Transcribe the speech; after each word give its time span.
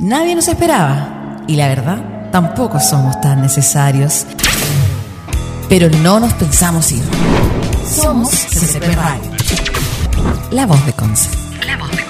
Nadie 0.00 0.34
nos 0.34 0.48
esperaba 0.48 1.42
y 1.46 1.56
la 1.56 1.68
verdad 1.68 2.30
tampoco 2.32 2.80
somos 2.80 3.20
tan 3.20 3.42
necesarios. 3.42 4.24
Pero 5.68 5.90
no 5.90 6.18
nos 6.18 6.32
pensamos 6.32 6.90
ir. 6.90 7.02
Somos 7.86 8.30
CCP 8.30 8.96
Radio. 8.96 9.30
La 10.52 10.64
voz 10.64 10.86
de 10.86 10.94
Conce. 10.94 11.28
La 11.66 11.76
voz 11.76 11.90
de 11.94 12.09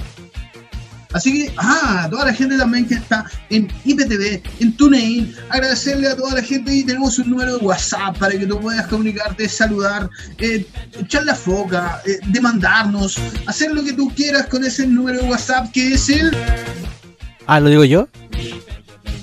Así 1.14 1.32
que, 1.32 1.54
ah, 1.58 2.04
a 2.06 2.10
toda 2.10 2.26
la 2.26 2.34
gente 2.34 2.58
también 2.58 2.86
que 2.86 2.96
está 2.96 3.26
en 3.50 3.72
IPTV, 3.86 4.42
en 4.60 4.76
TuneIn, 4.76 5.34
agradecerle 5.50 6.10
a 6.10 6.16
toda 6.16 6.36
la 6.36 6.42
gente 6.42 6.74
y 6.74 6.84
tenemos 6.84 7.18
un 7.20 7.30
número 7.30 7.58
de 7.58 7.66
WhatsApp 7.66 8.18
para 8.18 8.38
que 8.38 8.46
tú 8.46 8.60
puedas 8.60 8.88
comunicarte, 8.88 9.48
saludar, 9.48 10.10
eh, 10.38 10.66
echar 11.00 11.24
la 11.24 11.36
foca, 11.36 12.02
eh, 12.06 12.20
demandarnos, 12.28 13.18
hacer 13.46 13.74
lo 13.74 13.84
que 13.84 13.94
tú 13.94 14.12
quieras 14.16 14.48
con 14.48 14.66
ese 14.66 14.86
número 14.86 15.22
de 15.22 15.30
WhatsApp 15.30 15.72
que 15.72 15.94
es 15.94 16.10
el... 16.10 16.36
Ah, 17.46 17.62
¿lo 17.62 17.70
digo 17.70 17.86
yo? 17.86 18.10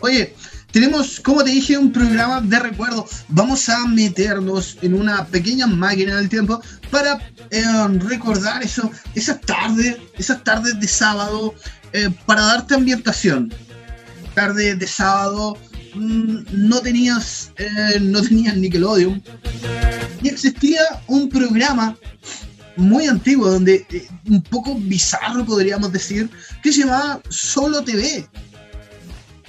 Oye, 0.00 0.34
tenemos, 0.72 1.20
como 1.20 1.42
te 1.42 1.48
dije, 1.48 1.78
un 1.78 1.90
programa 1.90 2.42
de 2.42 2.58
recuerdo. 2.58 3.06
Vamos 3.28 3.66
a 3.70 3.86
meternos 3.86 4.76
en 4.82 4.92
una 4.92 5.24
pequeña 5.24 5.66
máquina 5.66 6.16
del 6.16 6.28
tiempo 6.28 6.60
para 6.90 7.18
eh, 7.48 7.64
recordar 8.00 8.62
eso, 8.62 8.90
esas 9.14 9.40
tardes, 9.40 9.96
esas 10.18 10.44
tardes 10.44 10.78
de 10.78 10.86
sábado, 10.86 11.54
eh, 11.94 12.10
para 12.26 12.42
darte 12.42 12.74
ambientación. 12.74 13.54
Tarde 14.34 14.74
de 14.74 14.86
sábado, 14.86 15.56
mm, 15.94 16.40
no 16.52 16.80
tenías, 16.82 17.52
eh, 17.56 18.00
no 18.02 18.20
tenías 18.20 18.54
Nickelodeon. 18.54 19.22
Y 20.22 20.28
existía 20.28 20.82
un 21.06 21.30
programa 21.30 21.96
muy 22.76 23.06
antiguo, 23.06 23.50
donde 23.50 23.86
eh, 23.90 24.08
un 24.28 24.42
poco 24.42 24.74
bizarro 24.74 25.44
podríamos 25.44 25.92
decir, 25.92 26.30
que 26.62 26.72
se 26.72 26.80
llamaba 26.80 27.20
Solo 27.28 27.82
TV. 27.82 28.26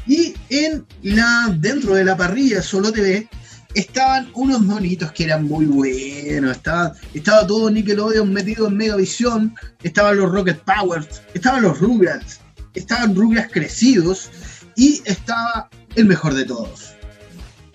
Y 0.06 0.34
en 0.50 0.86
la, 1.02 1.56
dentro 1.60 1.96
de 1.96 2.04
la 2.04 2.18
parrilla 2.18 2.62
Solo 2.62 2.92
TV 2.92 3.28
estaban 3.74 4.30
unos 4.34 4.62
monitos 4.62 5.12
que 5.12 5.26
eran 5.26 5.46
muy 5.46 5.66
buenos. 5.66 6.58
Estaba, 6.58 6.94
estaba 7.14 7.48
todo 7.48 7.70
Nickelodeon 7.70 8.32
metido 8.32 8.68
en 8.68 8.78
Megavisión. 8.78 9.56
Estaban 9.84 10.18
los 10.18 10.32
Rocket 10.32 10.62
Powers. 10.64 11.22
Estaban 11.34 11.64
los 11.64 11.80
Rugrats. 11.80 12.40
Estaban 12.74 13.16
Rugrats 13.16 13.52
crecidos. 13.52 14.30
Y 14.76 15.02
estaba 15.06 15.70
el 15.96 16.06
mejor 16.06 16.34
de 16.34 16.46
todos. 16.46 16.94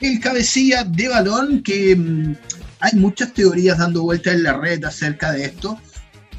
El 0.01 0.21
cabecilla 0.21 0.85
de 0.85 1.09
balón 1.09 1.63
que 1.63 1.97
mm, 1.97 2.37
hay 2.81 2.93
muchas 2.99 3.33
teorías 3.33 3.79
dando 3.79 4.03
vueltas 4.03 4.35
en 4.35 4.43
la 4.43 4.55
red 4.55 4.85
acerca 4.85 5.33
de 5.33 5.47
esto, 5.47 5.79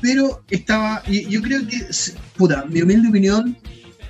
pero 0.01 0.43
estaba, 0.49 1.03
yo 1.05 1.41
creo 1.41 1.67
que, 1.67 1.87
puta, 2.37 2.65
mi 2.69 2.81
humilde 2.81 3.09
opinión, 3.09 3.57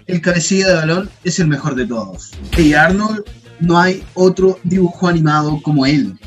el 0.08 0.22
cabecilla 0.22 0.68
de 0.70 0.76
balón 0.76 1.10
es 1.24 1.40
el 1.40 1.48
mejor 1.48 1.76
de 1.76 1.88
todos. 1.88 2.32
Y 2.58 2.74
Arnold, 2.74 3.24
no 3.60 3.80
hay 3.80 4.04
otro 4.14 4.60
dibujo 4.64 5.08
animado 5.08 5.60
como 5.62 5.86
él. 5.86 6.18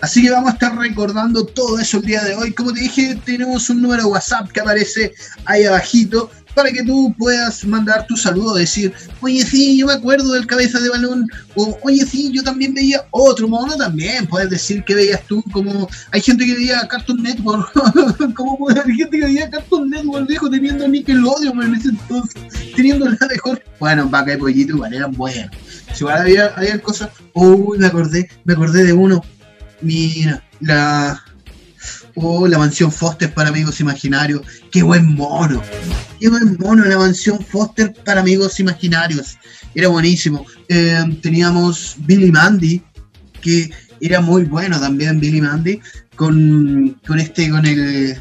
Así 0.00 0.22
que 0.22 0.30
vamos 0.30 0.50
a 0.50 0.54
estar 0.54 0.76
recordando 0.76 1.44
todo 1.44 1.78
eso 1.78 1.98
el 1.98 2.04
día 2.04 2.24
de 2.24 2.34
hoy. 2.34 2.52
Como 2.52 2.72
te 2.72 2.80
dije, 2.80 3.20
tenemos 3.24 3.68
un 3.68 3.82
número 3.82 4.04
de 4.04 4.08
WhatsApp 4.08 4.50
que 4.50 4.60
aparece 4.60 5.12
ahí 5.44 5.64
abajito 5.64 6.30
para 6.54 6.70
que 6.70 6.82
tú 6.82 7.14
puedas 7.18 7.64
mandar 7.64 8.06
tu 8.06 8.16
saludo, 8.16 8.54
decir, 8.54 8.92
oye, 9.20 9.44
sí, 9.44 9.78
yo 9.78 9.86
me 9.86 9.94
acuerdo 9.94 10.32
del 10.32 10.46
cabeza 10.46 10.80
de 10.80 10.88
balón, 10.88 11.26
o 11.54 11.78
oye, 11.82 12.04
sí, 12.04 12.30
yo 12.32 12.42
también 12.42 12.74
veía 12.74 13.06
otro 13.10 13.48
mono 13.48 13.76
también, 13.76 14.26
puedes 14.26 14.50
decir 14.50 14.84
que 14.84 14.94
veías 14.94 15.22
tú, 15.26 15.42
como 15.52 15.88
hay 16.10 16.20
gente 16.20 16.44
que 16.44 16.54
veía 16.54 16.86
Cartoon 16.88 17.22
Network, 17.22 17.72
como 18.34 18.68
hay 18.68 18.94
gente 18.94 19.18
que 19.18 19.24
veía 19.24 19.50
Cartoon 19.50 19.90
Network, 19.90 20.26
viejo, 20.26 20.50
teniendo 20.50 20.88
Nickelodeon 20.88 21.62
en 21.62 21.74
ese 21.74 21.88
entonces, 21.90 22.42
teniendo 22.74 23.08
la 23.08 23.26
mejor, 23.28 23.62
bueno, 23.78 24.08
vaca 24.08 24.34
y 24.34 24.36
pollito 24.36 24.74
igual 24.74 24.94
eran 24.94 25.12
buenos, 25.12 25.50
si 25.92 26.00
igual 26.00 26.18
había, 26.18 26.46
había 26.56 26.80
cosas, 26.80 27.10
uy, 27.34 27.78
me 27.78 27.86
acordé, 27.86 28.28
me 28.44 28.54
acordé 28.54 28.84
de 28.84 28.92
uno, 28.92 29.24
mira, 29.80 30.42
la 30.60 31.22
Oh, 32.22 32.46
la 32.46 32.58
mansión 32.58 32.92
Foster 32.92 33.32
para 33.32 33.48
amigos 33.48 33.80
imaginarios. 33.80 34.42
Qué 34.70 34.82
buen 34.82 35.14
mono. 35.14 35.62
Qué 36.20 36.28
buen 36.28 36.56
mono 36.58 36.84
la 36.84 36.98
mansión 36.98 37.38
Foster 37.40 37.94
para 38.04 38.20
amigos 38.20 38.60
imaginarios. 38.60 39.38
Era 39.74 39.88
buenísimo. 39.88 40.44
Eh, 40.68 41.02
teníamos 41.22 41.96
Billy 42.00 42.30
Mandy, 42.30 42.82
que 43.40 43.70
era 44.00 44.20
muy 44.20 44.44
bueno 44.44 44.78
también 44.78 45.18
Billy 45.18 45.40
Mandy, 45.40 45.80
con, 46.14 47.00
con 47.06 47.18
este, 47.18 47.48
con 47.48 47.64
el 47.64 48.20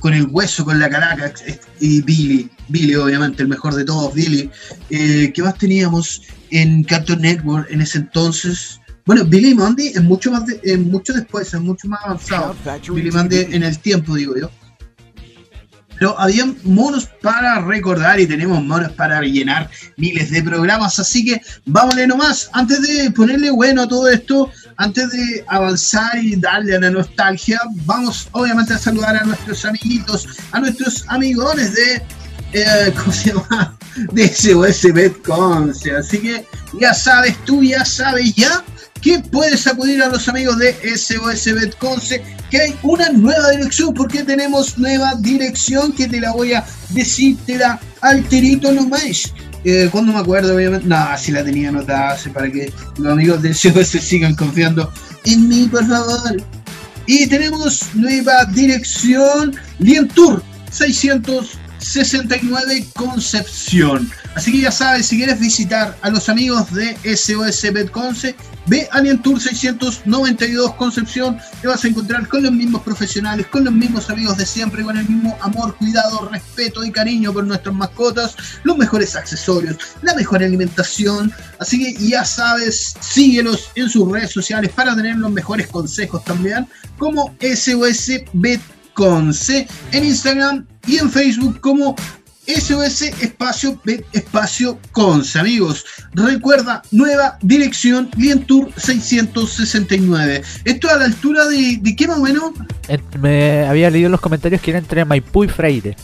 con 0.00 0.14
el 0.14 0.26
hueso, 0.30 0.64
con 0.64 0.78
la 0.78 0.88
calaca, 0.88 1.32
y 1.80 2.00
Billy, 2.02 2.48
Billy 2.68 2.94
obviamente, 2.94 3.42
el 3.42 3.48
mejor 3.48 3.74
de 3.74 3.84
todos, 3.84 4.14
Billy. 4.14 4.48
Eh, 4.90 5.32
¿Qué 5.34 5.42
más 5.42 5.58
teníamos 5.58 6.22
en 6.50 6.84
Cartoon 6.84 7.20
Network 7.20 7.66
en 7.70 7.80
ese 7.80 7.98
entonces? 7.98 8.80
Bueno, 9.08 9.24
Billy 9.24 9.54
Mandy 9.54 9.86
es 9.86 10.02
mucho 10.02 10.30
más 10.30 10.44
de, 10.44 10.76
mucho 10.76 11.14
después, 11.14 11.54
es 11.54 11.60
mucho 11.62 11.88
más 11.88 12.00
avanzado. 12.04 12.54
Billy 12.92 13.10
Mandy 13.10 13.38
en 13.38 13.62
el 13.62 13.78
tiempo, 13.78 14.14
digo 14.14 14.36
yo. 14.36 14.50
Pero 15.98 16.20
había 16.20 16.44
monos 16.64 17.08
para 17.22 17.58
recordar 17.62 18.20
y 18.20 18.26
tenemos 18.26 18.62
monos 18.62 18.92
para 18.92 19.18
rellenar 19.20 19.70
miles 19.96 20.30
de 20.30 20.42
programas. 20.42 20.98
Así 20.98 21.24
que 21.24 21.40
vámonos 21.64 22.06
nomás. 22.06 22.50
Antes 22.52 22.82
de 22.82 23.10
ponerle 23.12 23.50
bueno 23.50 23.84
a 23.84 23.88
todo 23.88 24.10
esto, 24.10 24.50
antes 24.76 25.10
de 25.10 25.42
avanzar 25.48 26.18
y 26.22 26.36
darle 26.36 26.76
a 26.76 26.80
la 26.80 26.90
nostalgia, 26.90 27.58
vamos 27.86 28.28
obviamente 28.32 28.74
a 28.74 28.78
saludar 28.78 29.16
a 29.16 29.24
nuestros 29.24 29.64
amiguitos, 29.64 30.28
a 30.52 30.60
nuestros 30.60 31.06
amigones 31.08 31.74
de. 31.74 32.02
Eh, 32.52 32.92
¿Cómo 32.94 33.10
se 33.10 33.32
llama? 33.32 33.74
De 34.12 34.28
SOS 34.28 34.92
Betconce. 34.92 35.96
Así 35.96 36.18
que 36.18 36.46
ya 36.78 36.92
sabes, 36.92 37.42
tú 37.46 37.62
ya 37.62 37.86
sabes 37.86 38.34
ya 38.34 38.62
que 39.00 39.18
puedes 39.18 39.66
acudir 39.66 40.02
a 40.02 40.08
los 40.08 40.28
amigos 40.28 40.58
de 40.58 40.74
SOS 40.96 41.54
Betconce, 41.54 42.22
que 42.50 42.60
hay 42.60 42.76
una 42.82 43.10
nueva 43.10 43.50
dirección, 43.50 43.94
porque 43.94 44.22
tenemos 44.22 44.78
nueva 44.78 45.14
dirección 45.16 45.92
que 45.92 46.08
te 46.08 46.20
la 46.20 46.32
voy 46.32 46.54
a 46.54 46.64
decir, 46.90 47.36
te 47.46 47.58
la 47.58 47.80
alterito 48.00 48.72
nomás. 48.72 49.32
Eh, 49.64 49.88
cuando 49.90 50.12
me 50.12 50.18
acuerdo, 50.20 50.54
obviamente, 50.54 50.86
no, 50.86 50.96
si 51.18 51.32
la 51.32 51.44
tenía 51.44 51.68
anotada, 51.68 52.16
para 52.32 52.50
que 52.50 52.72
los 52.98 53.12
amigos 53.12 53.42
de 53.42 53.54
SOS 53.54 53.88
sigan 53.88 54.34
confiando 54.34 54.92
en 55.24 55.48
mí, 55.48 55.68
por 55.70 55.86
favor. 55.86 56.36
Y 57.06 57.26
tenemos 57.26 57.82
nueva 57.94 58.44
dirección, 58.46 59.56
Lientour 59.78 60.42
669 61.78 62.88
Concepción. 62.94 64.10
Así 64.34 64.52
que 64.52 64.60
ya 64.60 64.70
sabes, 64.70 65.06
si 65.06 65.16
quieres 65.16 65.40
visitar 65.40 65.96
a 66.02 66.10
los 66.10 66.28
amigos 66.28 66.72
de 66.72 66.96
SOS 67.16 67.72
Betconce, 67.72 68.36
Ve 68.66 68.86
Alien 68.92 69.22
Tour 69.22 69.40
692 69.40 70.74
Concepción, 70.74 71.38
te 71.62 71.68
vas 71.68 71.82
a 71.84 71.88
encontrar 71.88 72.28
con 72.28 72.42
los 72.42 72.52
mismos 72.52 72.82
profesionales, 72.82 73.46
con 73.46 73.64
los 73.64 73.72
mismos 73.72 74.10
amigos 74.10 74.36
de 74.36 74.44
siempre, 74.44 74.82
con 74.82 74.96
el 74.98 75.08
mismo 75.08 75.38
amor, 75.40 75.74
cuidado, 75.76 76.28
respeto 76.28 76.84
y 76.84 76.92
cariño 76.92 77.32
por 77.32 77.44
nuestras 77.44 77.74
mascotas, 77.74 78.36
los 78.64 78.76
mejores 78.76 79.16
accesorios, 79.16 79.78
la 80.02 80.14
mejor 80.14 80.42
alimentación. 80.42 81.32
Así 81.58 81.82
que 81.82 82.08
ya 82.08 82.26
sabes, 82.26 82.94
síguelos 83.00 83.70
en 83.74 83.88
sus 83.88 84.10
redes 84.12 84.32
sociales 84.32 84.70
para 84.74 84.94
tener 84.94 85.16
los 85.16 85.32
mejores 85.32 85.66
consejos 85.68 86.22
también, 86.24 86.68
como 86.98 87.34
SOS 87.40 88.22
Betconce 88.34 88.77
en 89.92 90.04
Instagram 90.04 90.66
y 90.86 90.98
en 90.98 91.08
Facebook 91.08 91.60
como 91.60 91.94
SOS 92.48 93.02
Espacio 93.02 93.80
Espacio 94.12 94.78
Conce, 94.90 95.38
amigos. 95.38 95.84
Recuerda, 96.14 96.82
nueva 96.90 97.38
dirección 97.42 98.10
Lientour 98.16 98.72
669. 98.76 100.42
Esto 100.64 100.90
a 100.90 100.96
la 100.96 101.04
altura 101.04 101.46
de, 101.46 101.78
de 101.80 101.94
qué 101.94 102.08
más 102.08 102.18
o 102.18 102.22
menos? 102.22 102.52
Me 103.20 103.66
había 103.68 103.88
leído 103.88 104.06
en 104.06 104.12
los 104.12 104.20
comentarios 104.20 104.60
que 104.60 104.70
era 104.72 104.80
entre 104.80 105.04
Maipú 105.04 105.44
y 105.44 105.48
Freire 105.48 105.94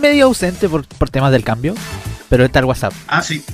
medio 0.00 0.24
ausente 0.26 0.68
por, 0.68 0.86
por 0.86 1.10
temas 1.10 1.32
del 1.32 1.44
cambio. 1.44 1.74
Pero 2.28 2.44
está 2.44 2.60
el 2.60 2.66
WhatsApp. 2.66 2.92
Ah, 3.08 3.22
sí. 3.22 3.44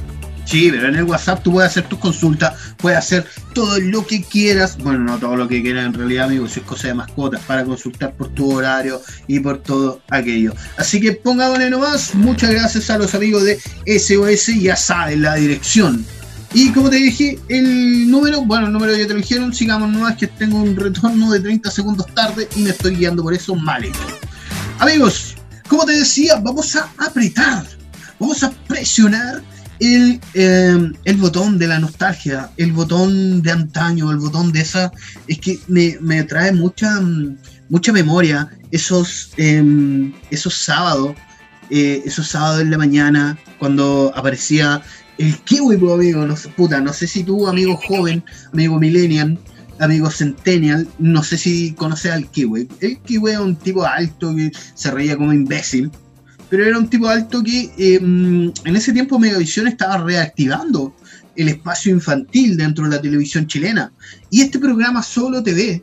Sí, 0.49 0.71
pero 0.71 0.89
en 0.89 0.97
el 0.97 1.05
WhatsApp 1.05 1.43
tú 1.43 1.53
puedes 1.53 1.73
hacer 1.73 1.87
tus 1.91 1.99
consultas, 1.99 2.55
puedes 2.79 2.99
hacer 2.99 3.27
todo 3.53 3.79
lo 3.81 4.07
que 4.07 4.23
quieras. 4.23 4.79
Bueno, 4.79 5.01
no 5.01 5.19
todo 5.19 5.37
lo 5.37 5.47
que 5.47 5.61
quieras 5.61 5.85
en 5.85 5.93
realidad, 5.93 6.25
amigos, 6.25 6.53
si 6.53 6.61
es 6.61 6.67
cosa 6.67 6.89
de 6.89 6.95
mascotas, 6.95 7.43
para 7.43 7.67
consultar 7.67 8.15
por 8.15 8.29
tu 8.29 8.51
horario 8.53 9.03
y 9.27 9.41
por 9.41 9.59
todo 9.59 10.01
aquello. 10.09 10.55
Así 10.79 11.03
que 11.03 11.13
pongámosle 11.13 11.69
nomás. 11.69 12.15
Muchas 12.15 12.51
gracias 12.51 12.89
a 12.89 12.97
los 12.97 13.15
amigos 13.15 13.45
de 13.45 13.59
SOS, 13.99 14.47
ya 14.59 14.75
saben 14.75 15.21
la 15.21 15.35
dirección. 15.35 16.03
Y 16.55 16.71
como 16.71 16.89
te 16.89 16.97
dije, 16.97 17.39
el 17.49 18.11
número, 18.11 18.41
bueno, 18.41 18.69
el 18.69 18.73
número 18.73 18.97
ya 18.97 19.07
te 19.07 19.13
lo 19.13 19.21
dijeron, 19.21 19.53
sigamos 19.53 19.91
nomás 19.91 20.17
que 20.17 20.29
tengo 20.29 20.63
un 20.63 20.75
retorno 20.75 21.31
de 21.31 21.41
30 21.41 21.71
segundos 21.71 22.07
tarde 22.15 22.49
y 22.57 22.61
me 22.61 22.71
estoy 22.71 22.97
guiando 22.97 23.23
por 23.23 23.35
eso 23.35 23.55
mal 23.55 23.85
hecho. 23.85 24.01
Amigos, 24.79 25.35
como 25.69 25.85
te 25.85 25.93
decía, 25.93 26.37
vamos 26.37 26.75
a 26.75 26.89
apretar, 26.97 27.67
vamos 28.19 28.43
a 28.43 28.51
presionar 28.67 29.43
el, 29.81 30.21
em, 30.35 30.93
el 31.05 31.17
botón 31.17 31.59
de 31.59 31.69
la 31.69 31.79
nostalgia, 31.79 32.51
el 32.57 32.73
botón 32.73 33.43
de 33.43 33.53
antaño, 33.53 34.11
el 34.11 34.19
botón 34.19 34.53
de 34.53 34.61
esa, 34.61 34.93
es 35.27 35.39
que 35.39 35.59
me, 35.69 35.97
me 36.01 36.25
trae 36.25 36.53
mucha, 36.53 37.01
mucha 37.69 37.93
memoria 37.93 38.51
esos, 38.71 39.31
em, 39.37 40.13
esos 40.31 40.55
sábados, 40.55 41.15
eh, 41.71 42.03
esos 42.05 42.29
sábados 42.29 42.63
en 42.63 42.71
la 42.71 42.79
mañana, 42.79 43.39
cuando 43.59 44.13
aparecía 44.15 44.83
el 45.19 45.37
kiwi, 45.41 45.77
pues, 45.77 45.95
amigo, 45.95 46.27
no 46.27 46.35
puta, 46.57 46.81
no 46.81 46.93
sé 46.93 47.07
si 47.07 47.25
tú, 47.25 47.49
amigo 47.49 47.77
joven, 47.77 48.25
amigo 48.53 48.79
millennial, 48.79 49.39
amigo 49.81 50.11
centennial, 50.11 50.89
no 50.99 51.23
sé 51.23 51.39
si 51.39 51.73
conoces 51.73 52.13
al 52.13 52.29
kiwi. 52.31 52.69
El 52.81 52.99
kiwi 52.99 53.33
es 53.33 53.39
un 53.39 53.57
tipo 53.57 53.85
alto 53.85 54.35
que 54.35 54.51
se 54.75 54.91
reía 54.91 55.17
como 55.17 55.33
imbécil 55.33 55.91
pero 56.49 56.65
era 56.65 56.79
un 56.79 56.89
tipo 56.89 57.09
alto 57.09 57.43
que 57.43 57.71
em, 57.77 58.53
en 58.65 58.77
ese 58.77 58.93
tiempo 58.93 59.19
Megavisión 59.19 59.67
estaba 59.67 59.99
reactivando 59.99 60.95
el 61.37 61.49
espacio 61.49 61.93
infantil 61.93 62.57
dentro 62.57 62.85
de 62.85 62.97
la 62.97 63.01
televisión 63.01 63.47
chilena. 63.47 63.93
Y 64.31 64.41
este 64.41 64.59
programa 64.59 65.03
Solo 65.03 65.43
TV, 65.43 65.83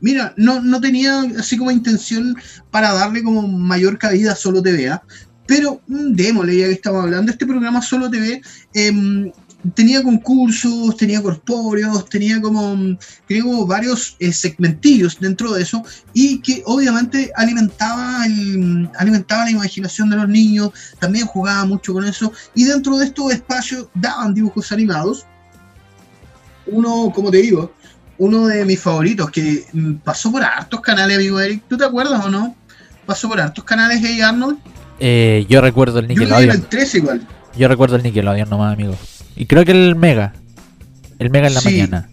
mira, 0.00 0.34
no, 0.36 0.60
no 0.60 0.80
tenía 0.80 1.20
así 1.38 1.56
como 1.56 1.70
intención 1.70 2.36
para 2.70 2.92
darle 2.92 3.22
como 3.22 3.46
mayor 3.46 3.98
cabida 3.98 4.32
a 4.32 4.36
Solo 4.36 4.62
TV, 4.62 4.88
¿ah? 4.88 5.02
pero 5.46 5.80
mm, 5.86 6.14
démosle 6.14 6.58
ya 6.58 6.66
que 6.66 6.72
estamos 6.72 7.04
hablando, 7.04 7.30
este 7.30 7.46
programa 7.46 7.80
Solo 7.80 8.10
TV 8.10 8.42
em, 8.74 9.30
tenía 9.74 10.02
concursos, 10.02 10.96
tenía 10.96 11.20
corpóreos, 11.20 12.08
tenía 12.08 12.40
como, 12.40 12.96
tenía 13.26 13.42
como 13.42 13.66
varios 13.66 14.16
eh, 14.20 14.32
segmentillos 14.32 15.18
dentro 15.18 15.52
de 15.52 15.62
eso 15.62 15.82
y 16.12 16.40
que 16.40 16.62
obviamente 16.64 17.32
alimentaba, 17.34 18.24
el, 18.26 18.88
alimentaba 18.98 19.44
la 19.44 19.50
imaginación 19.50 20.10
de 20.10 20.16
los 20.16 20.28
niños, 20.28 20.70
también 20.98 21.26
jugaba 21.26 21.64
mucho 21.64 21.92
con 21.92 22.04
eso 22.04 22.32
y 22.54 22.64
dentro 22.64 22.96
de 22.98 23.06
estos 23.06 23.32
espacios 23.32 23.88
daban 23.94 24.34
dibujos 24.34 24.70
animados. 24.72 25.26
Uno, 26.66 27.10
como 27.14 27.30
te 27.30 27.38
digo, 27.38 27.72
uno 28.18 28.46
de 28.46 28.64
mis 28.64 28.80
favoritos 28.80 29.30
que 29.30 29.64
mm, 29.72 29.94
pasó 29.96 30.30
por 30.30 30.42
hartos 30.42 30.80
canales, 30.80 31.16
amigo 31.16 31.40
Eric, 31.40 31.64
¿tú 31.68 31.76
te 31.76 31.84
acuerdas 31.84 32.24
o 32.24 32.30
no? 32.30 32.54
Pasó 33.06 33.28
por 33.28 33.40
hartos 33.40 33.64
canales 33.64 34.00
Hey 34.02 34.20
Arnold. 34.20 34.58
Eh, 35.00 35.46
yo 35.48 35.60
recuerdo 35.60 35.98
el 35.98 36.08
Nickelodeon. 36.08 36.46
Yo 36.46 36.52
el 36.52 36.66
3 36.66 36.94
igual. 36.96 37.26
Yo 37.56 37.68
recuerdo 37.68 37.96
el 37.96 38.02
Nickelodeon 38.02 38.50
nomás, 38.50 38.74
amigo. 38.74 38.94
Y 39.38 39.46
creo 39.46 39.64
que 39.64 39.70
el 39.70 39.94
Mega. 39.94 40.34
El 41.20 41.30
Mega 41.30 41.46
en 41.46 41.54
la 41.54 41.62
mañana. 41.62 42.10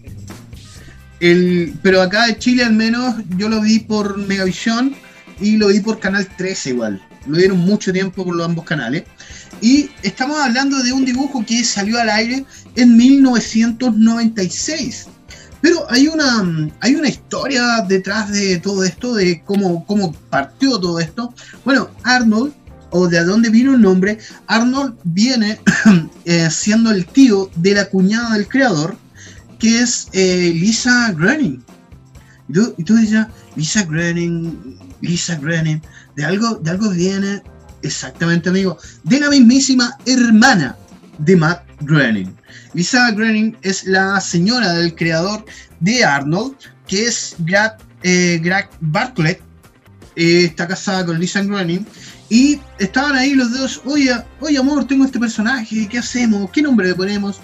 El, 1.18 1.74
pero 1.82 2.00
acá 2.00 2.26
de 2.26 2.38
Chile 2.38 2.62
al 2.62 2.74
menos 2.74 3.16
yo 3.36 3.48
lo 3.48 3.60
vi 3.60 3.80
por 3.80 4.16
Megavisión 4.16 4.94
y 5.40 5.56
lo 5.56 5.66
vi 5.68 5.80
por 5.80 5.98
Canal 5.98 6.28
13 6.36 6.70
igual. 6.70 7.02
Lo 7.26 7.36
dieron 7.36 7.58
mucho 7.58 7.92
tiempo 7.92 8.24
por 8.24 8.36
los 8.36 8.46
ambos 8.46 8.64
canales. 8.64 9.02
Y 9.60 9.90
estamos 10.04 10.40
hablando 10.40 10.80
de 10.84 10.92
un 10.92 11.04
dibujo 11.04 11.44
que 11.44 11.64
salió 11.64 12.00
al 12.00 12.10
aire 12.10 12.44
en 12.76 12.96
1996. 12.96 15.08
Pero 15.60 15.84
hay 15.90 16.06
una, 16.06 16.70
hay 16.78 16.94
una 16.94 17.08
historia 17.08 17.84
detrás 17.88 18.30
de 18.30 18.60
todo 18.60 18.84
esto, 18.84 19.14
de 19.14 19.42
cómo, 19.44 19.84
cómo 19.84 20.12
partió 20.30 20.78
todo 20.78 21.00
esto. 21.00 21.34
Bueno, 21.64 21.90
Arnold 22.04 22.52
o 22.96 23.08
de 23.08 23.22
dónde 23.24 23.50
vino 23.50 23.74
el 23.74 23.82
nombre, 23.82 24.18
Arnold 24.46 24.94
viene 25.04 25.60
eh, 26.24 26.48
siendo 26.50 26.90
el 26.90 27.04
tío 27.04 27.50
de 27.56 27.74
la 27.74 27.84
cuñada 27.90 28.34
del 28.34 28.48
creador, 28.48 28.96
que 29.58 29.82
es 29.82 30.08
eh, 30.12 30.52
Lisa 30.54 31.12
Groening. 31.12 31.62
Y 32.78 32.84
tú, 32.84 32.96
dices, 32.96 33.26
Lisa 33.54 33.82
Groening, 33.84 34.78
Lisa 35.02 35.36
Groening, 35.36 35.82
de 36.14 36.24
algo, 36.24 36.54
de 36.54 36.70
algo 36.70 36.88
viene 36.88 37.42
exactamente, 37.82 38.48
amigo, 38.48 38.78
de 39.04 39.20
la 39.20 39.28
mismísima 39.28 39.94
hermana 40.06 40.74
de 41.18 41.36
Matt 41.36 41.64
Groening. 41.80 42.34
Lisa 42.72 43.10
Groening 43.10 43.56
es 43.60 43.84
la 43.84 44.18
señora 44.22 44.72
del 44.72 44.94
creador 44.94 45.44
de 45.80 46.02
Arnold, 46.02 46.54
que 46.86 47.06
es 47.06 47.34
Greg, 47.40 47.72
eh, 48.02 48.40
Greg 48.42 48.70
Bartlett, 48.80 49.40
eh, 50.16 50.44
está 50.46 50.66
casada 50.66 51.04
con 51.04 51.20
Lisa 51.20 51.42
Groening 51.42 51.84
y 52.28 52.58
estaban 52.78 53.14
ahí 53.16 53.34
los 53.34 53.52
dos, 53.52 53.80
oye, 53.84 54.12
oye 54.40 54.58
amor, 54.58 54.86
tengo 54.86 55.04
este 55.04 55.18
personaje, 55.18 55.86
¿qué 55.88 55.98
hacemos? 55.98 56.50
¿Qué 56.50 56.62
nombre 56.62 56.88
le 56.88 56.94
ponemos? 56.94 57.40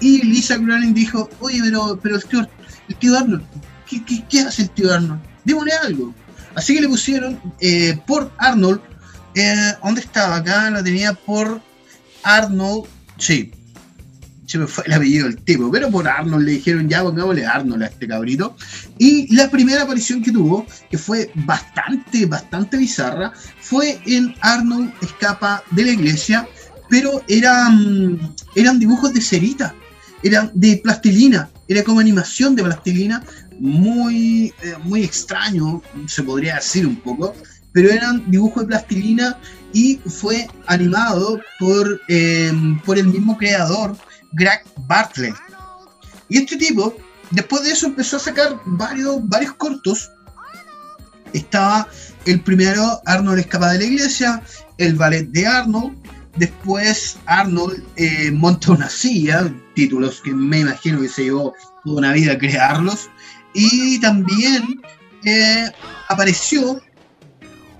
Y 0.00 0.22
Lisa 0.22 0.56
Groening 0.56 0.92
dijo, 0.92 1.28
oye, 1.40 1.60
pero, 1.62 1.98
pero 2.02 2.16
el, 2.16 2.24
tío, 2.24 2.48
el 2.88 2.96
tío 2.96 3.16
Arnold, 3.16 3.44
¿qué, 4.28 4.40
hace 4.40 4.62
el 4.62 4.70
tío 4.70 4.92
Arnold? 4.92 5.20
Démosle 5.44 5.72
algo. 5.72 6.14
Así 6.54 6.74
que 6.74 6.80
le 6.80 6.88
pusieron 6.88 7.40
eh, 7.60 7.98
por 8.06 8.32
Arnold, 8.38 8.80
eh, 9.34 9.74
¿dónde 9.82 10.00
estaba? 10.00 10.36
Acá 10.36 10.70
la 10.70 10.82
tenía 10.82 11.14
por 11.14 11.60
Arnold, 12.22 12.86
sí, 13.18 13.52
se 14.54 14.58
me 14.60 14.68
fue 14.68 14.84
el 14.86 14.92
apellido 14.92 15.26
del 15.26 15.36
tipo, 15.38 15.68
pero 15.68 15.90
por 15.90 16.06
Arnold 16.06 16.44
le 16.44 16.52
dijeron 16.52 16.88
ya 16.88 17.02
pongámosle 17.02 17.44
Arnold 17.44 17.82
a 17.82 17.86
este 17.86 18.06
cabrito. 18.06 18.56
Y 18.98 19.34
la 19.34 19.50
primera 19.50 19.82
aparición 19.82 20.22
que 20.22 20.30
tuvo, 20.30 20.64
que 20.88 20.96
fue 20.96 21.32
bastante, 21.34 22.24
bastante 22.26 22.76
bizarra, 22.76 23.32
fue 23.60 23.98
en 24.06 24.32
Arnold 24.42 24.92
escapa 25.02 25.64
de 25.72 25.86
la 25.86 25.90
iglesia, 25.90 26.46
pero 26.88 27.20
eran, 27.26 28.32
eran 28.54 28.78
dibujos 28.78 29.12
de 29.12 29.20
cerita, 29.20 29.74
eran 30.22 30.52
de 30.54 30.76
plastilina, 30.76 31.50
era 31.66 31.82
como 31.82 31.98
animación 31.98 32.54
de 32.54 32.62
plastilina, 32.62 33.24
muy, 33.58 34.54
eh, 34.62 34.76
muy 34.84 35.02
extraño, 35.02 35.82
se 36.06 36.22
podría 36.22 36.56
decir 36.56 36.86
un 36.86 36.94
poco, 36.94 37.34
pero 37.72 37.90
eran 37.90 38.22
dibujos 38.30 38.62
de 38.62 38.68
plastilina 38.68 39.36
y 39.72 39.96
fue 40.06 40.46
animado 40.68 41.40
por, 41.58 42.00
eh, 42.06 42.52
por 42.84 42.98
el 42.98 43.08
mismo 43.08 43.36
creador 43.36 43.96
Greg 44.34 44.62
Bartlett. 44.86 45.34
Y 46.28 46.38
este 46.38 46.56
tipo, 46.56 46.96
después 47.30 47.62
de 47.64 47.70
eso, 47.70 47.86
empezó 47.86 48.16
a 48.16 48.20
sacar 48.20 48.60
varios, 48.64 49.26
varios 49.28 49.54
cortos. 49.54 50.10
Estaba 51.32 51.88
el 52.26 52.40
primero, 52.40 53.02
Arnold 53.06 53.40
escapa 53.40 53.72
de 53.72 53.78
la 53.78 53.84
iglesia, 53.84 54.42
el 54.78 54.94
ballet 54.94 55.28
de 55.30 55.46
Arnold. 55.46 55.96
Después 56.36 57.16
Arnold 57.26 57.84
eh, 57.96 58.30
monta 58.32 58.72
una 58.72 58.88
silla, 58.88 59.52
títulos 59.74 60.20
que 60.22 60.32
me 60.32 60.60
imagino 60.60 61.00
que 61.00 61.08
se 61.08 61.24
llevó 61.24 61.54
toda 61.84 61.98
una 61.98 62.12
vida 62.12 62.38
crearlos. 62.38 63.10
Y 63.52 64.00
también 64.00 64.82
eh, 65.24 65.70
apareció, 66.08 66.80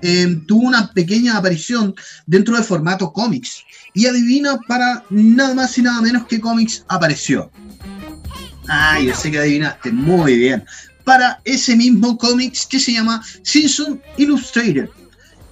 eh, 0.06 0.38
tuvo 0.46 0.68
una 0.68 0.92
pequeña 0.92 1.38
aparición 1.38 1.94
dentro 2.26 2.54
del 2.54 2.62
formato 2.62 3.10
cómics. 3.10 3.64
Y 3.94 4.06
adivina 4.06 4.58
para 4.68 5.02
nada 5.08 5.54
más 5.54 5.78
y 5.78 5.82
nada 5.82 6.02
menos 6.02 6.26
que 6.26 6.40
cómics 6.40 6.84
apareció. 6.88 7.50
Ah, 8.68 9.00
yo 9.00 9.14
sé 9.14 9.30
que 9.30 9.38
adivinaste, 9.38 9.92
muy 9.92 10.36
bien. 10.36 10.62
Para 11.04 11.40
ese 11.44 11.74
mismo 11.74 12.18
cómics 12.18 12.66
que 12.66 12.78
se 12.78 12.92
llama 12.92 13.24
Simpson 13.42 13.98
Illustrated. 14.18 14.90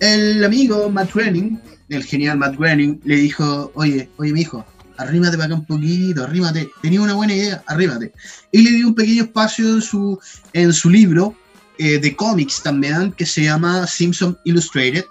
El 0.00 0.44
amigo 0.44 0.90
Matt 0.90 1.14
Groening, 1.14 1.59
el 1.88 2.04
genial 2.04 2.37
Matt 2.37 2.56
Groening, 2.56 3.00
le 3.04 3.16
dijo, 3.16 3.73
oye, 3.75 4.11
oye, 4.18 4.32
mi 4.35 4.42
hijo, 4.42 4.66
arrímate 4.99 5.38
para 5.38 5.47
acá 5.47 5.54
un 5.54 5.64
poquito, 5.64 6.25
arrímate. 6.25 6.68
Tenía 6.82 7.00
una 7.00 7.14
buena 7.14 7.32
idea, 7.32 7.62
arrímate. 7.66 8.12
Y 8.50 8.61
le 8.62 8.71
dio 8.73 8.88
un 8.88 8.94
pequeño 8.94 9.23
espacio 9.25 9.66
en 9.76 9.80
su, 9.80 10.21
en 10.52 10.75
su 10.75 10.90
libro 10.90 11.37
eh, 11.79 11.99
de 11.99 12.17
cómics 12.17 12.62
también, 12.62 13.12
que 13.12 13.26
se 13.26 13.45
llama 13.45 13.87
Simpson 13.87 14.38
Illustrated. 14.45 15.05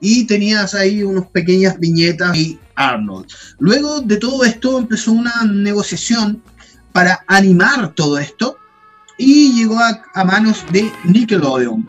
Y 0.00 0.26
tenías 0.26 0.74
ahí 0.74 1.02
unas 1.02 1.26
pequeñas 1.28 1.78
viñetas 1.78 2.36
y 2.36 2.58
Arnold. 2.76 3.26
Luego 3.58 4.00
de 4.00 4.16
todo 4.16 4.44
esto 4.44 4.78
empezó 4.78 5.12
una 5.12 5.44
negociación 5.44 6.42
para 6.92 7.24
animar 7.26 7.94
todo 7.94 8.18
esto 8.18 8.56
y 9.18 9.52
llegó 9.52 9.78
a, 9.80 10.24
manos 10.24 10.64
de 10.72 10.90
Nickelodeon. 11.04 11.88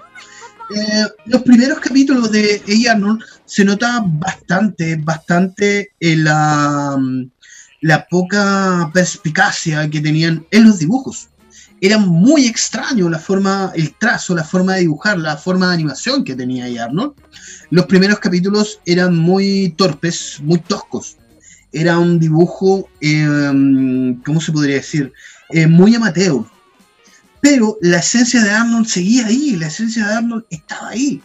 Eh, 0.75 1.05
los 1.25 1.41
primeros 1.43 1.79
capítulos 1.79 2.31
de 2.31 2.62
A. 2.88 2.91
Arnold 2.91 3.24
se 3.45 3.63
nota 3.63 4.03
bastante, 4.05 4.95
bastante 4.98 5.91
en 6.00 6.24
la, 6.24 6.98
la 7.81 8.07
poca 8.07 8.89
perspicacia 8.93 9.89
que 9.89 10.01
tenían 10.01 10.45
en 10.51 10.65
los 10.65 10.79
dibujos. 10.79 11.29
Era 11.81 11.98
muy 11.98 12.45
extraño 12.45 13.09
la 13.09 13.19
forma, 13.19 13.71
el 13.75 13.95
trazo, 13.95 14.36
la 14.36 14.43
forma 14.43 14.75
de 14.75 14.81
dibujar, 14.81 15.17
la 15.17 15.38
forma 15.38 15.67
de 15.67 15.75
animación 15.75 16.24
que 16.24 16.36
tenía 16.36 16.65
A. 16.65 16.86
Arnold 16.86 17.13
los 17.71 17.86
primeros 17.86 18.19
capítulos 18.19 18.79
eran 18.86 19.15
muy 19.15 19.74
torpes, 19.77 20.39
muy 20.41 20.59
toscos. 20.59 21.17
Era 21.71 22.00
un 22.00 22.19
dibujo, 22.19 22.89
em, 23.00 24.19
¿cómo 24.24 24.41
se 24.41 24.51
podría 24.51 24.75
decir? 24.75 25.13
Eh, 25.50 25.67
muy 25.67 25.93
amateur. 25.93 26.45
Pero 27.41 27.77
la 27.81 28.00
esencia 28.00 28.43
de 28.43 28.50
Arnold 28.50 28.88
seguía 28.88 29.27
ahí, 29.27 29.55
la 29.55 29.67
esencia 29.67 30.07
de 30.07 30.13
Arnold 30.13 30.45
estaba 30.50 30.89
ahí. 30.89 31.21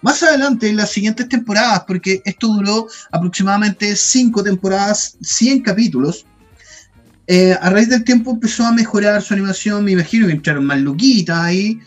Más 0.00 0.22
adelante, 0.22 0.68
en 0.68 0.76
las 0.76 0.90
siguientes 0.90 1.28
temporadas, 1.28 1.84
porque 1.86 2.22
esto 2.24 2.48
duró 2.48 2.88
aproximadamente 3.12 3.94
5 3.94 4.42
temporadas, 4.42 5.16
100 5.20 5.60
capítulos, 5.60 6.24
eh, 7.26 7.56
a 7.60 7.70
raíz 7.70 7.88
del 7.88 8.04
tiempo 8.04 8.32
empezó 8.32 8.66
a 8.66 8.72
mejorar 8.72 9.20
su 9.22 9.34
animación, 9.34 9.84
me 9.84 9.92
imagino 9.92 10.26
que 10.26 10.32
entraron 10.32 10.66
más 10.66 10.78
luquitas 10.80 11.38
ahí, 11.38 11.80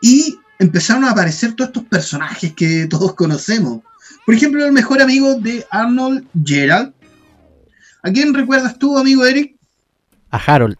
y 0.00 0.38
empezaron 0.58 1.04
a 1.04 1.10
aparecer 1.10 1.54
todos 1.54 1.68
estos 1.68 1.84
personajes 1.84 2.52
que 2.52 2.86
todos 2.86 3.14
conocemos. 3.14 3.80
Por 4.24 4.34
ejemplo, 4.34 4.64
el 4.64 4.72
mejor 4.72 5.02
amigo 5.02 5.34
de 5.34 5.66
Arnold, 5.70 6.24
Gerald. 6.44 6.92
¿A 8.02 8.10
quién 8.10 8.32
recuerdas 8.32 8.78
tú, 8.78 8.96
amigo 8.96 9.24
Eric? 9.24 9.56
A 10.30 10.36
Harold. 10.38 10.76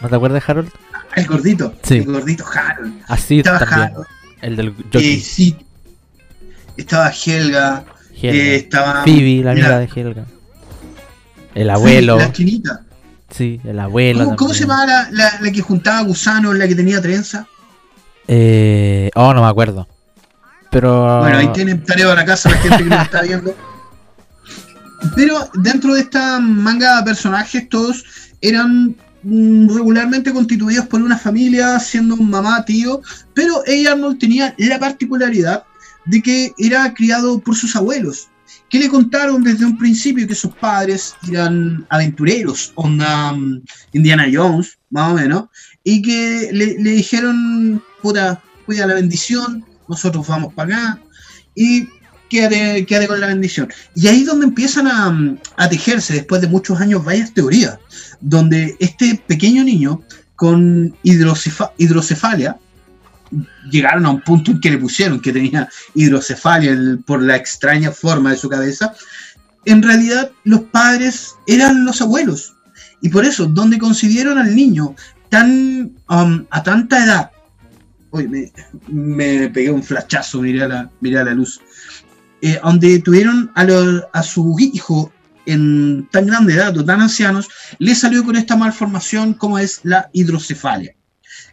¿No 0.00 0.08
te 0.08 0.16
acuerdas 0.16 0.42
de 0.42 0.52
Harold? 0.52 0.70
El 1.16 1.26
gordito. 1.26 1.74
Sí. 1.82 1.98
El 1.98 2.04
gordito 2.06 2.44
Harold. 2.46 3.02
Así 3.08 3.38
Estaba 3.38 3.58
Harold. 3.58 4.06
El 4.40 4.56
del 4.56 4.74
eh, 4.92 5.20
sí. 5.20 5.56
Estaba 6.76 7.10
Helga. 7.10 7.84
Eh, 8.22 8.56
estaba 8.56 9.04
Phoebe, 9.04 9.42
la 9.42 9.52
amiga 9.52 9.78
de 9.78 9.88
Helga. 9.94 10.26
El 11.54 11.70
abuelo. 11.70 12.18
la 12.18 12.32
chinita. 12.32 12.82
Sí, 13.30 13.60
el 13.64 13.78
abuelo. 13.78 14.36
¿Cómo, 14.36 14.52
se 14.52 14.60
llamaba 14.60 15.08
la, 15.10 15.40
la, 15.40 15.52
que 15.52 15.62
juntaba 15.62 16.02
gusanos, 16.02 16.56
la 16.56 16.68
que 16.68 16.74
tenía 16.74 17.00
trenza? 17.00 17.46
Eh, 18.28 19.10
oh, 19.14 19.32
no 19.32 19.42
me 19.42 19.48
acuerdo. 19.48 19.88
Pero. 20.70 21.20
Bueno, 21.20 21.38
ahí 21.38 21.48
tiene 21.52 21.74
tarea 21.76 22.06
para 22.06 22.24
casa 22.24 22.50
la 22.50 22.58
gente 22.58 22.78
que 22.78 22.90
nos 22.90 23.02
está 23.02 23.22
viendo. 23.22 23.54
Pero 25.16 25.50
dentro 25.54 25.94
de 25.94 26.00
esta 26.00 26.38
manga 26.40 26.98
de 26.98 27.04
personajes, 27.04 27.68
todos 27.68 28.04
eran 28.40 28.94
mm, 29.22 29.74
regularmente 29.74 30.32
constituidos 30.32 30.86
por 30.86 31.02
una 31.02 31.18
familia, 31.18 31.78
siendo 31.80 32.14
un 32.14 32.30
mamá, 32.30 32.64
tío. 32.64 33.00
Pero 33.34 33.62
ella 33.66 33.92
Arnold 33.92 34.18
tenía 34.18 34.54
la 34.58 34.78
particularidad 34.78 35.64
de 36.04 36.22
que 36.22 36.52
era 36.58 36.92
criado 36.94 37.38
por 37.40 37.56
sus 37.56 37.74
abuelos, 37.76 38.28
que 38.68 38.78
le 38.78 38.88
contaron 38.88 39.42
desde 39.42 39.66
un 39.66 39.76
principio 39.76 40.26
que 40.26 40.34
sus 40.34 40.54
padres 40.54 41.14
eran 41.28 41.86
aventureros, 41.90 42.72
onda 42.74 43.32
mm, 43.32 43.62
Indiana 43.92 44.26
Jones, 44.32 44.78
más 44.90 45.12
o 45.12 45.14
menos, 45.14 45.44
y 45.84 46.00
que 46.00 46.48
le, 46.52 46.74
dijeron 46.76 47.82
puta, 48.00 48.42
cuida 48.64 48.86
la 48.86 48.94
bendición, 48.94 49.64
nosotros 49.88 50.26
vamos 50.26 50.54
para 50.54 50.74
acá 50.74 51.00
y 51.54 51.86
quédate, 52.30 52.86
quédate 52.86 53.08
con 53.08 53.20
la 53.20 53.26
bendición. 53.26 53.68
Y 53.94 54.06
ahí 54.06 54.20
es 54.20 54.26
donde 54.26 54.46
empiezan 54.46 54.88
a, 54.88 55.68
tejerse, 55.68 56.14
después 56.14 56.40
de 56.40 56.48
muchos 56.48 56.80
años, 56.80 57.04
varias 57.04 57.34
teorías, 57.34 57.78
donde 58.20 58.74
este 58.80 59.22
pequeño 59.26 59.64
niño 59.64 60.00
con 60.34 60.96
hidrocefalia, 61.02 62.56
llegaron 63.70 64.06
a 64.06 64.10
un 64.10 64.20
punto 64.20 64.50
en 64.50 64.60
que 64.60 64.70
le 64.70 64.78
pusieron 64.78 65.20
que 65.20 65.32
tenía 65.32 65.68
hidrocefalia 65.94 66.76
por 67.06 67.22
la 67.22 67.36
extraña 67.36 67.90
forma 67.90 68.30
de 68.30 68.36
su 68.36 68.48
cabeza, 68.48 68.94
en 69.64 69.82
realidad 69.82 70.30
los 70.44 70.62
padres 70.62 71.34
eran 71.46 71.84
los 71.84 72.00
abuelos. 72.00 72.54
Y 73.00 73.08
por 73.08 73.24
eso, 73.24 73.46
donde 73.46 73.78
concibieron 73.78 74.38
al 74.38 74.54
niño 74.54 74.94
tan, 75.28 75.92
um, 76.08 76.44
a 76.50 76.62
tanta 76.62 77.04
edad, 77.04 77.30
Uy, 78.12 78.28
me, 78.88 79.48
pegué 79.48 79.70
un 79.70 79.82
flachazo, 79.82 80.42
miré 80.42 80.62
a 80.62 80.68
la, 80.68 80.90
la 81.00 81.34
luz. 81.34 81.60
Eh, 82.42 82.60
donde 82.62 82.98
tuvieron 82.98 83.50
a, 83.54 83.66
a 84.12 84.22
su 84.22 84.54
hijo 84.58 85.10
en 85.46 86.06
tan 86.10 86.26
grande 86.26 86.54
edad 86.54 86.76
o 86.76 86.84
tan 86.84 87.00
ancianos, 87.00 87.48
le 87.78 87.94
salió 87.94 88.22
con 88.22 88.36
esta 88.36 88.54
malformación 88.54 89.32
como 89.32 89.58
es 89.58 89.80
la 89.84 90.10
hidrocefalia. 90.12 90.94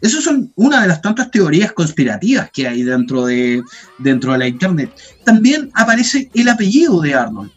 Esas 0.01 0.24
son 0.24 0.51
una 0.56 0.82
de 0.82 0.88
las 0.88 1.01
tantas 1.01 1.29
teorías 1.29 1.74
conspirativas 1.74 2.50
que 2.51 2.68
hay 2.68 2.84
dentro 2.84 3.25
de, 3.25 3.62
dentro 3.98 4.32
de 4.34 4.39
la 4.39 4.48
internet. 4.48 4.94
También 5.25 5.70
aparece 5.74 6.29
el 6.34 6.48
apellido 6.48 7.01
de 7.01 7.13
Arnold, 7.13 7.51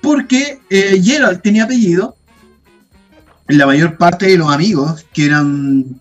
porque 0.00 0.60
eh, 0.68 1.00
Gerald 1.02 1.40
tenía 1.40 1.64
apellido, 1.64 2.16
la 3.48 3.66
mayor 3.66 3.96
parte 3.98 4.26
de 4.26 4.38
los 4.38 4.52
amigos 4.52 5.04
que 5.12 5.26
eran 5.26 6.00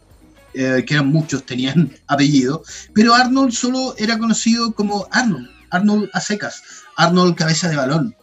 eh, 0.55 0.84
que 0.86 0.93
eran 0.93 1.08
muchos, 1.08 1.46
tenían 1.46 1.91
apellido, 2.08 2.63
pero 2.93 3.15
Arnold 3.15 3.53
solo 3.53 3.96
era 3.98 4.20
conocido 4.20 4.74
como 4.74 5.08
Arnold, 5.12 5.50
Arnold 5.72 6.10
a 6.13 6.22
secas, 6.22 6.62
Arnold 6.96 7.36
cabeza 7.36 7.70
de 7.70 7.75
balón. 7.75 8.15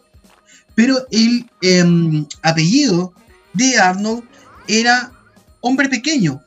Pero 0.73 1.05
el 1.11 1.49
em, 1.61 2.25
apellido 2.41 3.13
de 3.53 3.77
Arnold 3.77 4.23
era 4.67 5.11
hombre 5.59 5.89
pequeño, 5.89 6.41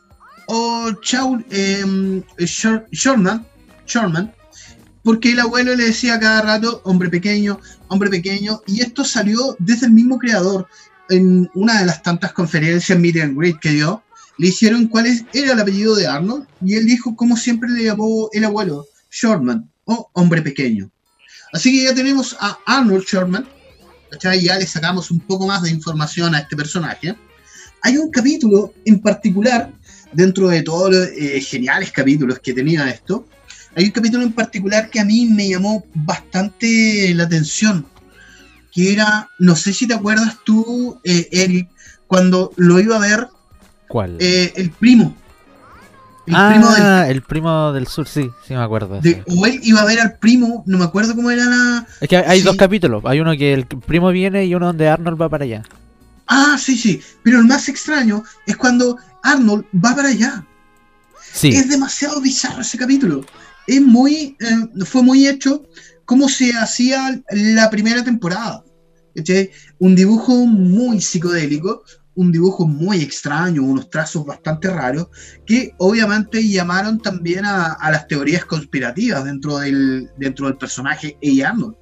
o 0.47 0.91
Shaul 1.03 1.45
eh, 1.51 2.23
Sherman, 2.91 4.35
porque 5.03 5.33
el 5.33 5.41
abuelo 5.41 5.75
le 5.75 5.85
decía 5.87 6.19
cada 6.19 6.43
rato 6.43 6.81
hombre 6.85 7.09
pequeño, 7.09 7.61
hombre 7.89 8.11
pequeño, 8.11 8.63
y 8.67 8.81
esto 8.81 9.05
salió 9.05 9.57
desde 9.59 9.87
el 9.87 9.93
mismo 9.93 10.19
creador 10.19 10.67
en 11.11 11.51
una 11.55 11.81
de 11.81 11.87
las 11.87 12.03
tantas 12.03 12.33
conferencias 12.33 12.99
Meet 12.99 13.21
and 13.21 13.39
Greet 13.39 13.59
que 13.61 13.71
dio, 13.71 14.03
le 14.39 14.49
hicieron 14.49 14.89
cuál 14.89 15.07
era 15.33 15.53
el 15.53 15.61
apellido 15.61 15.95
de 15.95 16.07
Arnold, 16.07 16.47
y 16.63 16.75
él 16.75 16.87
dijo 16.87 17.15
como 17.15 17.37
siempre 17.37 17.69
le 17.71 17.85
llamó 17.85 18.29
el 18.33 18.45
abuelo, 18.45 18.87
Sherman, 19.11 19.71
o 19.85 20.11
hombre 20.15 20.43
pequeño. 20.43 20.91
Así 21.53 21.71
que 21.71 21.85
ya 21.85 21.95
tenemos 21.95 22.37
a 22.41 22.59
Arnold 22.67 23.05
Sherman, 23.05 23.47
ya 24.23 24.57
le 24.57 24.67
sacamos 24.67 25.11
un 25.11 25.21
poco 25.21 25.47
más 25.47 25.63
de 25.63 25.71
información 25.71 26.35
a 26.35 26.41
este 26.41 26.57
personaje. 26.57 27.15
Hay 27.83 27.97
un 27.97 28.11
capítulo 28.11 28.73
en 28.85 29.01
particular, 29.01 29.73
dentro 30.14 30.49
de 30.49 30.62
todos 30.62 30.90
los 30.92 31.09
eh, 31.09 31.40
geniales 31.40 31.92
capítulos 31.92 32.38
que 32.38 32.52
tenía 32.52 32.88
esto, 32.88 33.26
hay 33.76 33.87
un 33.87 33.90
capítulo 33.90 34.23
en 34.23 34.33
particular 34.33 34.88
que 34.88 35.00
a 35.00 35.04
mí 35.04 35.26
me 35.26 35.49
llamó 35.49 35.85
bastante 35.94 37.12
la 37.14 37.25
atención, 37.25 37.87
que 38.73 38.92
era, 38.92 39.28
no 39.38 39.56
sé 39.56 39.73
si 39.73 39.87
te 39.87 39.94
acuerdas 39.94 40.38
tú, 40.44 40.99
eh, 41.04 41.28
Eric, 41.33 41.68
cuando 42.06 42.52
lo 42.56 42.78
iba 42.78 42.97
a 42.97 43.00
ver. 43.00 43.28
¿Cuál? 43.88 44.16
Eh, 44.21 44.52
el 44.56 44.71
primo. 44.71 45.16
El 46.26 46.35
ah, 46.37 46.50
primo 46.50 46.71
del, 46.71 47.11
el 47.11 47.23
primo 47.23 47.73
del 47.73 47.87
sur, 47.87 48.09
sí, 48.09 48.30
sí 48.47 48.54
me 48.54 48.62
acuerdo. 48.62 49.00
O 49.26 49.47
él 49.47 49.61
iba 49.62 49.83
a 49.83 49.85
ver 49.85 50.00
al 50.00 50.16
primo, 50.18 50.62
no 50.66 50.78
me 50.78 50.85
acuerdo 50.85 51.14
cómo 51.14 51.30
era 51.30 51.44
la... 51.44 51.87
Es 52.00 52.09
que 52.09 52.16
hay 52.16 52.40
dos 52.40 52.56
capítulos, 52.56 53.02
hay 53.04 53.21
uno 53.21 53.37
que 53.37 53.52
el 53.52 53.66
primo 53.66 54.09
viene 54.11 54.47
y 54.47 54.54
uno 54.54 54.66
donde 54.66 54.88
Arnold 54.88 55.21
va 55.21 55.28
para 55.28 55.44
allá. 55.44 55.64
Ah, 56.26 56.57
sí, 56.59 56.76
sí, 56.76 57.00
pero 57.23 57.38
el 57.38 57.45
más 57.45 57.69
extraño 57.69 58.23
es 58.47 58.57
cuando 58.57 58.99
Arnold 59.23 59.64
va 59.75 59.95
para 59.95 60.09
allá. 60.09 60.47
Sí. 61.33 61.49
Es 61.49 61.69
demasiado 61.69 62.21
bizarro 62.21 62.62
ese 62.62 62.78
capítulo 62.78 63.25
es 63.66 63.81
muy, 63.81 64.37
eh, 64.40 64.85
fue 64.85 65.02
muy 65.02 65.26
hecho 65.26 65.64
como 66.04 66.28
se 66.28 66.52
hacía 66.52 67.23
la 67.31 67.71
primera 67.71 68.04
temporada. 68.04 68.62
Un 69.78 69.95
dibujo 69.95 70.35
muy 70.47 71.00
psicodélico, 71.00 71.83
un 72.14 72.31
dibujo 72.31 72.66
muy 72.66 73.00
extraño, 73.00 73.62
unos 73.62 73.88
trazos 73.88 74.26
bastante 74.26 74.69
raros, 74.69 75.09
que 75.47 75.73
obviamente 75.78 76.47
llamaron 76.47 77.00
también 77.00 77.45
a, 77.47 77.78
las 77.90 78.07
teorías 78.07 78.45
conspirativas 78.45 79.25
dentro 79.25 79.59
del, 79.59 80.11
dentro 80.19 80.47
del 80.47 80.59
personaje 80.59 81.16
A. 81.23 81.49
Arnold. 81.49 81.76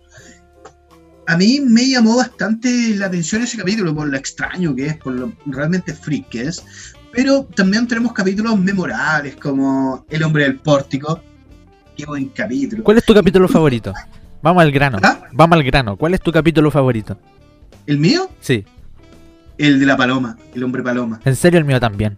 A 1.26 1.36
mí 1.36 1.60
me 1.60 1.88
llamó 1.88 2.16
bastante 2.16 2.96
la 2.96 3.06
atención 3.06 3.42
ese 3.42 3.56
capítulo 3.56 3.94
por 3.94 4.08
lo 4.08 4.16
extraño 4.16 4.74
que 4.74 4.86
es, 4.86 4.96
por 4.96 5.12
lo 5.12 5.32
realmente 5.46 5.94
freak 5.94 6.28
que 6.28 6.42
es, 6.42 6.64
pero 7.12 7.44
también 7.54 7.86
tenemos 7.86 8.12
capítulos 8.12 8.58
memorables 8.58 9.36
como 9.36 10.04
El 10.08 10.22
hombre 10.24 10.44
del 10.44 10.58
pórtico, 10.58 11.22
Qué 11.96 12.06
buen 12.06 12.28
capítulo. 12.30 12.82
¿Cuál 12.82 12.98
es 12.98 13.04
tu 13.04 13.12
capítulo 13.12 13.48
favorito? 13.48 13.92
Vamos 14.40 14.62
al 14.62 14.72
grano. 14.72 14.98
¿Ah? 15.02 15.20
Vamos 15.32 15.58
al 15.58 15.62
grano. 15.62 15.96
¿Cuál 15.96 16.14
es 16.14 16.20
tu 16.20 16.32
capítulo 16.32 16.70
favorito? 16.70 17.18
¿El 17.86 17.98
mío? 17.98 18.30
Sí. 18.40 18.64
El 19.58 19.78
de 19.78 19.86
la 19.86 19.96
paloma, 19.96 20.38
el 20.54 20.64
hombre 20.64 20.82
paloma. 20.82 21.20
En 21.24 21.36
serio, 21.36 21.58
el 21.58 21.64
mío 21.64 21.78
también. 21.78 22.16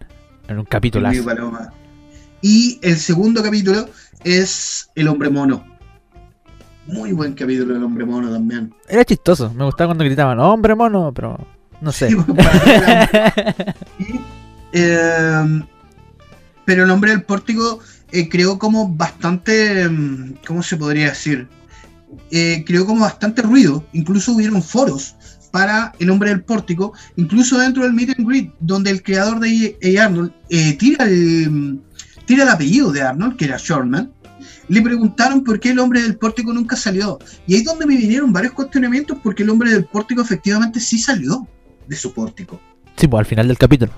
En 0.49 0.58
un 0.58 0.64
capítulo. 0.64 1.11
El 1.11 1.25
paloma. 1.25 1.73
Y 2.40 2.78
el 2.82 2.96
segundo 2.96 3.42
capítulo 3.42 3.88
es 4.23 4.90
El 4.94 5.08
hombre 5.08 5.28
mono. 5.28 5.64
Muy 6.87 7.12
buen 7.12 7.35
capítulo 7.35 7.76
el 7.76 7.83
hombre 7.83 8.05
mono 8.05 8.31
también. 8.31 8.75
Era 8.88 9.05
chistoso. 9.05 9.53
Me 9.55 9.64
gustaba 9.64 9.88
cuando 9.88 10.05
gritaban 10.05 10.38
hombre 10.38 10.75
mono, 10.75 11.12
pero 11.14 11.38
no 11.81 11.93
sé. 11.93 12.09
Eh, 14.76 15.62
pero 16.64 16.85
el 16.85 16.91
hombre 16.91 17.12
del 17.12 17.23
pórtico 17.23 17.79
eh, 18.11 18.29
creó 18.29 18.59
como 18.59 18.88
bastante, 18.88 19.88
mm, 19.88 20.35
¿cómo 20.47 20.62
se 20.62 20.76
podría 20.76 21.11
decir? 21.11 21.49
Eh, 22.31 22.64
creó 22.67 22.87
como 22.87 23.03
bastante 23.03 23.43
ruido, 23.43 23.85
incluso 23.93 24.33
hubieron 24.33 24.62
foros 24.62 25.17
para 25.50 25.93
El 26.00 26.11
Hombre 26.11 26.30
del 26.30 26.43
Pórtico, 26.43 26.93
incluso 27.17 27.58
dentro 27.58 27.85
del 27.85 27.93
Meet 27.93 28.19
and 28.19 28.28
Greet, 28.28 28.52
donde 28.58 28.91
el 28.91 29.02
creador 29.02 29.39
de 29.39 29.76
A. 29.99 30.04
Arnold 30.04 30.32
eh, 30.49 30.73
tira, 30.75 31.04
el, 31.04 31.80
tira 32.26 32.43
el 32.43 32.49
apellido 32.49 32.91
de 32.91 33.02
Arnold, 33.02 33.37
que 33.37 33.45
era 33.45 33.56
Shortman, 33.56 34.13
le 34.69 34.83
preguntaron 34.83 35.45
por 35.45 35.61
qué 35.61 35.71
el 35.71 35.79
hombre 35.79 36.03
del 36.03 36.17
pórtico 36.17 36.53
nunca 36.53 36.77
salió. 36.77 37.19
Y 37.47 37.55
ahí 37.55 37.61
es 37.61 37.67
donde 37.67 37.87
me 37.87 37.97
vinieron 37.97 38.33
varios 38.33 38.53
cuestionamientos 38.53 39.19
porque 39.23 39.43
el 39.43 39.50
hombre 39.50 39.71
del 39.71 39.85
pórtico 39.85 40.23
efectivamente 40.23 40.81
sí 40.81 40.99
salió 40.99 41.47
de 41.87 41.97
su 41.97 42.13
pórtico. 42.13 42.61
Sí, 42.97 43.09
pues 43.09 43.19
al 43.19 43.27
final 43.27 43.49
del 43.49 43.59
capítulo. 43.59 43.93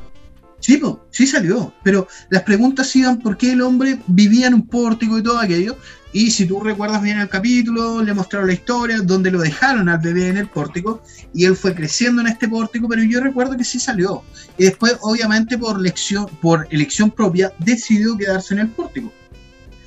Sí, 0.58 0.80
sí 1.10 1.26
salió, 1.26 1.72
pero 1.84 2.08
las 2.30 2.42
preguntas 2.42 2.94
iban 2.96 3.18
por 3.18 3.36
qué 3.36 3.52
el 3.52 3.62
hombre 3.62 3.98
vivía 4.06 4.46
en 4.46 4.54
un 4.54 4.66
pórtico 4.66 5.18
y 5.18 5.22
todo 5.22 5.38
aquello. 5.38 5.76
Y 6.12 6.30
si 6.30 6.46
tú 6.46 6.60
recuerdas 6.60 7.02
bien 7.02 7.20
el 7.20 7.28
capítulo, 7.28 8.02
le 8.02 8.14
mostraron 8.14 8.48
la 8.48 8.54
historia 8.54 9.00
donde 9.00 9.30
lo 9.30 9.40
dejaron 9.40 9.88
al 9.88 9.98
bebé 9.98 10.28
en 10.28 10.38
el 10.38 10.48
pórtico 10.48 11.02
y 11.34 11.44
él 11.44 11.54
fue 11.54 11.74
creciendo 11.74 12.22
en 12.22 12.28
este 12.28 12.48
pórtico, 12.48 12.88
pero 12.88 13.02
yo 13.02 13.20
recuerdo 13.20 13.56
que 13.56 13.64
sí 13.64 13.78
salió. 13.78 14.22
Y 14.56 14.64
después, 14.64 14.96
obviamente, 15.02 15.58
por, 15.58 15.78
lección, 15.78 16.26
por 16.40 16.66
elección 16.70 17.10
propia, 17.10 17.52
decidió 17.58 18.16
quedarse 18.16 18.54
en 18.54 18.60
el 18.60 18.68
pórtico. 18.68 19.12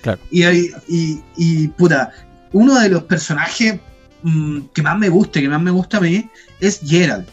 Claro. 0.01 0.19
Y, 0.31 0.45
y, 0.87 1.23
y 1.35 1.67
puta, 1.69 2.11
uno 2.51 2.79
de 2.79 2.89
los 2.89 3.03
personajes 3.03 3.79
mm, 4.23 4.59
que 4.73 4.81
más 4.81 4.97
me 4.97 5.09
gusta, 5.09 5.39
que 5.39 5.49
más 5.49 5.61
me 5.61 5.71
gusta 5.71 5.97
a 5.97 6.01
mí, 6.01 6.29
es 6.59 6.81
Gerald. 6.85 7.27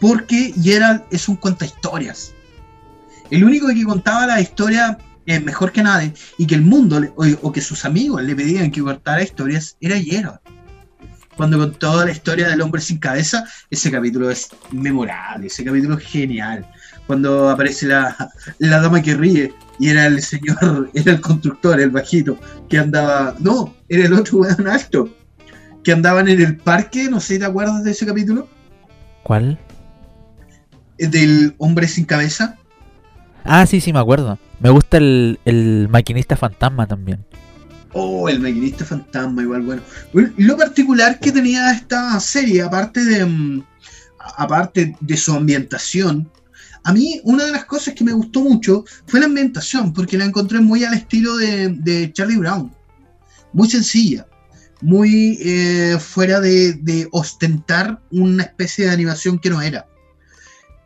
Porque 0.00 0.52
Gerald 0.60 1.02
es 1.10 1.28
un 1.28 1.36
cuenta 1.36 1.64
historias 1.64 2.34
el 3.30 3.44
único 3.44 3.68
que 3.68 3.84
contaba 3.84 4.26
la 4.26 4.40
historia 4.40 4.98
es 5.26 5.42
mejor 5.42 5.72
que 5.72 5.82
nadie 5.82 6.14
y 6.38 6.46
que 6.46 6.54
el 6.54 6.62
mundo 6.62 7.02
o, 7.16 7.52
que 7.52 7.60
sus 7.60 7.84
amigos 7.84 8.22
le 8.22 8.34
pedían 8.34 8.70
que 8.70 8.80
contara 8.80 9.22
historias 9.22 9.76
era 9.80 9.98
Gerald. 9.98 10.38
Cuando 11.36 11.58
contó 11.58 12.04
la 12.04 12.10
historia 12.10 12.48
del 12.48 12.62
hombre 12.62 12.80
sin 12.80 12.98
cabeza, 12.98 13.44
ese 13.70 13.90
capítulo 13.90 14.30
es 14.30 14.48
memorable, 14.72 15.46
ese 15.46 15.64
capítulo 15.64 15.96
es 15.98 16.04
genial. 16.04 16.66
Cuando 17.08 17.48
aparece 17.48 17.86
la, 17.86 18.14
la 18.58 18.80
dama 18.80 19.02
que 19.02 19.14
ríe 19.14 19.52
y 19.78 19.88
era 19.88 20.06
el 20.06 20.22
señor, 20.22 20.90
era 20.94 21.12
el 21.12 21.20
constructor, 21.20 21.80
el 21.80 21.90
bajito, 21.90 22.38
que 22.68 22.78
andaba, 22.78 23.34
no, 23.40 23.74
era 23.88 24.04
el 24.04 24.12
otro 24.12 24.38
weón 24.38 24.68
alto, 24.68 25.08
que 25.82 25.92
andaban 25.92 26.28
en 26.28 26.40
el 26.40 26.58
parque, 26.58 27.08
no 27.08 27.18
sé 27.18 27.34
si 27.34 27.38
te 27.40 27.46
acuerdas 27.46 27.82
de 27.82 27.92
ese 27.92 28.04
capítulo. 28.04 28.46
¿Cuál? 29.22 29.58
Del 30.98 31.54
hombre 31.58 31.88
sin 31.88 32.04
cabeza. 32.04 32.58
Ah, 33.42 33.64
sí, 33.64 33.80
sí, 33.80 33.92
me 33.92 34.00
acuerdo. 34.00 34.38
Me 34.60 34.68
gusta 34.68 34.98
el, 34.98 35.88
maquinista 35.90 36.36
fantasma 36.36 36.86
también. 36.86 37.24
Oh, 37.94 38.28
el 38.28 38.40
maquinista 38.40 38.84
fantasma, 38.84 39.42
igual 39.42 39.62
bueno. 39.62 39.82
Lo 40.36 40.58
particular 40.58 41.18
que 41.20 41.32
tenía 41.32 41.72
esta 41.72 42.20
serie, 42.20 42.60
aparte 42.60 43.02
de, 43.02 43.24
mm, 43.24 43.62
aparte 44.36 44.94
de 45.00 45.16
su 45.16 45.32
ambientación, 45.32 46.30
a 46.88 46.92
mí 46.92 47.20
una 47.24 47.44
de 47.44 47.52
las 47.52 47.66
cosas 47.66 47.92
que 47.92 48.02
me 48.02 48.14
gustó 48.14 48.40
mucho 48.40 48.82
fue 49.06 49.20
la 49.20 49.26
ambientación, 49.26 49.92
porque 49.92 50.16
la 50.16 50.24
encontré 50.24 50.58
muy 50.58 50.84
al 50.84 50.94
estilo 50.94 51.36
de, 51.36 52.10
Charlie 52.14 52.38
Brown. 52.38 52.74
Muy 53.52 53.68
sencilla, 53.68 54.26
muy 54.80 55.38
eh, 55.42 55.98
fuera 56.00 56.40
de, 56.40 57.06
ostentar 57.12 58.00
una 58.10 58.44
especie 58.44 58.86
de 58.86 58.92
animación 58.92 59.38
que 59.38 59.50
no 59.50 59.60
era. 59.60 59.86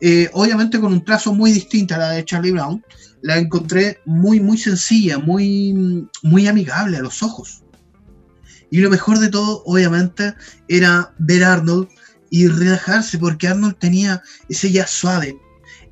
Eh, 0.01 0.29
obviamente 0.33 0.77
con 0.77 0.91
un 0.91 1.05
trazo 1.05 1.33
muy 1.33 1.53
distinto 1.53 1.95
a 1.95 1.99
la 1.99 2.09
de 2.09 2.25
Charlie 2.25 2.51
Brown, 2.51 2.83
la 3.21 3.37
encontré 3.37 4.01
muy, 4.03 4.41
muy 4.41 4.57
sencilla, 4.57 5.19
muy, 5.19 6.05
muy 6.21 6.47
amigable 6.49 6.97
a 6.97 7.01
los 7.01 7.23
ojos. 7.23 7.63
Y 8.69 8.79
lo 8.81 8.89
mejor 8.89 9.19
de 9.19 9.29
todo, 9.29 9.63
obviamente, 9.65 10.33
era 10.67 11.13
ver 11.17 11.45
a 11.45 11.53
Arnold 11.53 11.87
y 12.29 12.47
relajarse, 12.47 13.17
porque 13.19 13.47
Arnold 13.47 13.77
tenía 13.77 14.21
ese 14.49 14.69
jazz 14.69 14.89
suave, 14.89 15.37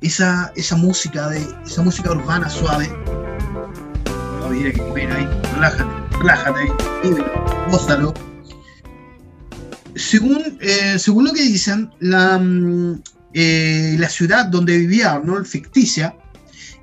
esa, 0.02 0.52
esa 0.56 0.76
música 0.76 1.28
de 1.28 1.46
esa 1.64 1.82
música 1.82 2.10
urbana 2.10 2.48
suave. 2.48 2.88
No, 4.40 4.48
mira 4.48 4.72
que 4.72 4.82
ahí, 4.82 5.28
relájate, 5.54 6.18
relájate, 6.18 6.72
gózalo. 7.70 8.12
Según, 9.94 10.58
eh, 10.60 10.98
según 10.98 11.26
lo 11.26 11.32
que 11.32 11.42
dicen, 11.42 11.90
la, 12.00 12.38
mm, 12.38 13.02
eh, 13.34 13.96
la 13.98 14.08
ciudad 14.08 14.46
donde 14.46 14.78
vivía 14.78 15.12
Arnold, 15.12 15.46
ficticia, 15.46 16.16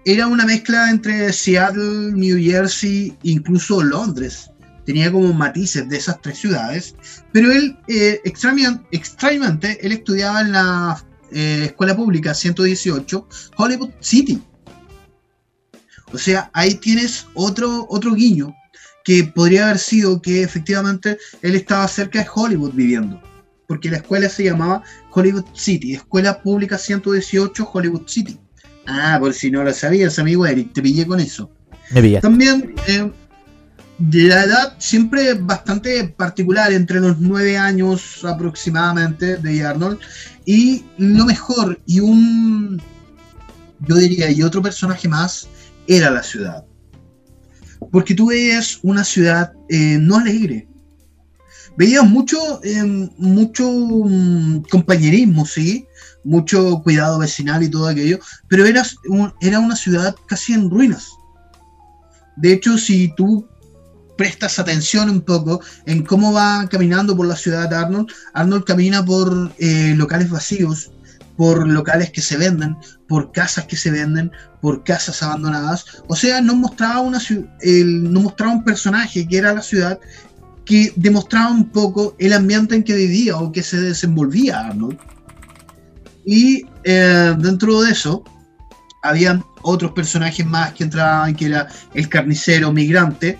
era 0.06 0.28
una 0.28 0.46
mezcla 0.46 0.90
entre 0.90 1.32
Seattle, 1.34 2.12
New 2.14 2.38
Jersey, 2.42 3.16
incluso 3.24 3.84
Londres. 3.84 4.50
Tenía 4.86 5.12
como 5.12 5.34
matices 5.34 5.88
de 5.90 5.98
esas 5.98 6.22
tres 6.22 6.40
ciudades, 6.40 6.96
pero 7.32 7.52
él, 7.52 7.78
eh, 7.88 8.22
extrañamente, 8.24 9.86
él 9.86 9.92
estudiaba 9.92 10.42
en 10.42 10.52
la 10.54 11.04
eh, 11.32 11.66
escuela 11.66 11.96
pública 11.96 12.34
118, 12.34 13.28
Hollywood 13.58 13.92
City. 14.00 14.42
O 16.12 16.18
sea, 16.18 16.50
ahí 16.54 16.76
tienes 16.76 17.28
otro, 17.34 17.86
otro 17.90 18.14
guiño 18.14 18.56
que 19.04 19.24
podría 19.24 19.66
haber 19.66 19.80
sido 19.80 20.22
que 20.22 20.44
efectivamente 20.44 21.18
él 21.42 21.56
estaba 21.56 21.88
cerca 21.88 22.20
de 22.20 22.28
Hollywood 22.34 22.74
viviendo 22.74 23.22
porque 23.70 23.92
la 23.92 23.98
escuela 23.98 24.28
se 24.28 24.46
llamaba 24.46 24.82
Hollywood 25.12 25.46
City, 25.54 25.94
Escuela 25.94 26.42
Pública 26.42 26.76
118 26.76 27.70
Hollywood 27.72 28.08
City. 28.08 28.40
Ah, 28.88 29.18
por 29.20 29.32
si 29.32 29.52
no 29.52 29.64
lo 29.64 29.72
sabías, 29.72 30.18
amigo 30.18 30.44
Eric, 30.48 30.74
te 30.74 30.82
pillé 30.82 31.06
con 31.06 31.20
eso. 31.20 31.52
Me. 31.92 32.20
También, 32.20 32.74
eh, 32.88 33.12
la 34.00 34.44
edad 34.46 34.76
siempre 34.78 35.34
bastante 35.34 36.08
particular, 36.08 36.72
entre 36.72 37.00
los 37.00 37.20
nueve 37.20 37.58
años 37.58 38.24
aproximadamente 38.24 39.38
de 39.38 39.66
Arnold, 39.66 40.00
y 40.46 40.86
lo 40.98 41.26
mejor, 41.26 41.80
y 41.86 42.00
un, 42.00 42.82
yo 43.82 43.96
diría, 43.96 44.32
y 44.32 44.42
otro 44.42 44.62
personaje 44.62 45.08
más, 45.08 45.48
era 45.88 46.10
la 46.10 46.24
ciudad. 46.24 46.64
Porque 47.92 48.16
tú 48.16 48.28
veías 48.28 48.80
una 48.84 49.04
ciudad 49.04 49.54
eh, 49.70 49.98
no 50.00 50.18
alegre. 50.18 50.68
Veías 51.78 52.06
mucho, 52.06 52.38
eh, 52.64 52.84
mucho 53.18 53.70
mm, 53.70 54.64
compañerismo, 54.70 55.46
sí, 55.46 55.88
mucho 56.24 56.82
cuidado 56.84 57.20
vecinal 57.20 57.64
y 57.64 57.70
todo 57.70 57.88
aquello, 57.88 58.20
pero 58.48 58.66
era, 58.66 58.84
era 59.42 59.60
una 59.60 59.76
ciudad 59.76 60.16
casi 60.28 60.54
en 60.54 60.70
ruinas. 60.70 61.10
De 62.36 62.54
hecho, 62.54 62.78
si 62.78 63.14
tú 63.16 63.48
prestas 64.20 64.60
atención 64.60 65.10
un 65.10 65.22
poco 65.22 65.62
en 65.86 66.04
cómo 66.04 66.34
va 66.34 66.68
caminando 66.68 67.16
por 67.16 67.26
la 67.26 67.38
ciudad 67.38 67.74
Arnold, 67.74 68.10
Arnold 68.34 68.66
camina 68.66 69.04
por 69.06 69.54
eh, 69.60 69.94
locales 69.96 70.30
vacíos, 70.30 70.92
por 71.38 71.66
locales 71.66 72.12
que 72.12 72.20
se 72.20 72.36
venden, 72.36 72.76
por 73.08 73.32
casas 73.32 73.64
que 73.64 73.78
se 73.78 73.92
venden, 73.92 74.30
por 74.62 74.84
casas 74.84 75.24
abandonadas. 75.24 76.04
O 76.08 76.18
sea, 76.18 76.42
no 76.42 76.54
mostraba, 76.54 77.00
una, 77.00 77.20
mostraba 78.12 78.52
un 78.52 78.66
personaje 78.66 79.26
que 79.26 79.38
era 79.38 79.54
la 79.54 79.62
ciudad 79.62 79.98
que 80.66 80.92
demostraba 80.98 81.52
un 81.52 81.70
poco 81.70 82.14
el 82.20 82.34
ambiente 82.34 82.76
en 82.76 82.84
que 82.84 82.96
vivía 82.96 83.38
o 83.38 83.54
que 83.54 83.64
se 83.64 83.80
desenvolvía 83.80 84.68
Arnold. 84.68 85.00
Y 86.26 86.66
eh, 86.84 87.34
dentro 87.40 87.84
de 87.84 87.92
eso, 87.92 88.26
habían 89.02 89.46
otros 89.62 89.94
personajes 89.94 90.46
más 90.46 90.74
que 90.74 90.84
entraban, 90.84 91.34
que 91.38 91.46
era 91.46 91.70
el 91.94 92.10
carnicero 92.10 92.74
migrante, 92.74 93.40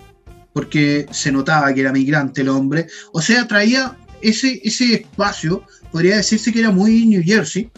porque 0.52 1.06
se 1.10 1.32
notaba 1.32 1.72
que 1.72 1.80
era 1.80 1.92
migrante 1.92 2.42
el 2.42 2.48
hombre. 2.48 2.86
O 3.12 3.20
sea, 3.20 3.46
traía 3.46 3.96
ese, 4.20 4.60
ese 4.64 4.94
espacio, 4.94 5.64
podría 5.92 6.16
decirse 6.16 6.52
que 6.52 6.60
era 6.60 6.70
muy 6.70 7.06
New 7.06 7.22
Jersey, 7.24 7.70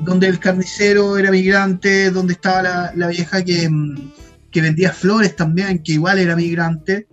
donde 0.00 0.28
el 0.28 0.38
carnicero 0.38 1.16
era 1.18 1.30
migrante, 1.30 2.10
donde 2.10 2.34
estaba 2.34 2.92
la, 2.94 3.08
vieja 3.08 3.44
que, 3.44 3.68
mm, 3.68 4.12
que, 4.50 4.60
vendía 4.60 4.92
flores 4.92 5.36
también, 5.36 5.82
que 5.82 5.92
igual 5.92 6.18
era 6.18 6.36
migrante, 6.36 7.06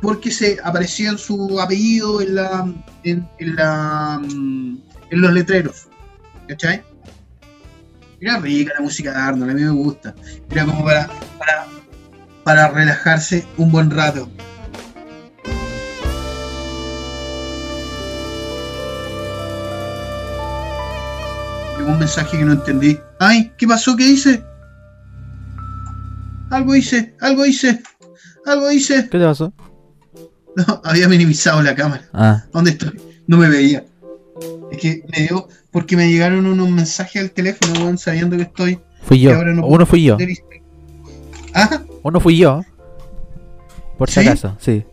porque 0.00 0.30
se 0.30 0.58
aparecía 0.62 1.10
en 1.10 1.18
su 1.18 1.60
apellido 1.60 2.20
en, 2.20 2.34
la, 2.34 2.74
en, 3.04 3.28
la, 3.38 4.20
mm, 4.22 4.78
en 5.10 5.20
los 5.20 5.32
letreros. 5.32 5.88
¿Cachai? 6.48 6.82
Era 8.20 8.38
rica 8.38 8.72
la 8.76 8.82
música 8.82 9.10
de 9.12 9.16
Arnold, 9.16 9.50
a 9.50 9.54
mí 9.54 9.62
me 9.62 9.70
gusta. 9.70 10.14
Era 10.50 10.64
como 10.64 10.84
para, 10.84 11.08
para 12.44 12.68
relajarse 12.68 13.46
un 13.56 13.72
buen 13.72 13.90
rato. 13.90 14.28
un 21.86 21.98
mensaje 21.98 22.38
que 22.38 22.44
no 22.44 22.52
entendí. 22.52 22.98
Ay, 23.18 23.52
¿qué 23.58 23.66
pasó? 23.66 23.96
¿Qué 23.96 24.06
hice? 24.06 24.42
Algo 26.50 26.74
hice, 26.74 27.14
algo 27.20 27.44
hice, 27.44 27.82
algo 28.46 28.70
hice. 28.70 29.08
¿Qué 29.10 29.18
te 29.18 29.24
pasó? 29.24 29.52
No, 30.56 30.80
había 30.84 31.08
minimizado 31.08 31.60
la 31.62 31.74
cámara. 31.74 32.04
Ah. 32.12 32.44
¿Dónde 32.52 32.70
estoy? 32.70 32.92
No 33.26 33.38
me 33.38 33.48
veía. 33.48 33.84
Es 34.70 34.78
que 34.78 35.02
me 35.08 35.24
dio, 35.24 35.48
porque 35.72 35.96
me 35.96 36.08
llegaron 36.08 36.46
unos 36.46 36.70
mensajes 36.70 37.20
al 37.20 37.32
teléfono, 37.32 37.96
sabiendo 37.98 38.36
que 38.36 38.44
estoy. 38.44 38.78
Fui 39.02 39.18
yo. 39.18 39.32
Uno 39.64 39.84
fui 39.84 40.04
yo. 40.04 40.16
¿Ah? 41.54 41.82
Uno 42.04 42.20
fui 42.20 42.36
yo. 42.36 42.62
Por 43.98 44.10
si 44.10 44.20
acaso, 44.20 44.56
sí. 44.60 44.84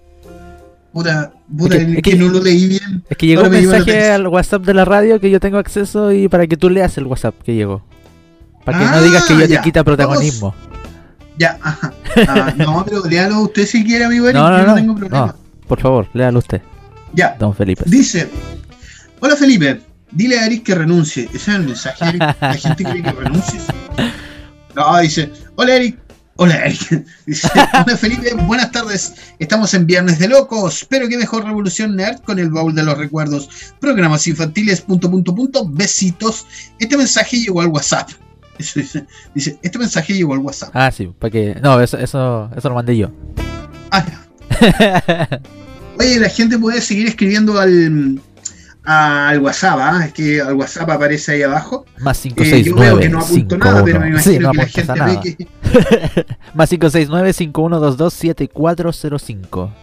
Puta, 0.94 1.34
puta, 1.58 1.76
es 1.76 2.02
que, 2.02 2.16
no 2.16 2.30
lo 2.30 2.42
leí 2.42 2.68
bien. 2.68 3.04
Es 3.10 3.18
que 3.18 3.28
llegó 3.28 3.44
un 3.44 3.50
mensaje 3.50 4.12
al 4.12 4.28
WhatsApp 4.28 4.64
de 4.64 4.74
la 4.74 4.86
radio 4.86 5.20
que 5.20 5.30
yo 5.30 5.40
tengo 5.40 5.58
acceso 5.58 6.12
y 6.12 6.28
para 6.28 6.48
que 6.48 6.58
tú 6.58 6.70
leas 6.70 6.98
el 6.98 7.06
WhatsApp 7.06 7.36
que 7.44 7.54
llegó. 7.54 7.84
Para 8.64 8.80
que 8.80 8.86
no 8.86 8.92
ah, 8.92 9.02
digas 9.02 9.26
que 9.26 9.38
yo 9.38 9.48
te 9.48 9.62
quita 9.62 9.84
protagonismo. 9.84 10.56
Ya, 11.38 11.58
ajá. 11.62 11.94
Ah, 12.28 12.54
no, 12.58 12.86
pero 12.86 13.04
léalo 13.06 13.42
usted 13.42 13.66
si 13.66 13.84
quiere, 13.84 14.06
amigo 14.06 14.28
Eric, 14.28 14.40
no, 14.40 14.50
no, 14.50 14.66
no, 14.68 14.76
tengo 14.76 14.96
problema. 14.96 15.36
por 15.68 15.80
favor, 15.80 16.08
léalo 16.14 16.40
usted. 16.40 16.62
Ya. 17.14 17.36
Don 17.40 17.54
Felipe. 17.54 17.84
Dice: 17.88 18.30
Hola 19.20 19.36
Felipe, 19.36 19.82
dile 20.12 20.40
a 20.40 20.46
Eric 20.46 20.64
que 20.64 20.76
renuncie. 20.76 21.26
Ese 21.34 21.38
es 21.38 21.48
el 21.50 21.64
mensaje, 21.64 22.06
Eric. 22.06 22.22
La 22.40 22.54
gente 22.54 22.84
quiere 22.84 23.04
que 23.04 23.12
renuncies. 23.12 23.66
No, 24.74 24.98
dice: 25.00 25.30
Hola 25.56 25.76
Eric, 25.76 25.98
Hola. 26.38 26.64
Hola, 27.86 27.98
Felipe. 27.98 28.34
Buenas 28.46 28.72
tardes. 28.72 29.14
Estamos 29.40 29.74
en 29.74 29.86
Viernes 29.86 30.20
de 30.20 30.28
Locos, 30.28 30.86
pero 30.90 31.08
qué 31.08 31.18
mejor 31.18 31.44
revolución 31.46 31.96
nerd 31.96 32.20
con 32.22 32.40
el 32.40 32.50
baúl 32.50 32.74
de 32.74 32.84
los 32.84 32.98
recuerdos. 32.98 33.50
Programas 33.80 34.26
infantiles, 34.28 34.82
punto, 34.82 35.10
punto, 35.10 35.36
punto. 35.36 35.68
Besitos. 35.68 36.46
Este 36.80 36.98
mensaje 36.98 37.38
llegó 37.38 37.62
al 37.62 37.68
WhatsApp. 37.68 38.10
Eso 38.58 38.80
dice, 38.80 39.06
dice, 39.34 39.60
este 39.62 39.80
mensaje 39.80 40.14
llegó 40.14 40.34
al 40.34 40.40
WhatsApp. 40.40 40.72
Ah, 40.74 40.92
sí, 40.92 41.12
porque. 41.20 41.58
No, 41.62 41.80
eso, 41.82 41.98
eso, 41.98 42.50
eso 42.56 42.70
lo 42.70 42.76
mandé 42.76 42.98
yo. 42.98 43.12
Ah, 43.92 44.06
Oye, 46.00 46.20
la 46.20 46.30
gente 46.30 46.58
puede 46.58 46.82
seguir 46.82 47.08
escribiendo 47.08 47.60
al, 47.60 48.22
al 48.84 49.40
WhatsApp, 49.40 49.80
¿ah? 49.80 50.06
es 50.06 50.14
que 50.14 50.42
al 50.42 50.56
WhatsApp 50.56 50.90
aparece 50.90 51.34
ahí 51.34 51.44
abajo. 51.44 51.86
Más 52.00 52.20
569. 52.20 52.60
Eh, 52.60 52.64
yo 52.64 52.76
veo 52.76 53.00
que 53.00 53.10
no 53.10 53.20
apunto 53.20 53.58
nada, 53.58 53.84
pero 53.84 54.00
me 54.00 54.10
imagino 54.10 54.52
que 54.52 54.58
la 54.58 54.66
gente 54.66 55.04
ve 55.04 55.20
que. 55.38 55.48
Más 56.54 56.70
569 56.70 57.34
5122 57.34 58.14
7405. 58.14 59.74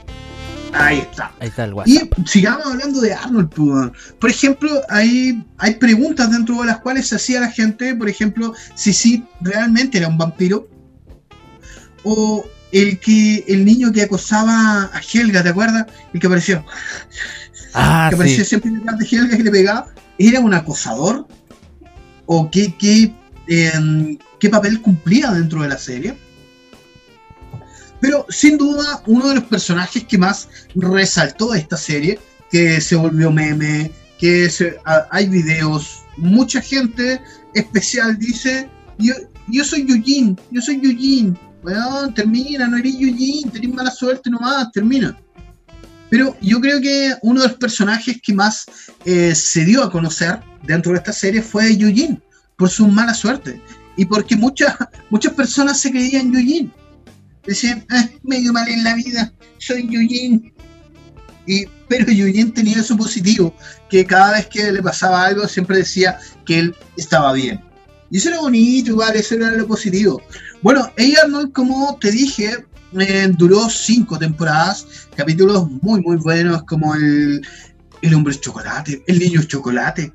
Ahí 0.72 0.98
está. 0.98 1.32
Ahí 1.40 1.48
está 1.48 1.64
el 1.64 1.74
WhatsApp. 1.74 2.12
Y 2.18 2.28
sigamos 2.28 2.66
hablando 2.66 3.00
de 3.00 3.14
Arnold. 3.14 3.50
Pues, 3.54 3.90
por 4.18 4.30
ejemplo, 4.30 4.70
hay, 4.88 5.44
hay 5.58 5.74
preguntas 5.74 6.30
dentro 6.30 6.60
de 6.60 6.66
las 6.66 6.80
cuales 6.80 7.08
se 7.08 7.16
hacía 7.16 7.40
la 7.40 7.50
gente, 7.50 7.94
por 7.94 8.08
ejemplo, 8.08 8.54
si 8.74 8.92
sí 8.92 9.24
realmente 9.40 9.98
era 9.98 10.08
un 10.08 10.18
vampiro. 10.18 10.68
O 12.04 12.44
el 12.72 12.98
que 13.00 13.44
el 13.48 13.64
niño 13.64 13.92
que 13.92 14.02
acosaba 14.02 14.90
a 14.92 15.00
Helga, 15.12 15.42
¿te 15.42 15.48
acuerdas? 15.48 15.86
El 16.12 16.20
que 16.20 16.26
apareció. 16.26 16.64
Ah, 17.74 18.06
que 18.10 18.16
aparecía 18.16 18.44
siempre 18.44 18.70
detrás 18.70 18.98
de 18.98 19.06
Helga 19.06 19.36
y 19.36 19.42
le 19.42 19.50
pegaba, 19.50 19.86
¿era 20.18 20.40
un 20.40 20.54
acosador? 20.54 21.26
¿O 22.26 22.50
qué, 22.50 22.74
qué, 22.78 23.14
em, 23.46 24.18
qué 24.38 24.48
papel 24.48 24.80
cumplía 24.80 25.30
dentro 25.32 25.62
de 25.62 25.68
la 25.68 25.78
serie? 25.78 26.16
Pero 28.00 28.26
sin 28.28 28.56
duda, 28.58 29.02
uno 29.06 29.28
de 29.28 29.36
los 29.36 29.44
personajes 29.44 30.04
que 30.04 30.18
más 30.18 30.48
resaltó 30.74 31.54
esta 31.54 31.76
serie, 31.76 32.18
que 32.50 32.80
se 32.80 32.96
volvió 32.96 33.30
meme, 33.30 33.90
que 34.18 34.48
hay 35.10 35.28
videos, 35.28 36.02
mucha 36.16 36.60
gente 36.60 37.20
especial 37.54 38.18
dice, 38.18 38.68
yo, 38.98 39.64
soy 39.64 39.86
Yujin, 39.86 40.38
yo 40.50 40.60
soy 40.60 40.80
Yujin, 40.80 41.38
bueno, 41.62 42.12
termina, 42.14 42.68
no 42.68 42.76
eres 42.76 42.98
Yujin, 42.98 43.50
tenés 43.50 43.74
mala 43.74 43.90
suerte 43.90 44.30
nomás, 44.30 44.70
termina. 44.72 45.16
Pero 46.10 46.36
yo 46.40 46.60
creo 46.60 46.80
que 46.80 47.14
uno 47.22 47.42
de 47.42 47.48
los 47.48 47.56
personajes 47.58 48.18
que 48.22 48.32
más 48.32 48.66
eh, 49.04 49.34
se 49.34 49.64
dio 49.64 49.82
a 49.82 49.90
conocer 49.90 50.40
dentro 50.62 50.92
de 50.92 50.98
esta 50.98 51.12
serie 51.12 51.42
fue 51.42 51.76
Yujin, 51.76 52.22
por 52.56 52.70
su 52.70 52.88
mala 52.88 53.14
suerte. 53.14 53.60
Y 53.98 54.04
porque 54.04 54.36
muchas, 54.36 54.76
muchas 55.10 55.34
personas 55.34 55.80
se 55.80 55.90
creían 55.90 56.32
Yujin. 56.32 56.72
Decían, 57.44 57.84
ah, 57.90 58.08
medio 58.22 58.52
mal 58.52 58.68
en 58.68 58.84
la 58.84 58.94
vida, 58.94 59.32
soy 59.58 59.88
Yujin. 59.88 60.52
Pero 61.88 62.12
Yujin 62.12 62.54
tenía 62.54 62.80
su 62.84 62.96
positivo, 62.96 63.52
que 63.90 64.06
cada 64.06 64.34
vez 64.34 64.46
que 64.46 64.70
le 64.70 64.80
pasaba 64.82 65.24
algo 65.24 65.48
siempre 65.48 65.78
decía 65.78 66.16
que 66.46 66.60
él 66.60 66.76
estaba 66.96 67.32
bien. 67.32 67.60
Y 68.10 68.18
eso 68.18 68.28
era 68.28 68.38
bonito, 68.38 68.92
igual, 68.92 69.16
eso 69.16 69.34
era 69.34 69.50
lo 69.50 69.66
positivo. 69.66 70.22
Bueno, 70.62 70.88
ella, 70.96 71.22
como 71.52 71.98
te 72.00 72.12
dije, 72.12 72.64
eh, 73.00 73.32
duró 73.36 73.68
cinco 73.68 74.16
temporadas, 74.16 74.86
capítulos 75.16 75.68
muy, 75.82 76.00
muy 76.02 76.18
buenos 76.18 76.62
como 76.62 76.94
el, 76.94 77.44
el 78.02 78.14
hombre 78.14 78.38
chocolate, 78.38 79.02
el 79.08 79.18
niño 79.18 79.42
chocolate, 79.42 80.12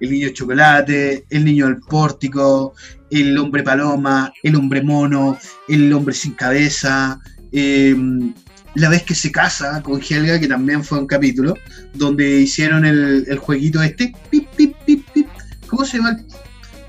el 0.00 0.10
niño 0.10 0.28
chocolate, 0.30 1.24
el 1.30 1.44
niño 1.44 1.66
del 1.66 1.78
pórtico, 1.78 2.74
el 3.10 3.36
hombre 3.38 3.62
paloma, 3.62 4.32
el 4.42 4.56
hombre 4.56 4.82
mono, 4.82 5.38
el 5.68 5.92
hombre 5.92 6.14
sin 6.14 6.32
cabeza, 6.32 7.20
em, 7.52 8.32
la 8.74 8.88
vez 8.88 9.02
que 9.02 9.14
se 9.14 9.32
casa 9.32 9.82
con 9.82 10.00
Helga, 10.00 10.38
que 10.38 10.46
también 10.46 10.84
fue 10.84 10.98
un 10.98 11.06
capítulo, 11.06 11.54
donde 11.94 12.40
hicieron 12.40 12.84
el, 12.84 13.24
el 13.28 13.38
jueguito 13.38 13.82
este, 13.82 14.12
pip, 14.30 14.48
pip, 14.56 14.74
pip, 14.84 15.06
pip. 15.12 15.26
¿cómo 15.66 15.84
se 15.84 15.98
llama? 15.98 16.18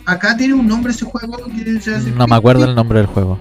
Acá 0.05 0.35
tiene 0.35 0.55
un 0.55 0.67
nombre 0.67 0.91
ese 0.91 1.05
juego. 1.05 1.37
no 2.15 2.27
me 2.27 2.35
acuerdo 2.35 2.65
el 2.65 2.73
nombre 2.73 2.99
del 2.99 3.07
juego. 3.07 3.37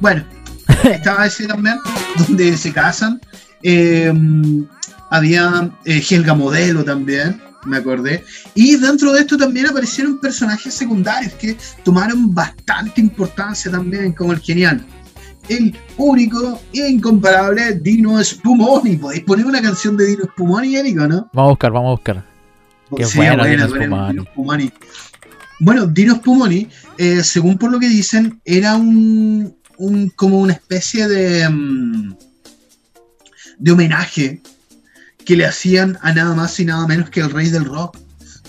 Bueno, 0.00 0.24
estaba 0.84 1.26
ese 1.26 1.46
también, 1.46 1.76
donde 2.18 2.56
se 2.56 2.72
casan. 2.72 3.20
Eh, 3.62 4.12
había 5.10 5.70
eh, 5.84 6.02
Helga 6.08 6.34
Modelo 6.34 6.84
también, 6.84 7.40
me 7.64 7.76
acordé. 7.78 8.24
Y 8.54 8.76
dentro 8.76 9.12
de 9.12 9.20
esto 9.20 9.36
también 9.36 9.66
aparecieron 9.66 10.18
personajes 10.18 10.74
secundarios 10.74 11.32
que 11.34 11.56
tomaron 11.84 12.34
bastante 12.34 13.00
importancia 13.00 13.70
también, 13.70 14.12
como 14.12 14.32
el 14.32 14.40
genial. 14.40 14.84
el 15.48 15.74
único 15.96 16.60
e 16.74 16.90
incomparable 16.90 17.74
Dino 17.80 18.22
Spumoni. 18.22 18.96
¿Podéis 18.96 19.24
poner 19.24 19.46
una 19.46 19.62
canción 19.62 19.96
de 19.96 20.06
Dino 20.06 20.24
Spumoni, 20.24 20.76
Erico, 20.76 21.06
no? 21.06 21.28
Vamos 21.32 21.48
a 21.48 21.52
buscar, 21.52 21.72
vamos 21.72 21.88
a 21.88 21.90
buscar. 21.92 22.24
Qué 22.96 23.06
bueno, 23.16 23.44
Dino, 23.44 23.68
Spumoni. 24.24 24.72
Bueno, 25.60 25.86
Dino 25.86 26.16
Spumoni, 26.16 26.68
eh, 26.98 27.22
según 27.24 27.58
por 27.58 27.70
lo 27.70 27.80
que 27.80 27.88
dicen, 27.88 28.40
era 28.44 28.76
un, 28.76 29.56
un 29.78 30.10
como 30.10 30.38
una 30.38 30.52
especie 30.52 31.08
de, 31.08 31.48
mm, 31.48 32.14
de 33.58 33.72
homenaje 33.72 34.42
que 35.28 35.36
le 35.36 35.44
hacían 35.44 35.98
a 36.00 36.14
nada 36.14 36.34
más 36.34 36.58
y 36.58 36.64
nada 36.64 36.86
menos 36.86 37.10
que 37.10 37.20
el 37.20 37.30
rey 37.30 37.50
del 37.50 37.66
rock. 37.66 37.98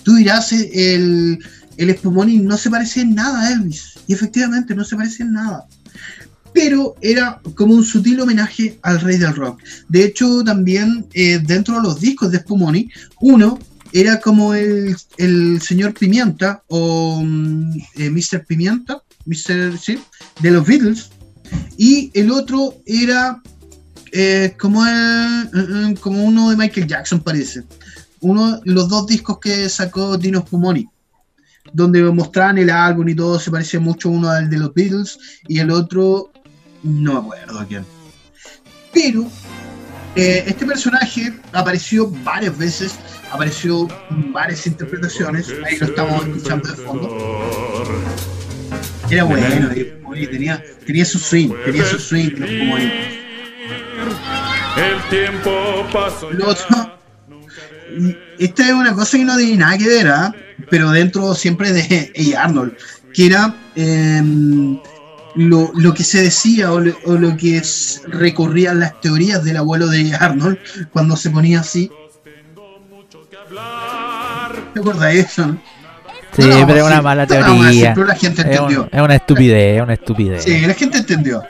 Tú 0.04 0.16
dirás, 0.16 0.54
eh, 0.54 0.96
el, 0.96 1.38
el 1.76 1.98
Spumoni 1.98 2.38
no 2.38 2.58
se 2.58 2.70
parece 2.70 3.02
en 3.02 3.16
nada 3.16 3.42
a 3.42 3.52
Elvis. 3.52 3.96
Y 4.08 4.14
efectivamente 4.14 4.74
no 4.74 4.86
se 4.86 4.96
parece 4.96 5.24
en 5.24 5.34
nada 5.34 5.66
pero 6.52 6.96
era 7.02 7.40
como 7.54 7.76
un 7.76 7.84
sutil 7.84 8.20
homenaje 8.22 8.80
al 8.82 9.02
rey 9.02 9.18
del 9.18 9.36
rock. 9.36 9.62
De 9.88 10.04
hecho, 10.04 10.44
también 10.44 11.06
eh, 11.14 11.40
dentro 11.44 11.76
de 11.76 11.84
los 11.84 12.02
discos 12.02 12.32
de 12.32 12.40
Spumoni, 12.40 12.90
uno 13.22 13.60
era 13.94 14.20
como 14.20 14.54
el, 14.56 14.98
señor 15.62 15.94
Pimienta 15.94 16.64
o 16.68 17.22
mm, 17.24 17.78
eh, 17.98 18.10
Mr. 18.10 18.46
Pimienta, 18.48 19.04
Mr. 19.26 19.78
Sí, 19.78 20.00
de 20.42 20.52
los 20.52 20.66
Beatles, 20.66 21.12
y 21.78 22.10
el 22.16 22.32
otro 22.32 22.74
era 22.86 23.42
eh, 24.12 24.56
como, 24.60 24.84
como 26.02 26.24
uno 26.24 26.50
de 26.50 26.58
Michael 26.58 26.88
Jackson, 26.88 27.22
parece. 27.22 27.64
Uno, 28.22 28.60
los 28.66 28.90
dos 28.90 29.08
discos 29.08 29.40
que 29.40 29.70
sacó 29.70 30.18
Dino 30.18 30.42
Spumoni 30.42 30.88
donde 31.74 32.02
mostraban 32.04 32.58
el 32.58 32.70
álbum 32.70 33.08
y 33.10 33.16
todo, 33.16 33.40
se 33.40 33.52
parecía 33.52 33.80
mucho 33.80 34.10
uno 34.10 34.30
al 34.30 34.50
de 34.50 34.58
los 34.58 34.74
Beatles 34.74 35.18
y 35.48 35.60
el 35.60 35.72
otro 35.72 36.32
no 36.84 37.14
me 37.14 37.20
acuerdo 37.20 37.66
quién. 37.68 37.86
Pero 38.94 39.28
eh, 40.16 40.44
este 40.48 40.66
personaje 40.66 41.34
apareció 41.54 42.10
varias 42.24 42.58
veces, 42.58 42.96
apareció 43.32 43.88
en 44.10 44.34
varias 44.34 44.66
interpretaciones, 44.66 45.54
ahí 45.66 45.78
lo 45.78 45.88
estamos 45.88 46.26
escuchando 46.26 46.70
de 46.70 46.76
fondo. 46.76 47.18
Era 49.10 49.24
bueno, 49.24 49.70
tenía, 50.30 50.64
tenía 50.86 51.06
su 51.06 51.20
swing, 51.20 51.50
tenía 51.66 51.84
su 51.86 52.00
swing, 52.00 52.32
como 52.32 52.78
El 54.78 55.10
tiempo 55.10 55.52
pasó. 55.92 56.30
esta 58.38 58.66
es 58.66 58.72
una 58.72 58.94
cosa 58.94 59.18
que 59.18 59.26
no 59.26 59.38
tiene 59.38 59.58
nada 59.58 59.78
que 59.78 59.88
ver, 59.88 60.08
¿ah? 60.08 60.34
pero 60.70 60.92
dentro 60.92 61.34
siempre 61.36 61.72
de 61.72 62.36
A. 62.36 62.44
Arnold, 62.44 62.74
que 63.14 63.26
era 63.26 63.54
em, 63.76 64.80
lo, 65.36 65.72
lo, 65.76 65.94
que 65.94 66.04
se 66.04 66.24
decía 66.24 66.72
o 66.72 66.80
lo, 66.80 67.38
que 67.38 67.62
recorrían 68.08 68.80
las 68.80 69.00
teorías 69.02 69.44
del 69.44 69.58
abuelo 69.58 69.88
de 69.88 70.14
Arnold 70.14 70.58
cuando 70.92 71.16
se 71.16 71.30
ponía 71.30 71.62
así. 71.62 71.92
¿Te 74.74 74.80
acuerdas 74.80 75.14
de 75.14 75.20
eso? 75.20 75.58
Sí, 76.32 76.44
pero 76.68 76.78
es 76.78 76.84
una 76.84 77.02
mala 77.02 77.26
teoría. 77.26 77.94
pero 77.94 78.08
la 78.08 78.16
gente 78.16 78.44
entendió. 78.44 78.88
Es, 78.92 79.02
una 79.02 79.16
estupidez, 79.16 79.78
es 79.78 79.84
una 79.84 79.94
estupidez. 79.94 80.44
Sí, 80.44 80.62
la 80.62 80.74
gente 80.74 81.00
entendió. 81.00 81.44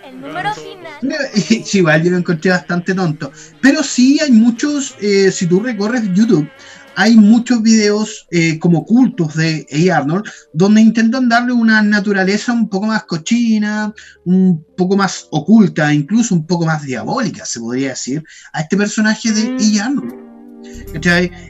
Sí, 1.35 1.63
igual 1.73 2.03
yo 2.03 2.11
lo 2.11 2.17
encontré 2.17 2.51
bastante 2.51 2.93
tonto. 2.93 3.31
Pero 3.61 3.83
sí 3.83 4.19
hay 4.21 4.31
muchos, 4.31 4.95
eh, 5.01 5.31
si 5.31 5.47
tú 5.47 5.59
recorres 5.59 6.03
YouTube, 6.13 6.49
hay 6.95 7.15
muchos 7.15 7.61
videos 7.61 8.27
eh, 8.29 8.59
como 8.59 8.85
cultos 8.85 9.35
de 9.35 9.65
A. 9.89 9.97
Arnold 9.97 10.25
donde 10.51 10.81
intentan 10.81 11.29
darle 11.29 11.53
una 11.53 11.81
naturaleza 11.81 12.51
un 12.51 12.67
poco 12.67 12.87
más 12.87 13.05
cochina, 13.05 13.93
un 14.25 14.65
poco 14.75 14.97
más 14.97 15.27
oculta, 15.31 15.93
incluso 15.93 16.35
un 16.35 16.45
poco 16.45 16.65
más 16.65 16.83
diabólica, 16.83 17.45
se 17.45 17.61
podría 17.61 17.89
decir, 17.89 18.21
a 18.51 18.61
este 18.61 18.75
personaje 18.75 19.31
de 19.31 19.79
A. 19.79 19.85
Arnold. 19.85 20.29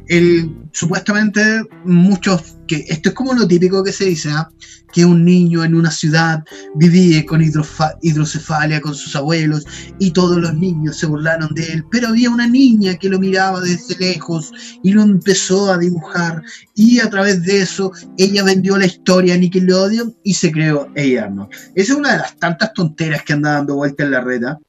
El, 0.07 0.55
supuestamente 0.71 1.63
muchos, 1.83 2.58
que 2.69 2.85
esto 2.87 3.09
es 3.09 3.15
como 3.15 3.33
lo 3.33 3.47
típico 3.47 3.83
que 3.83 3.91
se 3.91 4.05
dice, 4.05 4.29
¿ah? 4.31 4.47
que 4.93 5.03
un 5.03 5.25
niño 5.25 5.63
en 5.63 5.75
una 5.75 5.91
ciudad 5.91 6.43
vivía 6.75 7.25
con 7.25 7.41
hidrocefalia 7.41 8.81
con 8.81 8.95
sus 8.95 9.15
abuelos 9.15 9.65
y 9.99 10.11
todos 10.11 10.37
los 10.37 10.53
niños 10.53 10.97
se 10.97 11.07
burlaron 11.07 11.53
de 11.53 11.73
él, 11.73 11.85
pero 11.91 12.09
había 12.09 12.29
una 12.29 12.47
niña 12.47 12.95
que 12.95 13.09
lo 13.09 13.19
miraba 13.19 13.59
desde 13.61 13.97
lejos 13.97 14.51
y 14.83 14.91
lo 14.91 15.01
empezó 15.01 15.71
a 15.71 15.77
dibujar 15.77 16.43
y 16.75 16.99
a 16.99 17.09
través 17.09 17.43
de 17.43 17.61
eso 17.61 17.91
ella 18.17 18.43
vendió 18.43 18.77
la 18.77 18.85
historia 18.85 19.33
a 19.33 19.37
Nickelodeon 19.37 20.15
y 20.23 20.33
se 20.33 20.51
creó 20.51 20.89
ella. 20.95 21.29
Esa 21.75 21.93
es 21.93 21.97
una 21.97 22.13
de 22.13 22.17
las 22.19 22.37
tantas 22.37 22.73
tonteras 22.73 23.23
que 23.23 23.33
anda 23.33 23.53
dando 23.53 23.75
vuelta 23.75 24.03
en 24.03 24.11
la 24.11 24.21
red. 24.21 24.43
¿ah? 24.43 24.59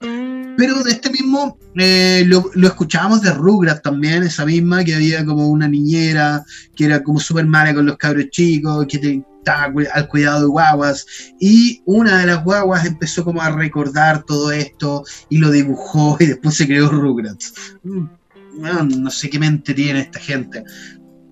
Pero 0.56 0.82
de 0.82 0.90
este 0.90 1.10
mismo 1.10 1.58
eh, 1.76 2.24
lo, 2.26 2.50
escuchábamos 2.66 3.22
de 3.22 3.32
Rugrats 3.32 3.82
también, 3.82 4.22
esa 4.22 4.44
misma, 4.44 4.84
que 4.84 4.94
había 4.94 5.24
como 5.24 5.48
una 5.48 5.68
niñera 5.68 6.44
que 6.74 6.84
era 6.84 7.02
como 7.02 7.20
súper 7.20 7.46
mala 7.46 7.74
con 7.74 7.86
los 7.86 7.96
cabros 7.96 8.30
chicos, 8.30 8.86
que 8.86 9.22
estaba 9.38 9.72
al 9.94 10.08
cuidado 10.08 10.40
de 10.40 10.46
guaguas. 10.46 11.06
Y 11.38 11.82
una 11.86 12.18
de 12.18 12.26
las 12.26 12.44
guaguas 12.44 12.84
empezó 12.84 13.24
como 13.24 13.40
a 13.40 13.50
recordar 13.50 14.24
todo 14.24 14.50
esto 14.52 15.04
y 15.28 15.38
lo 15.38 15.50
dibujó 15.50 16.16
y 16.20 16.26
después 16.26 16.56
se 16.56 16.66
creó 16.66 16.88
Rugrats. 16.88 17.54
Mm, 17.82 18.06
no, 19.00 19.10
sé 19.10 19.30
qué 19.30 19.38
mente 19.38 19.74
tiene 19.74 20.00
esta 20.00 20.18
gente. 20.18 20.64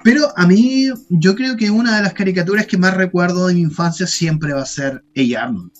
Pero 0.05 0.33
a 0.37 0.47
mí, 0.47 0.89
yo 1.11 1.35
creo 1.35 1.57
que 1.57 1.71
una 1.71 1.97
de 1.97 2.03
las 2.03 2.15
caricaturas 2.15 2.67
que 2.67 2.79
más 2.79 2.95
recuerdo 2.95 3.49
de 3.49 3.55
mi 3.55 3.61
infancia 3.63 4.07
siempre 4.07 4.53
va 4.53 4.63
a 4.63 4.67
ser 4.67 5.03
ella 5.15 5.45
Arnold 5.45 5.73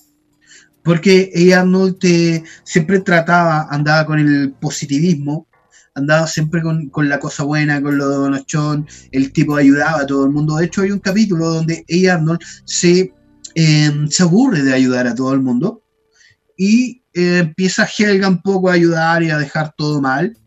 porque 0.83 1.31
ella 1.33 1.63
no 1.63 1.93
te 1.93 2.43
siempre 2.63 2.99
trataba, 3.01 3.67
andaba 3.69 4.05
con 4.05 4.19
el 4.19 4.53
positivismo, 4.53 5.47
andaba 5.95 6.27
siempre 6.27 6.61
con, 6.61 7.09
la 7.09 7.19
cosa 7.19 7.43
buena, 7.43 7.81
con 7.81 7.97
lo 7.97 8.09
de 8.09 8.17
Bonochón, 8.17 8.87
el 9.11 9.31
tipo 9.31 9.55
ayudaba 9.55 10.01
a 10.01 10.05
todo 10.05 10.25
el 10.25 10.31
mundo. 10.31 10.57
De 10.57 10.65
hecho, 10.65 10.81
hay 10.81 10.91
un 10.91 10.99
capítulo 10.99 11.49
donde 11.49 11.83
ella 11.87 12.15
Arnold 12.15 12.39
se, 12.65 13.13
em, 13.55 14.07
se 14.07 14.23
aburre 14.23 14.63
de 14.63 14.73
ayudar 14.73 15.07
a 15.07 15.15
todo 15.15 15.33
el 15.33 15.41
mundo 15.41 15.83
y 16.57 17.03
eh, 17.13 17.39
empieza 17.39 17.87
Helga 17.97 18.27
un 18.27 18.41
poco 18.41 18.69
a 18.69 18.73
ayudar 18.73 19.23
y 19.23 19.29
a 19.29 19.37
dejar 19.37 19.73
todo 19.77 20.01
mal, 20.01 20.37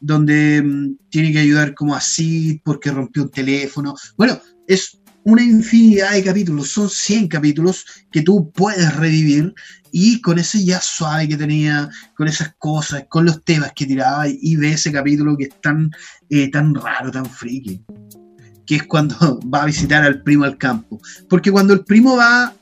donde 0.00 0.56
em, 0.56 0.96
tiene 1.10 1.32
que 1.32 1.40
ayudar 1.40 1.74
como 1.74 1.94
así 1.94 2.60
porque 2.64 2.90
rompió 2.90 3.22
un 3.24 3.30
teléfono. 3.30 3.94
Bueno, 4.16 4.40
es 4.66 4.98
una 5.26 5.42
infinidad 5.42 6.12
de 6.12 6.22
capítulos, 6.22 6.70
son 6.70 6.88
100 6.88 7.26
capítulos 7.26 7.84
que 8.12 8.22
tú 8.22 8.52
puedes 8.52 8.94
revivir 8.94 9.52
y 9.90 10.20
con 10.20 10.38
ese 10.38 10.64
ya 10.64 10.80
suave 10.80 11.26
que 11.26 11.36
tenía, 11.36 11.90
con 12.16 12.28
esas 12.28 12.54
cosas, 12.58 13.06
con 13.08 13.24
los 13.24 13.42
temas 13.42 13.72
que 13.74 13.86
tiraba 13.86 14.26
y, 14.28 14.54
ve 14.54 14.70
ese 14.70 14.92
capítulo 14.92 15.36
que 15.36 15.44
es 15.44 15.60
tan, 15.60 15.90
eh, 16.30 16.48
tan 16.52 16.72
raro, 16.76 17.10
tan 17.10 17.26
friki, 17.26 17.84
que 18.66 18.76
es 18.76 18.84
cuando 18.84 19.16
va 19.52 19.62
a 19.62 19.66
visitar 19.66 20.04
al 20.04 20.22
primo 20.22 20.44
al 20.44 20.58
campo. 20.58 21.00
Porque 21.28 21.50
cuando 21.50 21.74
el 21.74 21.84
primo 21.84 22.16
va 22.16 22.54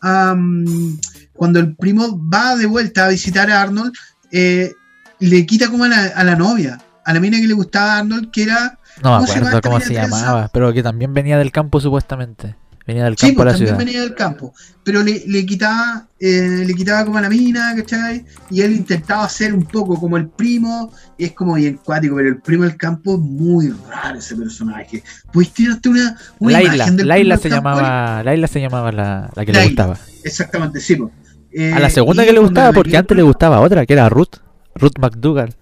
cuando 1.35 1.61
el 1.61 1.77
primo 1.77 2.18
va 2.33 2.57
de 2.57 2.64
vuelta 2.64 3.05
a 3.05 3.11
visitar 3.11 3.50
a 3.50 3.61
Arnold, 3.61 3.92
eh, 4.33 4.72
le 5.20 5.44
quita 5.44 5.68
como 5.68 5.85
a 5.85 5.88
la, 5.88 6.07
a 6.07 6.24
la 6.24 6.35
novia, 6.35 6.83
a 7.05 7.12
la 7.12 7.20
mina 7.20 7.38
que 7.38 7.46
le 7.46 7.53
gustaba 7.53 7.96
a 7.96 7.98
Arnold, 7.98 8.31
que 8.31 8.44
era 8.44 8.79
no 9.05 9.19
me 9.19 9.25
acuerdo 9.25 9.61
cómo 9.61 9.81
se 9.81 9.95
llamaba, 9.95 10.51
pero 10.53 10.73
que 10.73 10.83
también 10.83 11.14
venía 11.14 11.38
del 11.38 11.53
campo 11.53 11.79
supuestamente. 11.81 12.57
Venía 12.87 13.05
del 13.05 13.17
campo 13.17 13.40
a 13.40 13.45
la 13.47 13.51
pues, 13.53 13.61
también 13.61 13.79
venía 13.79 14.01
del 14.03 14.14
campo. 14.14 14.53
Pero 14.83 15.03
le, 15.03 15.23
le 15.27 15.47
quitaba, 15.47 16.07
eh, 16.21 16.64
le 16.67 16.75
quitaba 16.75 17.07
como 17.07 17.17
a 17.17 17.23
la 17.23 17.31
mina, 17.31 17.75
¿cachai? 17.75 18.27
Y 18.51 18.61
él 18.61 18.73
intentaba 18.73 19.27
ser 19.31 19.55
un 19.55 19.64
poco 19.64 19.99
como 19.99 20.19
el 20.19 20.29
primo, 20.29 20.93
y 21.17 21.25
es 21.25 21.33
como 21.33 21.55
bien 21.55 21.79
cuático, 21.83 22.17
pero 22.17 22.29
el 22.29 22.43
primo 22.43 22.64
del 22.64 22.77
campo 22.77 23.14
es 23.14 23.21
muy 23.21 23.73
raro 23.88 24.19
ese 24.19 24.37
personaje. 24.37 25.03
Pues 25.33 25.51
tirarte 25.51 25.88
una, 25.88 26.19
una 26.38 26.53
Laila, 26.53 26.75
imagen 26.75 26.97
del 26.97 27.09
Laila 27.09 27.37
se 27.38 27.49
llamaba, 27.49 28.23
Laila 28.23 28.47
se 28.49 28.61
llamaba 28.61 28.93
la, 28.93 29.31
la 29.35 29.45
que 29.47 29.53
le 29.53 29.64
gustaba. 29.64 29.97
Exactamente, 30.23 30.81
sí. 30.81 30.97
Pues. 30.97 31.73
a 31.73 31.81
la 31.81 31.88
segunda 31.88 32.27
que 32.27 32.35
le 32.35 32.40
gustaba, 32.40 32.73
porque 32.73 32.99
antes 32.99 33.17
le 33.17 33.23
gustaba 33.23 33.61
otra, 33.61 33.87
que 33.87 33.95
era 33.95 34.11
Ruth, 34.11 34.37
Ruth 34.75 34.99
McDougall. 34.99 35.55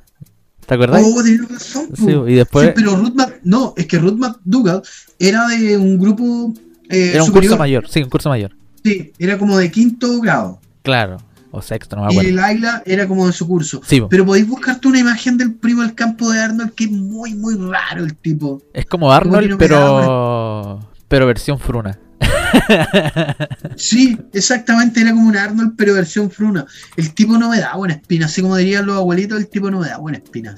¿Te 0.66 0.75
acuerdas? 0.75 1.03
Oh, 1.05 1.22
de 1.22 1.38
razón. 1.48 1.88
Sí, 1.94 2.11
y 2.29 2.35
después... 2.35 2.72
pero 2.75 2.96
Ruth 2.96 3.14
no, 3.42 3.75
es 3.77 3.87
que 3.87 3.98
Ruth 3.98 4.18
McDougall 4.18 4.83
era 5.18 5.48
de 5.48 5.77
un 5.77 5.98
grupo. 5.98 6.55
Eh, 6.88 7.12
era 7.14 7.25
un 7.25 7.33
curso 7.33 7.57
mayor, 7.57 7.88
sí, 7.88 8.03
un 8.03 8.09
curso 8.11 8.29
mayor. 8.29 8.53
Sí, 8.85 9.12
era 9.18 9.38
como 9.38 9.59
de 9.59 9.70
quinto 9.70 10.20
grado. 10.20 10.61
Claro, 10.83 11.18
o 11.51 11.61
sexto, 11.62 11.96
no 11.96 12.03
me 12.03 12.09
acuerdo. 12.09 12.29
Y 12.29 12.33
Laila 12.33 12.83
era 12.87 13.07
como 13.07 13.27
de 13.27 13.33
su 13.33 13.46
curso. 13.46 13.81
Sí, 13.85 14.03
pero 14.09 14.25
podéis 14.25 14.48
buscarte 14.48 14.88
una 14.88 14.98
imagen 14.98 15.37
del 15.37 15.53
primo 15.55 15.83
del 15.83 15.94
campo 15.94 16.31
de 16.31 16.40
Arnold 16.40 16.72
que 16.75 16.85
es 16.85 16.90
muy, 16.90 17.35
muy 17.35 17.57
raro 17.57 18.05
el 18.05 18.16
tipo. 18.16 18.62
Es 18.72 18.87
como 18.87 19.12
Arnold, 19.12 19.57
pero. 19.59 20.81
Pero 21.09 21.27
versión 21.27 21.59
fruna. 21.59 21.98
Sí, 23.76 24.18
exactamente, 24.32 25.00
era 25.00 25.12
como 25.12 25.28
un 25.28 25.37
Arnold, 25.37 25.74
pero 25.76 25.94
versión 25.94 26.30
fruna. 26.30 26.66
El 26.96 27.12
tipo 27.14 27.37
no 27.37 27.50
me 27.50 27.58
da 27.58 27.76
buena 27.76 27.94
espina, 27.94 28.26
así 28.26 28.42
como 28.42 28.56
dirían 28.56 28.87
los 28.87 28.96
abuelitos, 28.96 29.38
el 29.38 29.48
tipo 29.48 29.70
no 29.70 29.80
me 29.80 29.88
da 29.88 29.98
buena 29.98 30.18
espina. 30.18 30.54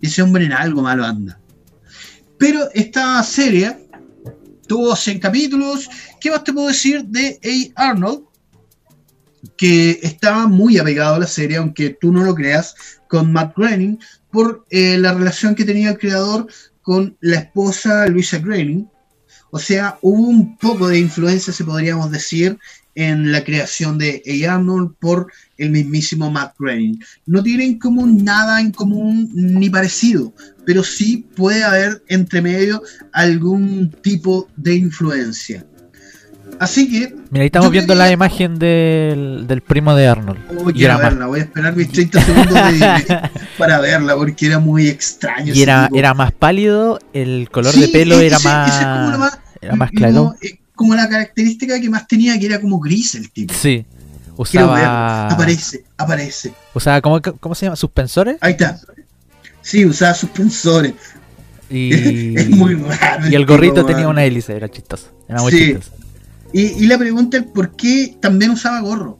Ese 0.00 0.22
hombre 0.22 0.44
en 0.44 0.52
algo 0.52 0.82
malo 0.82 1.04
anda. 1.04 1.38
Pero 2.38 2.68
esta 2.72 3.22
serie 3.22 3.88
tuvo 4.66 4.94
100 4.96 5.18
capítulos. 5.18 5.88
¿Qué 6.20 6.30
más 6.30 6.44
te 6.44 6.52
puedo 6.52 6.68
decir 6.68 7.04
de 7.04 7.72
A. 7.76 7.90
Arnold? 7.90 8.24
que 9.56 10.00
estaba 10.02 10.46
muy 10.46 10.78
apegado 10.78 11.16
a 11.16 11.18
la 11.18 11.26
serie, 11.26 11.58
aunque 11.58 11.90
tú 11.90 12.12
no 12.12 12.24
lo 12.24 12.34
creas, 12.34 12.74
con 13.08 13.32
Matt 13.32 13.56
Groening, 13.56 13.98
por 14.30 14.64
eh, 14.70 14.98
la 14.98 15.14
relación 15.14 15.54
que 15.54 15.64
tenía 15.64 15.90
el 15.90 15.98
creador 15.98 16.48
con 16.82 17.16
la 17.20 17.36
esposa 17.36 18.06
Luisa 18.06 18.38
Groening. 18.38 18.88
O 19.54 19.60
sea, 19.60 19.98
hubo 20.02 20.20
un 20.20 20.56
poco 20.56 20.88
de 20.88 20.98
influencia, 20.98 21.52
se 21.52 21.62
podríamos 21.62 22.10
decir, 22.10 22.58
en 22.96 23.30
la 23.30 23.44
creación 23.44 23.98
de 23.98 24.20
A. 24.26 24.54
Arnold 24.54 24.96
por 24.98 25.30
el 25.58 25.70
mismísimo 25.70 26.28
Matt 26.28 26.56
Groening. 26.58 26.98
No 27.26 27.40
tienen 27.40 27.78
como 27.78 28.04
nada 28.04 28.60
en 28.60 28.72
común 28.72 29.30
ni 29.32 29.70
parecido, 29.70 30.34
pero 30.66 30.82
sí 30.82 31.24
puede 31.36 31.62
haber 31.62 32.02
entre 32.08 32.42
medio 32.42 32.82
algún 33.12 33.92
tipo 34.02 34.48
de 34.56 34.74
influencia. 34.74 35.64
Así 36.58 36.90
que. 36.90 37.14
Mira, 37.30 37.42
ahí 37.42 37.46
estamos 37.46 37.70
viendo 37.70 37.94
la 37.94 38.10
imagen 38.10 38.58
del, 38.58 39.44
del, 39.46 39.60
primo 39.60 39.94
de 39.94 40.08
Arnold. 40.08 40.40
Oh, 40.58 40.64
verla, 40.64 41.26
voy 41.26 41.38
a 41.38 41.42
esperar 41.44 41.76
mis 41.76 41.92
30 41.92 42.20
segundos 42.20 42.58
para 43.58 43.78
verla, 43.80 44.16
porque 44.16 44.46
era 44.46 44.58
muy 44.58 44.88
extraño. 44.88 45.54
Y 45.54 45.62
era, 45.62 45.88
era 45.94 46.12
más 46.12 46.32
pálido, 46.32 46.98
el 47.12 47.48
color 47.52 47.72
de 47.72 47.88
pelo 47.88 48.18
era, 48.18 48.38
más, 48.40 49.38
era 49.64 49.76
más 49.76 49.90
claro. 49.90 50.34
Eh, 50.42 50.58
como 50.74 50.94
la 50.94 51.08
característica 51.08 51.80
que 51.80 51.88
más 51.88 52.06
tenía, 52.06 52.38
que 52.38 52.46
era 52.46 52.60
como 52.60 52.80
gris 52.80 53.14
el 53.14 53.30
tipo. 53.30 53.54
Sí. 53.54 53.86
Usaba... 54.36 55.28
Aparece, 55.28 55.84
aparece. 55.96 56.52
Usaba, 56.74 57.00
¿cómo, 57.00 57.20
¿cómo 57.22 57.54
se 57.54 57.66
llama? 57.66 57.76
¿Suspensores? 57.76 58.36
Ahí 58.40 58.52
está. 58.52 58.80
Sí, 59.62 59.86
usaba 59.86 60.14
suspensores. 60.14 60.94
Y... 61.70 62.36
es 62.38 62.50
muy 62.50 62.74
raro. 62.74 63.28
Y 63.28 63.34
el 63.34 63.46
gorrito 63.46 63.84
tenía 63.86 64.08
una 64.08 64.24
hélice, 64.24 64.56
era 64.56 64.68
chistoso. 64.68 65.10
Era 65.28 65.40
muy 65.40 65.52
chistoso. 65.52 65.92
Y, 66.52 66.86
la 66.86 66.96
pregunta 66.98 67.38
es 67.38 67.42
por 67.42 67.74
qué 67.74 68.16
también 68.20 68.52
usaba 68.52 68.80
gorro. 68.80 69.18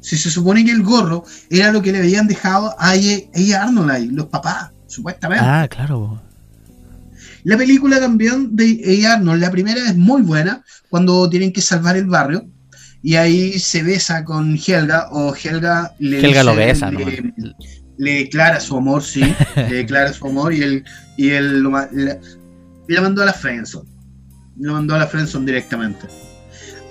Si 0.00 0.16
se 0.16 0.30
supone 0.30 0.64
que 0.64 0.70
el 0.70 0.82
gorro 0.82 1.24
era 1.50 1.70
lo 1.70 1.82
que 1.82 1.92
le 1.92 1.98
habían 1.98 2.26
dejado 2.26 2.74
a 2.78 2.94
ella, 2.94 3.62
Arnold 3.62 3.90
ahí, 3.90 4.06
los 4.06 4.26
papás, 4.26 4.70
supuestamente. 4.86 5.44
Ah, 5.44 5.68
claro. 5.68 6.22
La 7.46 7.56
película 7.56 8.00
también 8.00 8.56
de 8.56 8.80
ella 8.82 9.14
Arnold, 9.14 9.40
la 9.40 9.52
primera 9.52 9.78
es 9.78 9.96
muy 9.96 10.22
buena, 10.22 10.64
cuando 10.90 11.30
tienen 11.30 11.52
que 11.52 11.60
salvar 11.60 11.96
el 11.96 12.06
barrio. 12.06 12.44
Y 13.04 13.14
ahí 13.14 13.56
se 13.60 13.84
besa 13.84 14.24
con 14.24 14.58
Helga, 14.58 15.06
o 15.12 15.32
Helga 15.32 15.94
le, 16.00 16.18
Helga 16.18 16.42
lo 16.42 16.56
besa, 16.56 16.90
le, 16.90 17.32
declara 17.98 18.58
su 18.58 18.76
amor, 18.76 19.00
sí, 19.00 19.22
le 19.54 19.76
declara 19.76 20.12
su 20.12 20.26
amor 20.26 20.52
y 20.54 20.62
él, 20.62 20.84
y 21.16 21.30
él 21.30 21.60
lo, 21.60 21.70
le, 21.92 23.00
mandó 23.00 23.22
a 23.22 23.26
la 23.26 23.32
Friendzone. 23.32 23.88
Lo 24.58 24.72
mandó 24.72 24.96
a 24.96 24.98
la 24.98 25.06
Friendzone 25.06 25.46
directamente. 25.46 26.08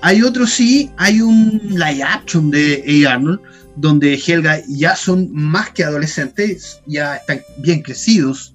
Hay 0.04 0.22
otro 0.22 0.48
sí, 0.48 0.89
hay 0.96 1.20
un 1.20 1.60
live 1.70 2.02
action 2.02 2.50
de 2.50 3.04
A. 3.06 3.15
Arnold, 3.15 3.41
donde 3.76 4.13
Helga 4.26 4.62
ya 4.70 4.96
son 4.96 5.34
más 5.34 5.72
que 5.72 5.84
adolescentes, 5.84 6.80
ya 6.86 7.18
están 7.18 7.41
bien 7.58 7.82
crecidos. 7.82 8.55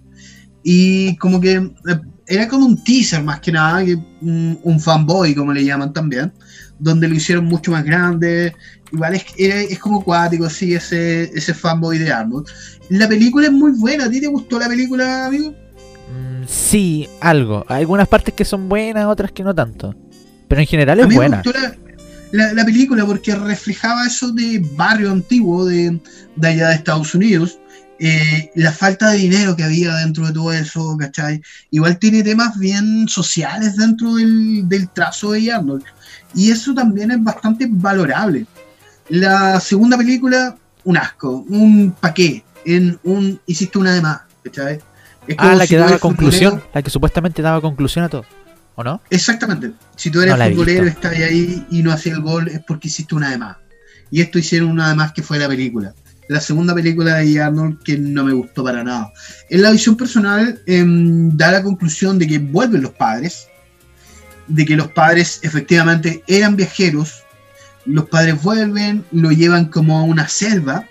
Y 0.63 1.17
como 1.17 1.41
que 1.41 1.55
eh, 1.55 2.01
era 2.27 2.49
como 2.49 2.67
un 2.67 2.83
teaser 2.85 3.23
más 3.23 3.41
que 3.41 3.53
nada, 3.53 3.85
un, 4.21 4.81
fanboy 4.81 5.35
como 5.35 5.53
le 5.53 5.65
llaman 5.65 5.93
también, 5.93 6.33
donde 6.79 7.09
lo 7.09 7.15
hicieron 7.15 7.47
mucho 7.47 7.73
más 7.73 7.85
grande. 7.85 8.55
Igual 8.93 9.15
es, 9.15 9.25
es 9.37 9.79
como 9.79 10.05
cuático, 10.05 10.49
sí, 10.51 10.75
ese, 10.75 11.25
ese 11.35 11.55
fanboy 11.55 11.99
de 11.99 12.13
Arnold. 12.13 12.47
La 12.91 13.09
película 13.09 13.47
es 13.47 13.53
muy 13.53 13.73
buena, 13.73 14.05
¿a 14.05 14.11
ti 14.11 14.21
te 14.21 14.27
gustó 14.27 14.59
la 14.59 14.69
película, 14.69 15.27
amigo? 15.27 15.51
Mm, 15.51 16.45
sí, 16.47 17.09
algo. 17.21 17.65
Hay 17.69 17.81
algunas 17.81 18.09
partes 18.09 18.35
que 18.35 18.45
son 18.45 18.69
buenas, 18.69 19.07
otras 19.07 19.33
que 19.33 19.43
no 19.43 19.55
tanto. 19.55 19.95
Pero 20.49 20.61
en 20.61 20.67
general 20.67 20.99
es 20.99 21.15
buena. 21.15 21.43
la, 22.33 22.65
película 22.65 23.07
porque 23.07 23.35
reflejaba 23.37 24.07
eso 24.07 24.33
de 24.33 24.61
barrio 24.75 25.13
antiguo 25.13 25.65
de, 25.65 26.01
allá 26.43 26.69
de 26.69 26.75
Estados 26.75 27.15
Unidos. 27.15 27.61
Eh, 28.03 28.51
la 28.55 28.73
falta 28.73 29.11
de 29.11 29.19
dinero 29.19 29.55
que 29.55 29.63
había 29.63 29.95
dentro 29.97 30.27
de 30.27 30.33
todo 30.33 30.55
eso, 30.55 30.97
¿cachai? 30.99 31.43
Igual 31.71 31.99
tiene 31.99 32.23
temas 32.23 32.59
bien 32.59 33.07
sociales 33.07 33.77
dentro 33.77 34.15
del, 34.15 34.89
trazo 34.95 35.33
de 35.33 35.53
Arnold. 35.53 35.85
Y 36.35 36.51
eso 36.51 36.73
también 36.73 37.11
es 37.11 37.23
bastante 37.23 37.69
valorable. 37.69 38.47
La 39.11 39.61
segunda 39.61 39.99
película, 39.99 40.57
un 40.85 40.97
asco, 40.97 41.45
un 41.51 41.95
paqué, 42.01 42.43
en 42.65 42.99
un 43.05 43.39
hiciste 43.45 43.77
una 43.77 43.93
de 43.93 44.01
más, 44.01 44.23
¿cachai? 44.45 44.81
ah, 45.37 45.55
la 45.55 45.67
que 45.67 45.77
daba 45.77 45.99
conclusión, 45.99 46.63
la 46.73 46.81
que 46.81 46.89
supuestamente 46.89 47.43
daba 47.43 47.61
conclusión 47.61 48.07
a 48.07 48.09
todo. 48.09 48.25
¿O 48.77 48.83
no? 48.83 49.03
Exactamente. 49.11 49.73
Si 49.95 50.11
tú 50.11 50.23
eres 50.23 50.35
futbolero, 50.53 50.87
estás 50.87 51.13
ahí 51.13 51.67
y 51.71 51.83
no 51.83 51.93
haces 51.93 52.15
el 52.15 52.23
gol, 52.23 52.49
es 52.49 52.61
porque 52.67 52.89
hiciste 52.89 53.15
una 53.15 53.31
de 53.31 53.37
más. 53.37 53.59
Y 54.11 54.23
esto 54.23 54.39
hicieron 54.39 54.71
una 54.71 54.89
de 54.89 54.95
más 54.95 55.13
que 55.13 55.23
fue 55.23 55.39
la 55.39 55.49
película. 55.49 55.93
La 56.31 56.41
segunda 56.41 56.73
película 56.77 57.17
de 57.17 57.43
Arnold 57.43 57.83
que 57.83 57.99
no 57.99 58.23
me 58.23 58.33
gustó 58.33 58.63
para 58.63 58.85
nada. 58.85 59.13
En 59.49 59.63
la 59.63 59.73
visión 59.73 59.97
personal 59.97 60.63
em, 60.67 61.29
da 61.37 61.51
la 61.51 61.61
conclusión 61.61 62.21
de 62.21 62.29
que 62.29 62.39
vuelven 62.39 62.83
los 62.83 62.93
padres, 62.93 63.49
de 64.47 64.65
que 64.65 64.77
los 64.77 64.93
padres 64.93 65.41
efectivamente 65.43 66.23
eran 66.29 66.55
viajeros, 66.55 67.25
los 67.85 68.09
padres 68.09 68.41
vuelven, 68.41 69.05
lo 69.11 69.33
llevan 69.33 69.65
como 69.71 69.99
a 69.99 70.05
una 70.05 70.29
selva, 70.29 70.87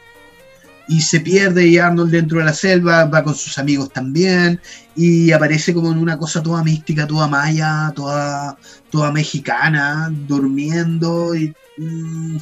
y 0.90 1.00
se 1.00 1.22
pierde 1.22 1.68
y 1.68 1.78
Arnold 1.78 2.12
dentro 2.12 2.40
de 2.40 2.46
la 2.46 2.54
selva, 2.54 3.06
va 3.06 3.24
con 3.24 3.34
sus 3.34 3.58
amigos 3.58 3.94
también 3.94 4.60
y 4.94 5.32
aparece 5.32 5.74
como 5.74 5.90
en 5.90 6.00
una 6.00 6.18
cosa 6.18 6.44
toda 6.44 6.66
mística, 6.66 7.08
toda 7.08 7.30
maya, 7.30 7.94
toda, 7.96 8.58
toda 8.90 9.14
mexicana, 9.14 10.12
durmiendo 10.28 11.34
y 11.34 11.56
mm, 11.78 12.38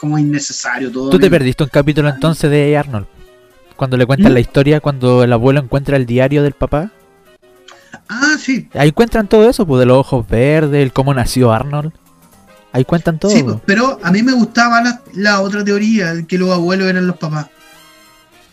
como 0.00 0.18
innecesario 0.18 0.90
todo. 0.90 1.10
¿Tú 1.10 1.18
te 1.18 1.30
perdiste 1.30 1.62
un 1.62 1.68
capítulo 1.68 2.08
entonces 2.08 2.50
de 2.50 2.76
Arnold? 2.76 3.06
Cuando 3.76 3.96
le 3.96 4.06
cuentan 4.06 4.32
¿Mm? 4.32 4.34
la 4.34 4.40
historia, 4.40 4.80
cuando 4.80 5.22
el 5.22 5.32
abuelo 5.32 5.60
encuentra 5.60 5.96
el 5.96 6.06
diario 6.06 6.42
del 6.42 6.54
papá. 6.54 6.90
Ah, 8.08 8.36
sí. 8.38 8.68
Ahí 8.74 8.88
encuentran 8.88 9.28
todo 9.28 9.48
eso, 9.48 9.66
pues 9.66 9.80
de 9.80 9.86
los 9.86 9.98
ojos 9.98 10.26
verdes, 10.26 10.82
el 10.82 10.92
cómo 10.92 11.12
nació 11.12 11.52
Arnold. 11.52 11.92
Ahí 12.72 12.84
cuentan 12.84 13.18
todo. 13.18 13.30
Sí, 13.30 13.42
pues, 13.42 13.56
pero 13.66 13.98
a 14.02 14.10
mí 14.10 14.22
me 14.22 14.32
gustaba 14.32 14.80
la, 14.80 15.02
la 15.14 15.40
otra 15.40 15.64
teoría, 15.64 16.14
que 16.26 16.38
los 16.38 16.50
abuelos 16.50 16.88
eran 16.88 17.06
los 17.06 17.16
papás. 17.16 17.46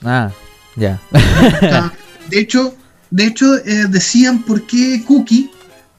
Ah, 0.03 0.31
ya. 0.75 0.99
de 2.29 2.39
hecho, 2.39 2.75
de 3.09 3.25
hecho 3.25 3.55
eh, 3.57 3.85
decían 3.89 4.43
por 4.43 4.65
qué 4.67 5.03
Cookie, 5.05 5.49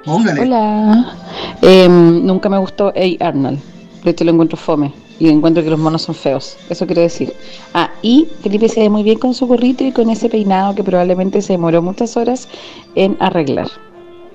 Hola. 0.05 1.15
Em, 1.61 2.25
nunca 2.25 2.49
me 2.49 2.57
gustó 2.57 2.87
A. 2.89 3.25
Arnold. 3.25 3.59
De 4.03 4.11
hecho, 4.11 4.23
lo 4.23 4.31
encuentro 4.31 4.57
fome. 4.57 4.93
Y 5.19 5.29
encuentro 5.29 5.63
que 5.63 5.69
los 5.69 5.79
monos 5.79 6.01
son 6.01 6.15
feos. 6.15 6.57
Eso 6.69 6.87
quiero 6.87 7.03
decir. 7.03 7.33
Ah, 7.75 7.91
y 8.01 8.27
Felipe 8.41 8.67
se 8.67 8.79
ve 8.79 8.89
muy 8.89 9.03
bien 9.03 9.19
con 9.19 9.35
su 9.35 9.45
gorrito 9.45 9.83
y 9.83 9.91
con 9.91 10.09
ese 10.09 10.29
peinado 10.29 10.73
que 10.73 10.83
probablemente 10.83 11.41
se 11.43 11.53
demoró 11.53 11.81
muchas 11.83 12.17
horas 12.17 12.47
en 12.95 13.15
arreglar. 13.19 13.67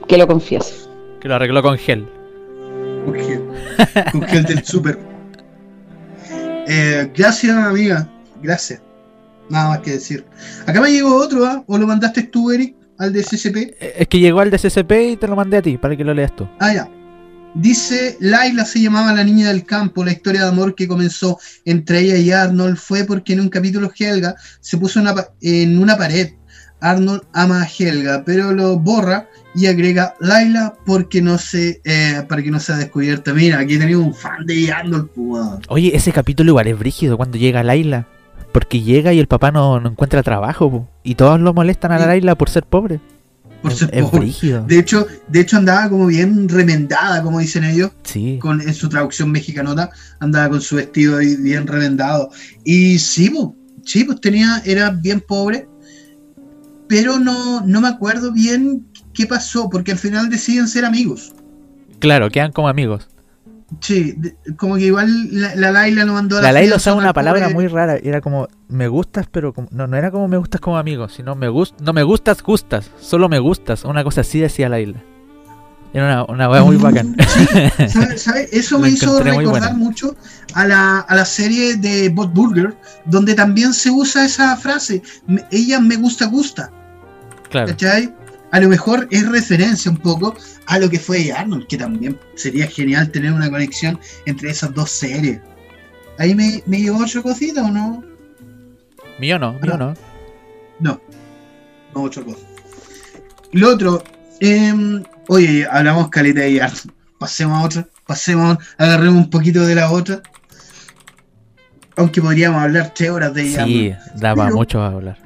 Que 0.07 0.17
lo 0.17 0.29
confieso. 0.29 0.89
Que 1.21 1.27
lo 1.27 1.35
arregló 1.35 1.61
con 1.63 1.77
gel. 1.77 2.09
Con 3.05 3.15
gel. 3.15 3.43
con 4.13 4.23
gel 4.23 4.45
del 4.45 4.65
súper. 4.65 4.99
Eh, 6.69 7.11
gracias, 7.17 7.57
amiga. 7.57 8.09
Gracias. 8.41 8.81
Nada 9.49 9.71
más 9.71 9.79
que 9.81 9.93
decir. 9.93 10.25
Acá 10.67 10.81
me 10.81 10.91
llegó 10.91 11.17
otro, 11.17 11.45
¿ah? 11.45 11.65
¿O 11.67 11.79
lo 11.79 11.87
mandaste 11.89 12.23
tú, 12.23 12.53
Eric? 12.53 12.77
Al 12.99 13.13
de 13.13 13.23
SCP. 13.23 13.57
Eh, 13.57 13.95
es 13.99 14.09
que 14.09 14.19
llegó 14.19 14.41
al 14.41 14.51
de 14.51 14.59
SCP 14.59 14.93
y 15.13 15.17
te 15.17 15.29
lo 15.29 15.37
mandé 15.37 15.59
a 15.59 15.63
ti 15.63 15.77
para 15.79 15.97
que 15.97 16.05
lo 16.05 16.15
leas 16.15 16.35
tú. 16.35 16.49
Ah, 16.59 16.73
ya. 16.73 16.89
Dice, 17.55 18.19
Laila 18.21 18.67
se 18.67 18.83
llamaba 18.83 19.15
la 19.15 19.25
niña 19.25 19.49
del 19.49 19.65
campo. 19.65 20.05
La 20.05 20.13
historia 20.13 20.43
de 20.43 20.49
amor 20.49 20.75
que 20.75 20.87
comenzó 20.87 21.39
entre 21.65 22.01
ella 22.01 22.17
y 22.19 22.31
Arnold 22.31 22.77
fue 22.77 23.05
porque 23.05 23.33
en 23.33 23.41
un 23.41 23.49
capítulo 23.49 23.91
Helga 23.99 24.35
se 24.61 24.77
puso 24.77 25.01
en 25.41 25.79
una 25.79 25.97
pared. 25.97 26.33
Arnold 26.81 27.23
ama 27.33 27.63
a 27.63 27.67
Helga, 27.67 28.23
pero 28.27 28.53
lo 28.53 28.79
borra 28.79 29.29
y 29.55 29.67
agrega 29.67 30.15
Laila 30.21 30.75
porque 30.85 31.23
no 31.23 31.39
se, 31.39 31.81
eh, 31.85 32.23
para 32.29 32.43
que 32.43 32.51
no 32.51 32.61
sea 32.61 32.77
descubierta. 32.77 33.33
Mira, 33.33 33.61
aquí 33.61 33.79
tenemos 33.79 34.07
un 34.07 34.15
fan 34.15 34.45
de 34.45 34.71
Arnold. 34.71 35.09
Pues, 35.15 35.45
Oye, 35.69 35.97
ese 35.97 36.13
capítulo 36.13 36.51
igual 36.51 36.67
es 36.67 36.79
brígido 36.79 37.17
cuando 37.17 37.39
llega 37.39 37.63
Laila. 37.63 38.07
Porque 38.57 38.81
llega 38.81 39.13
y 39.13 39.19
el 39.19 39.27
papá 39.27 39.53
no, 39.53 39.77
encuentra 39.77 40.23
trabajo, 40.23 40.89
y 41.05 41.15
todos 41.15 41.39
lo 41.39 41.53
molestan 41.53 41.93
a 41.93 41.99
la 41.99 42.17
isla 42.17 42.37
por 42.37 42.49
ser 42.49 42.65
pobre. 42.65 43.01
Por 43.61 43.75
ser 43.75 43.91
pobre. 43.91 44.33
De 44.67 44.79
hecho, 44.79 45.07
de 45.29 45.41
hecho 45.41 45.59
andaba 45.59 45.91
como 45.91 46.07
bien 46.07 46.49
remendada, 46.49 47.23
como 47.23 47.39
dicen 47.39 47.65
ellos. 47.65 47.91
Sí. 48.03 48.39
Con, 48.41 48.63
en 48.63 48.73
su 48.73 48.89
traducción 48.89 49.31
mexicanota, 49.31 49.91
andaba 50.21 50.49
con 50.49 50.63
su 50.63 50.77
vestido 50.77 51.19
bien 51.19 51.67
remendado. 51.67 52.31
Y 52.65 52.99
sí, 52.99 53.29
pues, 53.29 53.49
sí, 53.85 54.05
pues 54.05 54.23
tenía, 54.23 54.63
era 54.65 54.89
bien 54.89 55.21
pobre. 55.21 55.69
Pero 56.89 57.19
no, 57.19 57.61
no 57.61 57.83
me 57.83 57.89
acuerdo 57.89 58.33
bien 58.33 58.87
qué 59.13 59.27
pasó, 59.27 59.69
porque 59.69 59.93
al 59.93 59.99
final 59.99 60.31
deciden 60.31 60.67
ser 60.67 60.87
amigos. 60.87 61.35
Claro, 61.99 62.31
quedan 62.31 62.53
como 62.53 62.69
amigos. 62.71 63.07
Sí, 63.81 64.17
como 64.57 64.77
que 64.77 64.87
igual 64.87 65.11
la, 65.33 65.73
Laila 65.73 66.05
no 66.05 66.15
mandó 66.15 66.39
a 66.39 66.41
la 66.41 66.49
La 66.49 66.53
Laila 66.53 66.77
usaba 66.77 66.97
una 66.97 67.13
palabra 67.13 67.49
muy 67.49 67.67
rara, 67.67 67.97
era 67.97 68.21
como 68.21 68.49
me 68.69 68.87
gustas, 68.87 69.27
pero 69.31 69.53
no, 69.73 69.89
no 69.89 69.97
era 69.97 70.13
como 70.13 70.29
me 70.29 70.37
gustas 70.37 70.61
como 70.61 70.79
amigo, 70.79 71.09
sino 71.09 71.35
me 71.35 71.49
gust 71.49 71.81
no 71.81 71.93
me 71.93 72.05
gustas, 72.05 72.43
gustas, 72.43 72.91
solo 73.01 73.29
me 73.29 73.41
gustas, 73.41 73.85
una 73.85 74.05
cosa 74.05 74.21
así 74.21 74.39
decía 74.39 74.69
Laila. 74.69 75.03
Era 75.93 76.25
una, 76.25 76.49
una 76.49 76.63
muy 76.63 76.77
bacán. 76.77 77.17
¿sabes? 77.89 78.53
Eso 78.53 78.79
me 78.79 78.91
hizo 78.91 79.19
recordar 79.21 79.75
mucho 79.75 80.15
a 80.55 80.67
la, 80.67 81.01
a 81.01 81.15
la 81.15 81.25
serie 81.25 81.77
de 81.77 82.09
Bot 82.11 82.33
Burger, 82.35 82.77
donde 83.07 83.35
también 83.35 83.73
se 83.73 83.91
usa 83.91 84.27
esa 84.27 84.57
frase, 84.57 85.03
ella 85.51 85.81
me 85.81 85.97
gusta, 85.97 86.27
gusta. 86.27 86.71
Claro. 87.49 87.69
¿Cachai? 87.69 88.15
A 88.53 88.61
lo 88.61 88.69
mejor 88.69 89.09
es 89.11 89.29
referencia 89.29 89.91
un 89.91 89.97
poco 89.97 90.35
a 90.67 90.79
lo 90.79 90.89
que 90.89 90.99
fue 90.99 91.33
Arnold, 91.33 91.67
que 91.67 91.77
también 91.77 92.19
sería 92.37 92.67
genial 92.67 93.11
tener 93.11 93.33
una 93.33 93.51
conexión 93.51 93.99
entre 94.25 94.51
esas 94.51 94.73
dos 94.75 94.91
series. 94.91 95.41
¿Ahí 96.19 96.35
me, 96.35 96.63
me 96.67 96.81
llegó 96.81 96.99
otra 97.03 97.23
cosita 97.23 97.65
o 97.65 97.71
no? 97.71 98.05
Mío 99.19 99.39
no, 99.39 99.55
mío 99.55 99.77
no. 99.77 99.95
No, 100.79 101.01
no 101.95 102.03
otra 102.03 102.23
cosa. 102.23 102.47
Lo 103.53 103.73
otro, 103.73 104.03
eh, 104.41 105.03
oye, 105.29 105.67
hablamos 105.71 106.09
caleta 106.11 106.47
y 106.47 106.59
Arnold. 106.59 106.93
Pasemos 107.19 107.59
a 107.59 107.65
otra, 107.65 107.89
pasemos, 108.07 108.59
agarremos 108.77 109.25
un 109.25 109.31
poquito 109.31 109.65
de 109.67 109.75
la 109.75 109.91
otra. 109.91 110.23
Aunque 111.97 112.21
podríamos 112.21 112.63
hablar 112.63 112.93
tres 112.95 113.11
horas 113.11 113.33
de 113.33 113.43
ella. 113.43 113.65
Sí, 113.65 113.95
daba 114.17 114.51
mucho 114.51 114.83
a 114.83 114.89
hablar. 114.89 115.26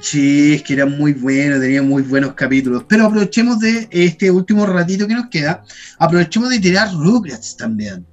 Sí, 0.00 0.54
es 0.54 0.62
que 0.62 0.74
era 0.74 0.84
muy 0.84 1.14
bueno, 1.14 1.58
tenía 1.58 1.82
muy 1.82 2.02
buenos 2.02 2.34
capítulos. 2.34 2.84
Pero 2.88 3.06
aprovechemos 3.06 3.58
de 3.60 3.88
este 3.90 4.30
último 4.30 4.66
ratito 4.66 5.06
que 5.06 5.14
nos 5.14 5.28
queda, 5.28 5.64
aprovechemos 5.98 6.50
de 6.50 6.60
tirar 6.60 6.92
Rugrats 6.92 7.56
también. 7.56 8.06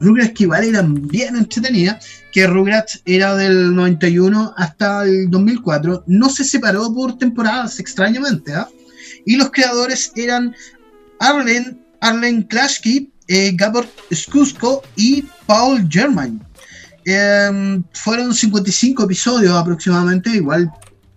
Rugrats 0.00 0.32
que 0.32 0.44
igual 0.44 0.64
eran 0.64 1.08
bien 1.08 1.36
entretenidas, 1.36 2.04
que 2.32 2.46
Rugrats 2.46 3.02
era 3.04 3.34
del 3.36 3.74
91 3.74 4.54
hasta 4.56 5.04
el 5.04 5.30
2004, 5.30 6.04
no 6.06 6.28
se 6.30 6.44
separó 6.44 6.92
por 6.92 7.18
temporadas 7.18 7.80
extrañamente, 7.80 8.54
¿ah? 8.54 8.68
Y 9.24 9.36
los 9.36 9.50
creadores 9.50 10.12
eran 10.16 10.54
Arlen, 11.18 11.80
Arlen 12.00 12.42
Klashki, 12.42 13.10
eh, 13.28 13.52
Gabor 13.54 13.86
Skusko 14.12 14.82
y 14.96 15.24
Paul 15.46 15.86
Germain. 15.90 16.40
Em, 17.04 17.84
fueron 17.92 18.34
55 18.34 19.04
episodios 19.04 19.52
aproximadamente, 19.54 20.30
igual 20.30 20.70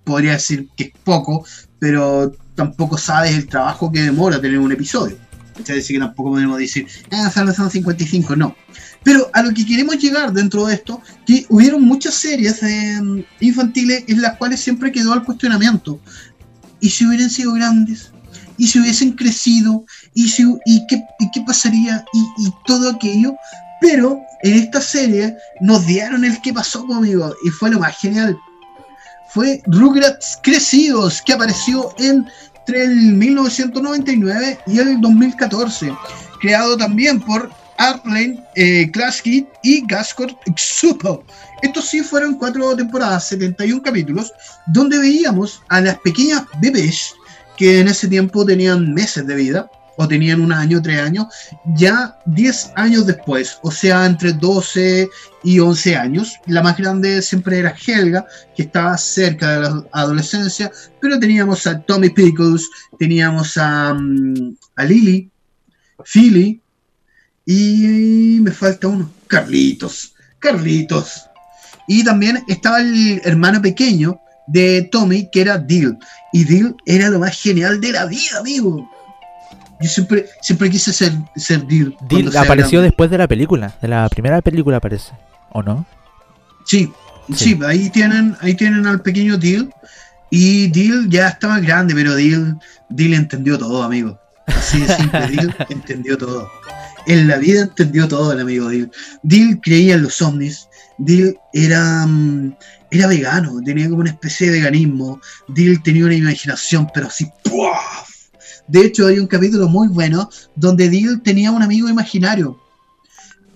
podría 0.09 0.33
decir 0.33 0.67
que 0.75 0.85
es 0.85 0.91
poco, 1.03 1.45
pero 1.79 2.31
tampoco 2.55 2.97
sabes 2.97 3.35
el 3.35 3.47
trabajo 3.47 3.91
que 3.91 4.01
demora 4.01 4.41
tener 4.41 4.59
un 4.59 4.71
episodio. 4.71 5.17
Es 5.57 5.65
decir, 5.65 5.97
que 5.97 6.05
tampoco 6.05 6.31
podemos 6.31 6.57
decir, 6.57 6.87
ah, 7.11 7.31
son 7.31 7.69
55, 7.69 8.35
no. 8.35 8.55
Pero 9.03 9.29
a 9.33 9.41
lo 9.41 9.53
que 9.53 9.65
queremos 9.65 9.97
llegar 9.97 10.33
dentro 10.33 10.65
de 10.65 10.75
esto, 10.75 11.01
que 11.25 11.45
hubieron 11.49 11.83
muchas 11.83 12.13
series 12.15 12.61
em, 12.63 13.23
infantiles 13.39 14.03
en 14.07 14.21
las 14.21 14.37
cuales 14.37 14.59
siempre 14.59 14.91
quedó 14.91 15.13
el 15.13 15.23
cuestionamiento. 15.23 15.99
¿Y 16.79 16.89
si 16.89 17.05
hubieran 17.05 17.29
sido 17.29 17.53
grandes? 17.53 18.11
¿Y 18.57 18.67
si 18.67 18.79
hubiesen 18.79 19.13
crecido? 19.13 19.85
¿Y, 20.13 20.29
si, 20.29 20.43
y, 20.65 20.85
qué, 20.87 21.01
qué 21.33 21.41
pasaría? 21.41 22.03
Y, 22.13 22.45
y, 22.45 22.53
todo 22.65 22.89
aquello. 22.89 23.35
Pero 23.81 24.19
en 24.43 24.53
esta 24.55 24.81
serie 24.81 25.35
nos 25.61 25.85
dieron 25.85 26.25
el 26.25 26.41
qué 26.41 26.53
pasó 26.53 26.85
conmigo. 26.85 27.33
Y 27.45 27.49
fue 27.49 27.69
lo 27.69 27.79
más 27.79 27.97
genial 27.97 28.37
fue 29.29 29.61
Rugrats 29.67 30.39
Crecidos, 30.43 31.21
que 31.21 31.33
apareció 31.33 31.93
entre 31.97 32.83
el 32.83 33.13
1999 33.13 34.59
y 34.67 34.79
el 34.79 34.99
2014, 35.01 35.93
creado 36.41 36.77
también 36.77 37.19
por 37.19 37.49
Arlen 37.77 38.43
eh, 38.55 38.91
y 39.63 39.85
Gaskort 39.87 40.37
Xupo. 40.55 41.23
Estos 41.61 41.85
sí 41.85 42.01
fueron 42.01 42.35
cuatro 42.35 42.75
temporadas, 42.75 43.27
71 43.27 43.81
capítulos, 43.81 44.33
donde 44.67 44.97
veíamos 44.97 45.61
a 45.69 45.81
las 45.81 45.97
pequeñas 45.99 46.43
bebés 46.61 47.13
que 47.57 47.79
en 47.79 47.87
ese 47.87 48.07
tiempo 48.07 48.45
tenían 48.45 48.93
meses 48.93 49.27
de 49.27 49.35
vida, 49.35 49.69
o 50.01 50.07
tenían 50.07 50.39
un 50.39 50.53
año, 50.53 50.81
tres 50.81 51.01
años, 51.01 51.27
ya 51.75 52.17
10 52.25 52.71
años 52.77 53.05
después, 53.05 53.59
o 53.63 53.69
sea, 53.69 54.05
entre 54.05 54.31
12 54.31 55.09
y 55.43 55.59
11 55.59 55.95
años. 55.97 56.39
La 56.45 56.63
más 56.63 56.77
grande 56.77 57.21
siempre 57.21 57.59
era 57.59 57.75
Helga, 57.75 58.25
que 58.55 58.63
estaba 58.63 58.97
cerca 58.97 59.51
de 59.51 59.59
la 59.59 59.85
adolescencia, 59.91 60.71
pero 61.01 61.19
teníamos 61.19 61.67
a 61.67 61.81
Tommy 61.81 62.09
Pickles, 62.11 62.69
teníamos 62.97 63.57
a, 63.57 63.93
mm, 63.93 64.55
a 64.77 64.85
Lily, 64.85 65.29
Philly, 66.05 66.61
y 67.45 68.39
me 68.41 68.51
falta 68.51 68.87
uno, 68.87 69.11
Carlitos, 69.27 70.13
Carlitos. 70.39 71.25
Y 71.89 72.05
también 72.05 72.41
estaba 72.47 72.79
el 72.79 73.19
hermano 73.25 73.61
pequeño 73.61 74.17
de 74.47 74.87
Tommy, 74.93 75.29
que 75.29 75.41
era 75.41 75.57
Dill. 75.57 75.97
Y 76.31 76.45
Dill 76.45 76.73
era 76.85 77.09
lo 77.09 77.19
más 77.19 77.37
genial 77.37 77.81
de 77.81 77.91
la 77.91 78.05
vida, 78.05 78.39
amigo. 78.39 78.89
Yo 79.81 79.89
siempre, 79.89 80.25
siempre 80.41 80.69
quise 80.69 80.91
ser, 80.91 81.13
ser 81.35 81.65
Deal. 81.65 81.95
apareció 82.37 82.81
después 82.81 83.09
de 83.09 83.17
la 83.17 83.27
película, 83.27 83.75
de 83.81 83.87
la 83.87 84.09
primera 84.09 84.41
película 84.41 84.77
aparece, 84.77 85.13
¿o 85.51 85.63
no? 85.63 85.85
Sí, 86.65 86.91
sí, 87.33 87.57
ahí 87.65 87.89
tienen, 87.89 88.35
ahí 88.41 88.55
tienen 88.55 88.85
al 88.85 89.01
pequeño 89.01 89.37
Deal. 89.37 89.73
Y 90.31 90.67
Deal 90.67 91.09
ya 91.09 91.29
estaba 91.29 91.59
grande, 91.59 91.95
pero 91.95 92.13
Deal, 92.13 92.59
Deal 92.89 93.13
entendió 93.13 93.57
todo, 93.57 93.81
amigo. 93.83 94.19
Así 94.47 94.81
de 94.81 94.95
simple, 94.95 95.27
Deal 95.31 95.55
entendió 95.69 96.17
todo. 96.17 96.49
En 97.07 97.27
la 97.27 97.37
vida 97.37 97.63
entendió 97.63 98.07
todo 98.07 98.33
el 98.33 98.41
amigo 98.41 98.67
Deal. 98.67 98.91
Deal 99.23 99.59
creía 99.61 99.95
en 99.95 100.03
los 100.03 100.21
ovnis. 100.21 100.67
Deal 100.97 101.35
era, 101.53 102.05
mm, 102.05 102.53
era 102.91 103.07
vegano, 103.07 103.61
tenía 103.63 103.89
como 103.89 104.01
una 104.01 104.11
especie 104.11 104.47
de 104.47 104.59
veganismo. 104.59 105.21
Deal 105.47 105.81
tenía 105.81 106.05
una 106.05 106.15
imaginación, 106.15 106.89
pero 106.93 107.07
así, 107.07 107.31
¡puaf! 107.43 108.08
De 108.69 108.85
hecho, 108.85 109.07
hay 109.07 109.19
un 109.19 109.27
capítulo 109.27 109.67
muy 109.67 109.87
bueno 109.87 110.29
donde 110.55 110.89
Dill 110.89 111.21
tenía 111.21 111.51
un 111.51 111.63
amigo 111.63 111.89
imaginario. 111.89 112.57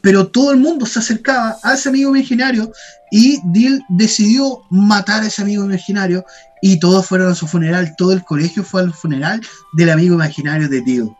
Pero 0.02 0.28
todo 0.28 0.52
el 0.52 0.60
mundo 0.60 0.86
se 0.86 1.00
acercaba 1.00 1.58
a 1.64 1.76
ese 1.76 1.90
amigo 1.90 2.14
imaginario 2.16 2.72
y 3.12 3.40
Dill 3.46 3.82
decidió 3.90 4.64
matar 4.70 5.24
a 5.24 5.28
ese 5.28 5.42
amigo 5.42 5.64
imaginario 5.64 6.26
y 6.62 6.80
todos 6.80 7.06
fueron 7.06 7.32
a 7.32 7.36
su 7.36 7.48
funeral. 7.48 7.94
Todo 7.98 8.12
el 8.12 8.24
colegio 8.24 8.64
fue 8.64 8.82
al 8.82 8.94
funeral 8.94 9.42
del 9.74 9.92
amigo 9.92 10.16
imaginario 10.16 10.68
de 10.68 10.82
Dill. 10.82 11.12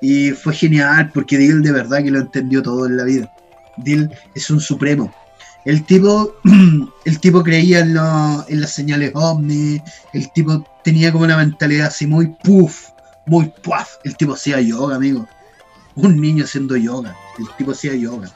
Y 0.00 0.30
fue 0.30 0.54
genial 0.54 1.10
porque 1.12 1.38
Dill 1.38 1.62
de 1.62 1.72
verdad 1.72 2.02
que 2.02 2.10
lo 2.10 2.20
entendió 2.20 2.62
todo 2.62 2.86
en 2.86 2.96
la 2.96 3.04
vida. 3.04 3.30
Dill 3.76 4.10
es 4.34 4.50
un 4.50 4.60
supremo. 4.60 5.12
El 5.64 5.84
tipo, 5.84 6.36
el 7.04 7.20
tipo 7.20 7.42
creía 7.42 7.80
en, 7.80 7.94
las 7.94 8.70
señales 8.70 9.12
ovni, 9.14 9.80
el 10.14 10.32
tipo 10.32 10.64
tenía 10.82 11.12
como 11.12 11.24
una 11.24 11.36
mentalidad 11.36 11.88
así 11.88 12.06
muy 12.06 12.28
puff, 12.42 12.88
muy 13.30 13.52
puff. 13.62 13.96
El 14.02 14.16
tipo 14.16 14.34
hacía 14.34 14.60
yoga, 14.60 14.96
amigo. 14.96 15.26
Un 15.94 16.20
niño 16.20 16.44
haciendo 16.44 16.76
yoga. 16.76 17.16
El 17.38 17.46
tipo 17.56 17.70
hacía 17.70 17.94
yoga. 17.94 18.28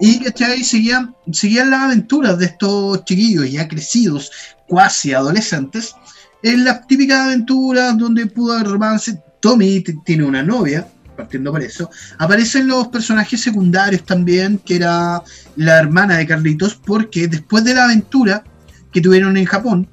Y 0.00 0.20
¿cachai? 0.20 0.62
Seguían, 0.62 1.16
seguían 1.32 1.70
las 1.70 1.80
aventuras 1.80 2.38
de 2.38 2.46
estos 2.46 3.04
chiquillos 3.04 3.50
ya 3.50 3.66
crecidos, 3.66 4.30
cuasi 4.68 5.12
adolescentes, 5.12 5.96
en 6.44 6.64
las 6.64 6.86
típicas 6.86 7.26
aventuras 7.26 7.98
donde 7.98 8.26
pudo 8.26 8.54
haber 8.54 8.68
romance. 8.68 9.20
Tommy 9.40 9.82
tiene 10.04 10.24
una 10.24 10.44
novia, 10.44 10.86
partiendo 11.16 11.50
por 11.50 11.62
eso. 11.62 11.90
Aparecen 12.18 12.68
los 12.68 12.86
personajes 12.88 13.40
secundarios 13.40 14.04
también, 14.04 14.58
que 14.58 14.76
era 14.76 15.24
la 15.56 15.78
hermana 15.78 16.18
de 16.18 16.26
Carlitos, 16.28 16.76
porque 16.76 17.26
después 17.26 17.64
de 17.64 17.74
la 17.74 17.86
aventura 17.86 18.44
que 18.92 19.00
tuvieron 19.00 19.36
en 19.36 19.44
Japón, 19.44 19.88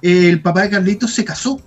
el 0.00 0.40
papá 0.40 0.62
de 0.62 0.70
Carlitos 0.70 1.12
se 1.12 1.26
casó 1.26 1.60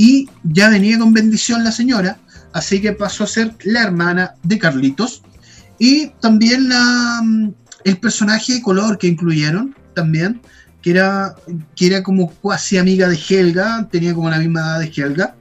y 0.00 0.30
ya 0.44 0.70
venía 0.70 0.98
con 0.98 1.12
bendición 1.12 1.62
la 1.62 1.72
señora, 1.72 2.16
así 2.54 2.80
que 2.80 2.92
pasó 2.92 3.24
a 3.24 3.26
ser 3.26 3.54
la 3.64 3.82
hermana 3.82 4.32
de 4.42 4.58
Carlitos. 4.58 5.20
Y 5.78 6.06
también 6.22 6.70
la, 6.70 7.20
el 7.84 7.98
personaje 7.98 8.54
de 8.54 8.62
color 8.62 8.96
que 8.96 9.08
incluyeron 9.08 9.76
también, 9.94 10.40
que 10.80 10.92
era, 10.92 11.34
que 11.76 11.88
era 11.88 12.02
como 12.02 12.30
cuasi 12.30 12.78
amiga 12.78 13.10
de 13.10 13.18
Helga, 13.28 13.88
tenía 13.92 14.14
como 14.14 14.30
la 14.30 14.38
misma 14.38 14.60
edad 14.60 14.80
de 14.80 14.90
Helga 14.96 15.34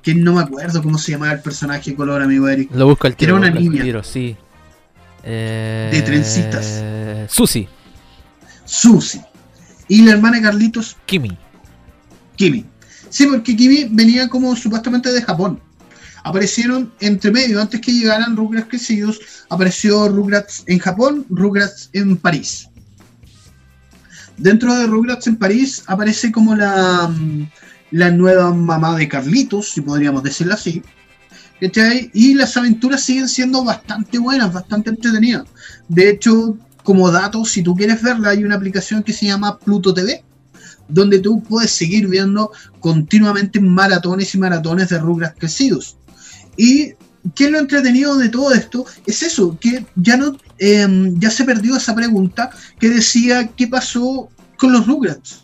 que 0.00 0.14
no 0.14 0.34
me 0.34 0.42
acuerdo 0.42 0.80
cómo 0.80 0.96
se 0.96 1.10
llamaba 1.10 1.32
el 1.32 1.40
personaje 1.40 1.90
de 1.90 1.96
color, 1.96 2.22
amigo 2.22 2.48
Eric. 2.48 2.70
Lo 2.72 2.86
busco 2.86 3.08
al 3.08 3.16
tiro. 3.16 3.36
Era 3.36 3.48
una 3.48 3.58
niña. 3.58 4.00
sí. 4.04 4.36
de 5.24 6.02
trencitas. 6.04 6.66
Eh, 6.68 7.26
Susi. 7.28 7.66
Susi. 8.64 9.20
Y 9.88 10.02
la 10.02 10.12
hermana 10.12 10.36
de 10.36 10.42
Carlitos. 10.44 10.98
Kimi. 11.04 11.36
Kimi. 12.36 12.64
Sí, 13.14 13.26
porque 13.26 13.54
Kimi 13.54 13.84
venía 13.92 14.28
como 14.28 14.56
supuestamente 14.56 15.12
de 15.12 15.22
Japón. 15.22 15.60
Aparecieron 16.24 16.92
entre 16.98 17.30
medio, 17.30 17.60
antes 17.60 17.80
que 17.80 17.92
llegaran 17.92 18.36
Rugrats 18.36 18.66
crecidos, 18.68 19.20
apareció 19.50 20.08
Rugrats 20.08 20.64
en 20.66 20.80
Japón, 20.80 21.24
Rugrats 21.30 21.90
en 21.92 22.16
París. 22.16 22.68
Dentro 24.36 24.74
de 24.74 24.88
Rugrats 24.88 25.28
en 25.28 25.36
París 25.36 25.84
aparece 25.86 26.32
como 26.32 26.56
la, 26.56 27.06
mm, 27.06 27.48
la 27.92 28.10
nueva 28.10 28.52
mamá 28.52 28.96
de 28.96 29.06
Carlitos, 29.06 29.70
si 29.70 29.80
podríamos 29.80 30.24
decirlo 30.24 30.54
así. 30.54 30.82
Y 32.14 32.34
las 32.34 32.56
aventuras 32.56 33.00
siguen 33.00 33.28
siendo 33.28 33.62
bastante 33.62 34.18
buenas, 34.18 34.52
bastante 34.52 34.90
entretenidas. 34.90 35.44
De 35.86 36.10
hecho, 36.10 36.58
como 36.82 37.12
dato, 37.12 37.44
si 37.44 37.62
tú 37.62 37.76
quieres 37.76 38.02
verla, 38.02 38.30
hay 38.30 38.42
una 38.42 38.56
aplicación 38.56 39.04
que 39.04 39.12
se 39.12 39.26
llama 39.26 39.56
Pluto 39.60 39.94
TV, 39.94 40.24
donde 40.88 41.18
tú 41.18 41.42
puedes 41.42 41.70
seguir 41.70 42.08
viendo 42.08 42.50
continuamente 42.80 43.60
maratones 43.60 44.34
y 44.34 44.38
maratones 44.38 44.88
de 44.90 44.98
Rugrats 44.98 45.38
crecidos. 45.38 45.96
Y 46.56 46.92
¿qué 47.34 47.50
lo 47.50 47.58
entretenido 47.58 48.16
de 48.16 48.28
todo 48.28 48.52
esto? 48.52 48.84
Es 49.06 49.22
eso, 49.22 49.56
que 49.60 49.84
ya 49.96 50.16
no 50.16 50.36
em, 50.58 51.18
ya 51.18 51.30
se 51.30 51.44
perdió 51.44 51.76
esa 51.76 51.94
pregunta 51.94 52.50
que 52.78 52.90
decía 52.90 53.48
qué 53.48 53.66
pasó 53.66 54.28
con 54.56 54.72
los 54.72 54.86
Rugrats. 54.86 55.42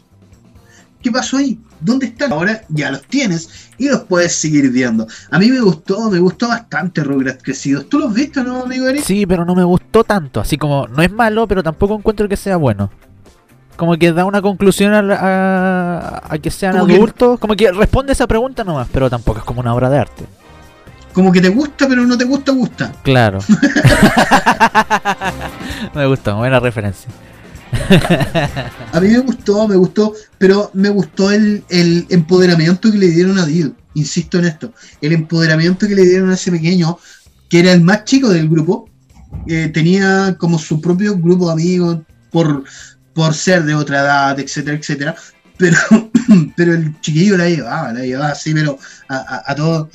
¿Qué 1.02 1.10
pasó 1.10 1.38
ahí? 1.38 1.58
¿Dónde 1.80 2.06
están? 2.06 2.30
Ahora 2.30 2.62
ya 2.68 2.90
los 2.90 3.02
tienes 3.06 3.48
y 3.78 3.88
los 3.88 4.02
puedes 4.02 4.34
seguir 4.34 4.70
viendo. 4.70 5.06
A 5.30 5.38
mí 5.38 5.50
me 5.50 5.60
gustó, 5.60 6.10
me 6.10 6.18
gustó 6.18 6.48
bastante 6.48 7.02
Rugrats 7.02 7.42
Crecidos. 7.42 7.88
¿Tú 7.88 7.98
los 7.98 8.12
viste, 8.12 8.44
no, 8.44 8.64
amigo 8.64 8.86
Eric? 8.86 9.02
Sí, 9.02 9.24
pero 9.24 9.46
no 9.46 9.54
me 9.54 9.64
gustó 9.64 10.04
tanto. 10.04 10.40
Así 10.40 10.58
como, 10.58 10.86
no 10.88 11.02
es 11.02 11.10
malo, 11.10 11.48
pero 11.48 11.62
tampoco 11.62 11.94
encuentro 11.94 12.28
que 12.28 12.36
sea 12.36 12.56
bueno. 12.56 12.90
Como 13.76 13.96
que 13.96 14.12
da 14.12 14.24
una 14.24 14.42
conclusión 14.42 14.92
a, 14.94 16.20
que 16.42 16.50
sean 16.50 16.76
adultos. 16.76 17.38
como 17.38 17.56
que 17.56 17.72
responde 17.72 18.12
esa 18.12 18.26
pregunta 18.26 18.62
nomás, 18.62 18.88
pero 18.92 19.08
tampoco 19.08 19.38
es 19.38 19.44
como 19.44 19.60
una 19.60 19.74
obra 19.74 19.88
de 19.88 19.98
arte. 19.98 20.24
Como 21.12 21.32
que 21.32 21.40
te 21.40 21.48
gusta, 21.48 21.88
pero 21.88 22.06
no 22.06 22.16
te 22.16 22.24
gusta, 22.24 22.52
gusta. 22.52 22.92
Claro. 23.02 23.40
me 25.94 26.06
gustó, 26.06 26.36
buena 26.36 26.60
referencia. 26.60 27.10
a 28.92 29.00
mí 29.00 29.08
me 29.08 29.18
gustó, 29.18 29.66
me 29.66 29.76
gustó, 29.76 30.12
pero 30.38 30.70
me 30.74 30.88
gustó 30.88 31.30
el, 31.30 31.64
empoderamiento 32.08 32.90
que 32.90 32.98
le 32.98 33.08
dieron 33.08 33.38
a 33.38 33.46
Dio. 33.46 33.72
Insisto 33.94 34.38
en 34.38 34.44
esto. 34.44 34.72
El 35.00 35.12
empoderamiento 35.12 35.88
que 35.88 35.94
le 35.94 36.04
dieron 36.04 36.30
a 36.30 36.34
ese 36.34 36.52
pequeño, 36.52 36.98
que 37.48 37.60
era 37.60 37.72
el 37.72 37.80
más 37.80 38.04
chico 38.04 38.28
del 38.28 38.48
grupo. 38.48 38.88
tenía 39.72 40.36
como 40.38 40.58
su 40.58 40.80
propio 40.80 41.16
grupo 41.16 41.46
de 41.46 41.52
amigos 41.52 41.98
por, 42.30 42.64
por 43.20 43.34
ser 43.34 43.64
de 43.64 43.74
otra 43.74 44.00
edad, 44.00 44.40
etcétera, 44.40 44.78
etcétera. 44.78 45.14
Pero, 45.58 45.76
pero 46.56 46.72
el 46.72 46.98
chiquillo 47.02 47.36
la 47.36 47.50
llevaba, 47.50 47.92
la 47.92 48.00
llevaba 48.00 48.30
así, 48.30 48.54
pero 48.54 48.78
a, 49.10 49.42
a, 49.46 49.54
todo, 49.54 49.90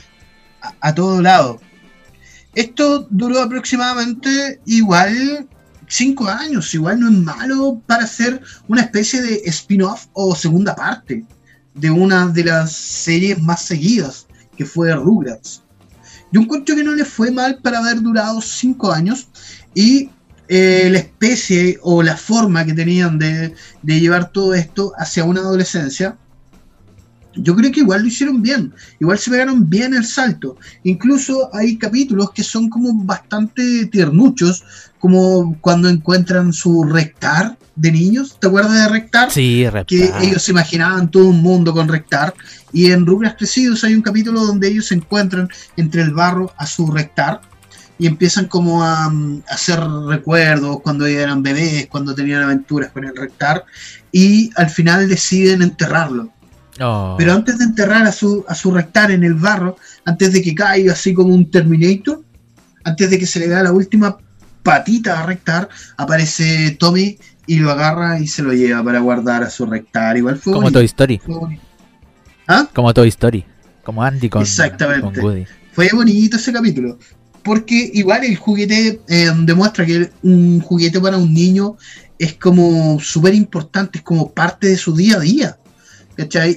a 0.79 0.93
todo 0.93 1.23
lado. 1.23 1.59
Esto 2.53 3.07
duró 3.09 3.41
aproximadamente 3.41 4.59
igual 4.67 5.47
cinco 5.87 6.27
años, 6.27 6.71
igual 6.75 6.99
no 6.99 7.09
es 7.09 7.15
malo 7.15 7.81
para 7.87 8.03
hacer 8.03 8.39
una 8.67 8.81
especie 8.81 9.23
de 9.23 9.41
spin-off 9.45 10.05
o 10.13 10.35
segunda 10.35 10.75
parte 10.75 11.25
de 11.73 11.89
una 11.89 12.27
de 12.27 12.43
las 12.43 12.73
series 12.73 13.41
más 13.41 13.63
seguidas, 13.63 14.27
que 14.55 14.65
fue 14.65 14.93
Rugrats. 14.93 15.63
Yo 16.31 16.41
encuentro 16.41 16.75
que 16.75 16.83
no 16.83 16.93
le 16.93 17.05
fue 17.05 17.31
mal 17.31 17.57
para 17.63 17.79
haber 17.79 18.03
durado 18.03 18.39
cinco 18.39 18.91
años 18.91 19.27
y 19.73 20.11
eh, 20.47 20.89
la 20.91 20.99
especie 20.99 21.79
o 21.81 22.03
la 22.03 22.17
forma 22.17 22.65
que 22.65 22.73
tenían 22.73 23.17
de, 23.17 23.53
de 23.81 23.99
llevar 23.99 24.31
todo 24.31 24.53
esto 24.53 24.93
hacia 24.97 25.23
una 25.23 25.41
adolescencia 25.41 26.17
yo 27.35 27.55
creo 27.55 27.71
que 27.71 27.81
igual 27.81 28.01
lo 28.01 28.07
hicieron 28.07 28.41
bien, 28.41 28.73
igual 28.99 29.17
se 29.17 29.31
pegaron 29.31 29.69
bien 29.69 29.93
el 29.93 30.05
salto. 30.05 30.57
Incluso 30.83 31.53
hay 31.53 31.77
capítulos 31.77 32.31
que 32.31 32.43
son 32.43 32.69
como 32.69 32.93
bastante 33.03 33.87
tiernuchos, 33.87 34.63
como 34.99 35.57
cuando 35.61 35.89
encuentran 35.89 36.53
su 36.53 36.83
rectar 36.83 37.57
de 37.75 37.91
niños. 37.91 38.37
¿Te 38.39 38.47
acuerdas 38.47 38.73
de 38.73 38.87
rectar? 38.87 39.31
Sí, 39.31 39.65
rectar. 39.65 39.85
Que 39.85 40.11
ellos 40.21 40.43
se 40.43 40.51
imaginaban 40.51 41.11
todo 41.11 41.25
un 41.25 41.41
mundo 41.41 41.73
con 41.73 41.87
rectar. 41.87 42.33
Y 42.71 42.91
en 42.91 43.05
Rugras 43.05 43.35
Crecidos 43.37 43.83
hay 43.83 43.93
un 43.93 44.01
capítulo 44.01 44.45
donde 44.45 44.69
ellos 44.69 44.87
se 44.87 44.95
encuentran 44.95 45.49
entre 45.77 46.01
el 46.01 46.13
barro 46.13 46.53
a 46.57 46.65
su 46.65 46.91
rectar 46.91 47.41
y 47.97 48.07
empiezan 48.07 48.45
como 48.45 48.83
a, 48.83 49.09
mm, 49.09 49.43
hacer 49.49 49.79
recuerdos 50.07 50.81
cuando 50.81 51.05
eran 51.05 51.43
bebés, 51.43 51.87
cuando 51.87 52.13
tenían 52.13 52.43
aventuras 52.43 52.91
con 52.91 53.05
el 53.05 53.15
rectar 53.15 53.65
y 54.11 54.49
al 54.55 54.69
final 54.69 55.07
deciden 55.07 55.61
enterrarlo 55.61 56.31
Oh. 56.81 57.15
Pero 57.17 57.33
antes 57.33 57.57
de 57.57 57.65
enterrar 57.65 58.05
a 58.05 58.11
su, 58.11 58.43
a 58.47 58.55
su 58.55 58.71
rectar 58.71 59.11
en 59.11 59.23
el 59.23 59.35
barro, 59.35 59.77
antes 60.03 60.33
de 60.33 60.41
que 60.41 60.53
caiga 60.53 60.93
así 60.93 61.13
como 61.13 61.33
un 61.33 61.49
Terminator, 61.49 62.21
antes 62.83 63.09
de 63.09 63.19
que 63.19 63.25
se 63.25 63.39
le 63.39 63.47
da 63.47 63.63
la 63.63 63.71
última 63.71 64.17
patita 64.61 65.21
a 65.21 65.25
rectar, 65.25 65.69
aparece 65.97 66.75
Tommy 66.79 67.17
y 67.47 67.57
lo 67.57 67.71
agarra 67.71 68.19
y 68.19 68.27
se 68.27 68.41
lo 68.43 68.53
lleva 68.53 68.83
para 68.83 68.99
guardar 68.99 69.43
a 69.43 69.49
su 69.49 69.65
rectar. 69.65 70.17
Igual 70.17 70.37
fue 70.37 70.53
Como 70.53 70.71
Toy 70.71 70.85
Story. 70.85 71.21
¿Ah? 72.47 72.67
Como 72.73 72.93
Toy 72.93 73.07
Story. 73.07 73.45
Como 73.83 74.03
Andy 74.03 74.29
con, 74.29 74.41
Exactamente. 74.41 75.47
Fue 75.71 75.89
bonito 75.93 76.37
ese 76.37 76.51
capítulo. 76.51 76.97
Porque 77.45 77.91
igual 77.93 78.23
el 78.25 78.35
juguete 78.37 78.99
eh, 79.07 79.31
demuestra 79.43 79.85
que 79.85 80.09
un 80.23 80.59
juguete 80.61 80.99
para 80.99 81.17
un 81.17 81.31
niño 81.31 81.77
es 82.17 82.33
como 82.33 82.99
súper 82.99 83.35
importante, 83.35 83.99
es 83.99 84.03
como 84.03 84.31
parte 84.31 84.67
de 84.67 84.77
su 84.77 84.95
día 84.95 85.17
a 85.17 85.19
día. 85.19 85.59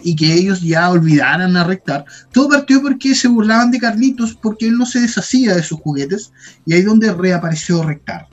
Y 0.03 0.17
que 0.17 0.33
ellos 0.33 0.63
ya 0.63 0.89
olvidaran 0.89 1.57
a 1.57 1.65
rectar. 1.65 2.07
Todo 2.33 2.49
partió 2.49 2.81
porque 2.81 3.15
se 3.15 3.29
burlaban 3.29 3.71
de 3.71 3.79
Carlitos 3.79 4.35
porque 4.41 4.67
él 4.69 4.79
no 4.79 4.87
se 4.87 5.01
deshacía 5.01 5.55
de 5.55 5.63
sus 5.63 5.79
juguetes 5.81 6.33
y 6.65 6.73
ahí 6.73 6.83
donde 6.83 7.13
reapareció 7.13 7.83
rectar. 7.83 8.29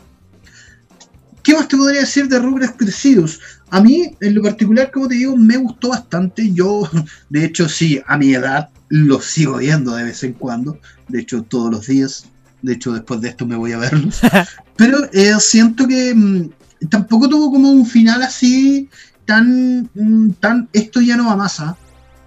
¿Qué 1.44 1.54
más 1.54 1.68
te 1.68 1.76
podría 1.78 2.02
decir 2.02 2.28
de 2.30 2.40
Rugrats 2.40 2.76
crecidos? 2.78 3.40
A 3.70 3.82
mí, 3.82 4.16
en 4.22 4.34
lo 4.34 4.42
particular, 4.42 4.92
como 4.92 5.08
te 5.08 5.16
digo, 5.16 5.36
me 5.36 5.58
gustó 5.58 5.90
bastante. 5.90 6.54
Yo, 6.54 6.90
de 7.30 7.46
hecho, 7.46 7.68
sí, 7.68 8.02
a 8.08 8.18
mi 8.18 8.34
edad 8.34 8.70
lo 8.88 9.20
sigo 9.20 9.58
viendo 9.58 9.96
de 9.96 10.06
vez 10.06 10.24
en 10.24 10.34
cuando. 10.34 10.80
De 11.08 11.20
hecho, 11.20 11.44
todos 11.44 11.70
los 11.70 11.88
días. 11.88 12.26
De 12.66 12.74
hecho, 12.74 12.94
después 12.94 13.22
de 13.22 13.30
esto 13.30 13.46
me 13.46 13.56
voy 13.56 13.74
a 13.74 13.78
verlos. 13.78 14.20
Pero 14.76 14.98
eh, 15.14 15.36
siento 15.40 15.88
que 15.88 16.16
mm, 16.16 16.50
tampoco 16.90 17.30
tuvo 17.30 17.52
como 17.52 17.72
un 17.72 17.86
final 17.86 18.24
así 18.24 18.90
tan, 19.26 19.88
mm, 19.94 20.32
tan, 20.40 20.68
esto 20.74 21.00
ya 21.00 21.16
no 21.16 21.28
va 21.28 21.36
más, 21.36 21.60
¿ah? 21.60 21.78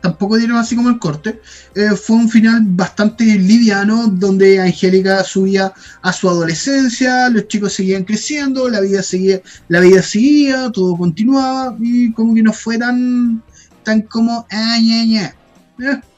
tampoco 0.01 0.37
dieron 0.37 0.57
así 0.57 0.77
como 0.77 0.91
el 0.91 1.01
corte. 1.01 1.41
Eh, 1.75 1.91
fue 1.97 2.15
un 2.15 2.29
final 2.29 2.61
bastante 2.63 3.25
liviano, 3.25 4.07
donde 4.07 4.61
Angélica 4.61 5.25
subía 5.25 5.73
a 6.03 6.13
su 6.13 6.29
adolescencia, 6.29 7.29
los 7.31 7.49
chicos 7.49 7.73
seguían 7.73 8.05
creciendo, 8.05 8.69
la 8.69 8.81
vida 8.81 9.03
seguía, 9.03 9.41
la 9.67 9.81
vida 9.81 10.03
seguía, 10.03 10.71
todo 10.71 10.97
continuaba, 10.97 11.77
y 11.81 12.13
como 12.13 12.33
que 12.33 12.45
no 12.45 12.53
fue 12.53 12.79
tan, 12.79 13.43
tan 13.83 14.03
como, 14.03 14.47
ay, 14.51 15.19
ay. 15.19 15.31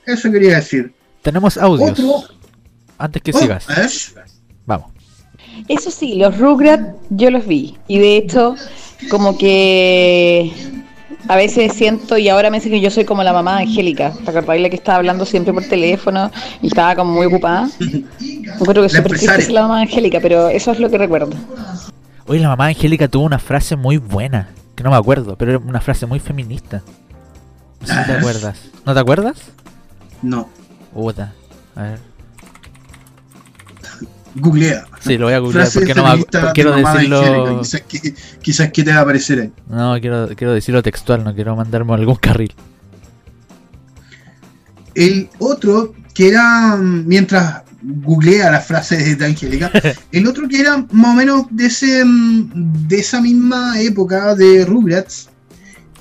eso 0.05 0.31
quería 0.31 0.57
decir. 0.57 0.93
Tenemos 1.23 1.57
audios. 1.57 2.37
Antes 3.01 3.23
que 3.23 3.33
Oh, 3.35 3.39
sigas. 3.39 3.67
Vamos. 4.67 4.93
Eso 5.69 5.91
sí, 5.91 6.15
los 6.17 6.39
Rugrats 6.39 6.95
yo 7.11 7.31
los 7.31 7.47
vi. 7.47 7.77
Y 7.89 7.99
de 7.99 8.17
hecho, 8.17 8.55
como 9.11 9.37
que 9.39 10.53
a 11.29 11.37
veces 11.37 11.73
siento, 11.73 12.19
y 12.19 12.29
ahora 12.29 12.51
me 12.51 12.59
dicen 12.59 12.73
que 12.73 12.81
yo 12.81 12.91
soy 12.91 13.05
como 13.05 13.23
la 13.23 13.33
mamá 13.33 13.57
de 13.57 13.63
Angélica. 13.65 14.13
¿Te 14.25 14.31
acordás 14.31 14.61
la 14.61 14.69
que 14.71 14.77
estaba 14.77 14.99
hablando 14.99 15.25
siempre 15.25 15.53
por 15.53 15.65
teléfono 15.65 16.31
y 16.63 16.69
estaba 16.69 16.95
como 16.95 17.13
muy 17.13 17.27
ocupada? 17.27 17.69
Encuentro 17.81 18.83
que 18.83 18.87
es 18.87 18.93
La 18.93 18.99
súper 19.03 19.13
triste 19.19 19.43
ser 19.43 19.51
la 19.53 19.63
mamá 19.63 19.77
de 19.79 19.83
Angélica, 19.83 20.19
pero 20.21 20.49
eso 20.49 20.73
es 20.73 20.79
lo 20.79 20.91
que 20.91 20.99
recuerdo. 20.99 21.31
Oye, 22.27 22.41
la 22.41 22.49
mamá 22.49 22.67
de 22.67 22.75
Angélica 22.75 23.09
tuvo 23.09 23.25
una 23.25 23.39
frase 23.39 23.77
muy 23.77 23.97
buena. 23.97 24.49
Que 24.77 24.85
no 24.85 24.91
me 24.91 24.97
acuerdo, 24.97 25.37
pero 25.37 25.53
era 25.53 25.59
una 25.59 25.81
frase 25.81 26.07
muy 26.07 26.21
feminista. 26.21 26.83
No 27.81 27.87
sé 27.87 27.95
si 27.95 28.05
te 28.07 28.13
Ah. 28.13 28.19
acuerdas. 28.19 28.59
¿No 28.87 28.95
te 28.95 29.01
acuerdas? 29.01 29.37
No, 30.23 30.49
Puta. 30.95 31.33
A 31.77 31.83
ver. 31.83 32.10
Googlea. 34.35 34.87
Sí, 35.01 35.19
lo 35.19 35.27
voy 35.27 35.35
a 35.35 35.39
googlear 35.39 35.67
Frase 35.67 35.81
porque 35.81 35.95
no 35.95 36.05
feminista 36.05 36.47
de 36.47 36.53
quiero 36.53 36.77
decirlo. 36.77 37.61
Quizás 37.61 37.81
que, 37.83 38.15
quizás 38.43 38.73
que 38.73 38.85
te 38.85 38.93
va 38.93 38.99
a 38.99 39.03
aparecer 39.03 39.41
ahí. 39.41 39.53
No, 39.69 40.01
quiero, 40.01 40.29
quiero 40.37 40.53
decirlo 40.53 40.83
textual, 40.83 41.25
no 41.25 41.35
quiero 41.35 41.57
mandarme 41.57 41.93
a 41.93 41.97
algún 41.97 42.17
carril. 42.17 42.55
El 44.95 45.29
otro, 45.39 45.95
que 46.15 46.29
era, 46.29 46.77
mm, 46.77 47.07
mientras 47.07 47.63
googlea 47.83 48.51
la 48.51 48.61
frase 48.61 48.97
de, 48.97 49.17
de 49.17 49.25
Angélica, 49.25 49.71
el 50.13 50.27
otro 50.27 50.49
que 50.49 50.61
era 50.61 50.85
más 50.93 51.13
o 51.13 51.17
menos 51.17 51.47
de, 51.51 51.67
ese, 51.67 52.05
mm, 52.05 52.89
de 52.89 52.99
esa 52.99 53.21
misma 53.21 53.81
época 53.81 54.35
de 54.35 54.65
Rugrats, 54.65 55.29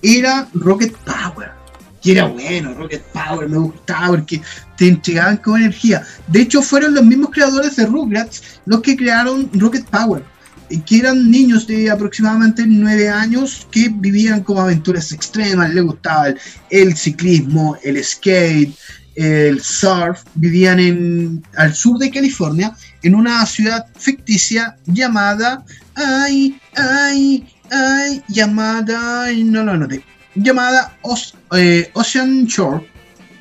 era 0.01 0.47
Rocket 0.53 0.93
Power. 0.97 1.58
Que 2.01 2.13
era 2.13 2.25
bueno, 2.25 2.73
Rocket 2.75 3.03
Power, 3.11 3.49
me 3.49 3.57
gustaba 3.57 4.07
porque 4.07 4.41
te 4.77 4.87
entregaban 4.87 5.37
como 5.37 5.57
energía. 5.57 6.01
De 6.27 6.41
hecho, 6.41 6.61
fueron 6.61 6.93
los 6.95 7.03
mismos 7.05 7.31
creadores 7.31 7.75
de 7.75 7.85
Rugrats 7.85 8.41
los 8.65 8.81
que 8.81 8.95
crearon 8.95 9.49
Rocket 9.53 9.85
Power. 9.85 10.23
eh, 10.69 10.79
Que 10.85 10.99
eran 10.99 11.29
niños 11.29 11.67
de 11.67 11.89
aproximadamente 11.91 12.63
9 12.65 13.09
años 13.09 13.67
que 13.71 13.89
vivían 13.89 14.43
como 14.43 14.61
aventuras 14.61 15.11
extremas, 15.11 15.73
les 15.73 15.83
gustaba 15.83 16.29
el, 16.29 16.37
el 16.69 16.95
ciclismo, 16.95 17.75
el 17.83 18.01
skate, 18.03 18.73
el 19.15 19.59
surf, 19.61 20.21
vivían 20.35 20.79
en, 20.79 21.43
al 21.57 21.73
sur 21.75 21.97
de 21.99 22.09
California, 22.09 22.73
en 23.03 23.15
una 23.15 23.45
ciudad 23.45 23.85
ficticia 23.97 24.77
llamada, 24.85 25.65
ay, 25.95 26.57
ay, 26.77 27.45
ay, 27.69 28.23
llamada, 28.29 29.27
no 29.43 29.63
lo 29.63 29.71
anoté, 29.73 30.05
llamada 30.43 30.97
Os- 31.01 31.35
eh, 31.55 31.89
Ocean 31.93 32.45
Shore, 32.45 32.87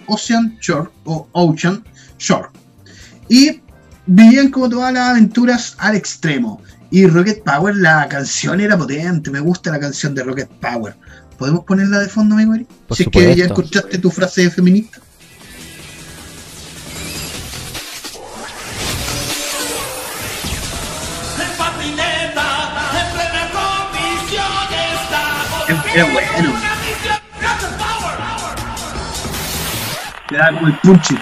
Ocean 0.07 0.57
Shore 0.61 0.88
o 1.05 1.28
Ocean 1.32 1.84
Shore. 2.18 2.49
Y 3.28 3.61
vivían 4.07 4.51
como 4.51 4.68
todas 4.68 4.92
las 4.92 5.11
aventuras 5.11 5.74
al 5.78 5.94
extremo. 5.96 6.61
Y 6.90 7.07
Rocket 7.07 7.42
Power, 7.44 7.76
la 7.76 8.09
canción 8.09 8.61
era 8.61 8.76
potente, 8.78 9.30
me 9.30 9.40
gusta 9.40 9.70
la 9.70 9.78
canción 9.80 10.14
de 10.14 10.22
Rocket 10.24 10.49
Power. 10.61 10.94
¿Podemos 11.38 11.64
ponerla 11.64 12.01
de 12.01 12.09
fondo? 12.09 12.38
Eric? 12.38 12.66
Por 12.88 12.96
si 12.96 13.03
es 13.05 13.09
que 13.11 13.36
ya 13.36 13.44
escuchaste 13.44 13.99
tu 13.99 14.11
frase 14.11 14.51
feminista. 14.51 14.99
Era 25.94 26.05
bueno. 26.05 26.67
Le 30.30 30.38
da 30.38 30.52
como 30.52 30.66
el 30.68 30.78
punchi. 30.78 31.14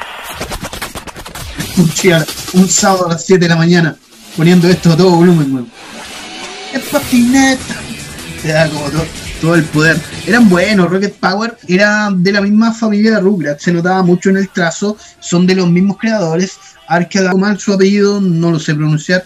El 1.58 1.66
punchi 1.74 2.10
a- 2.12 2.26
un 2.54 2.68
sábado 2.68 3.06
a 3.06 3.12
las 3.12 3.24
7 3.24 3.44
de 3.44 3.48
la 3.48 3.56
mañana, 3.56 3.96
poniendo 4.36 4.68
esto 4.68 4.92
a 4.92 4.96
todo 4.96 5.10
volumen, 5.10 5.54
weón. 5.54 5.70
Es 6.72 6.82
patineta. 6.88 7.74
Te 8.42 8.48
da 8.48 8.68
como 8.68 8.88
todo, 8.90 9.04
todo 9.40 9.54
el 9.54 9.64
poder. 9.64 10.00
Eran 10.26 10.48
buenos, 10.48 10.90
Rocket 10.90 11.14
Power 11.14 11.56
era 11.68 12.10
de 12.14 12.32
la 12.32 12.40
misma 12.40 12.72
familia 12.72 13.12
de 13.12 13.20
Rugrats, 13.20 13.62
se 13.62 13.72
notaba 13.72 14.02
mucho 14.02 14.30
en 14.30 14.36
el 14.38 14.48
trazo, 14.48 14.96
son 15.20 15.46
de 15.46 15.54
los 15.54 15.68
mismos 15.70 15.96
creadores. 15.98 16.58
Arqueda 16.88 17.32
mal 17.34 17.58
su 17.58 17.72
apellido, 17.72 18.20
no 18.20 18.50
lo 18.52 18.58
sé 18.60 18.74
pronunciar, 18.74 19.24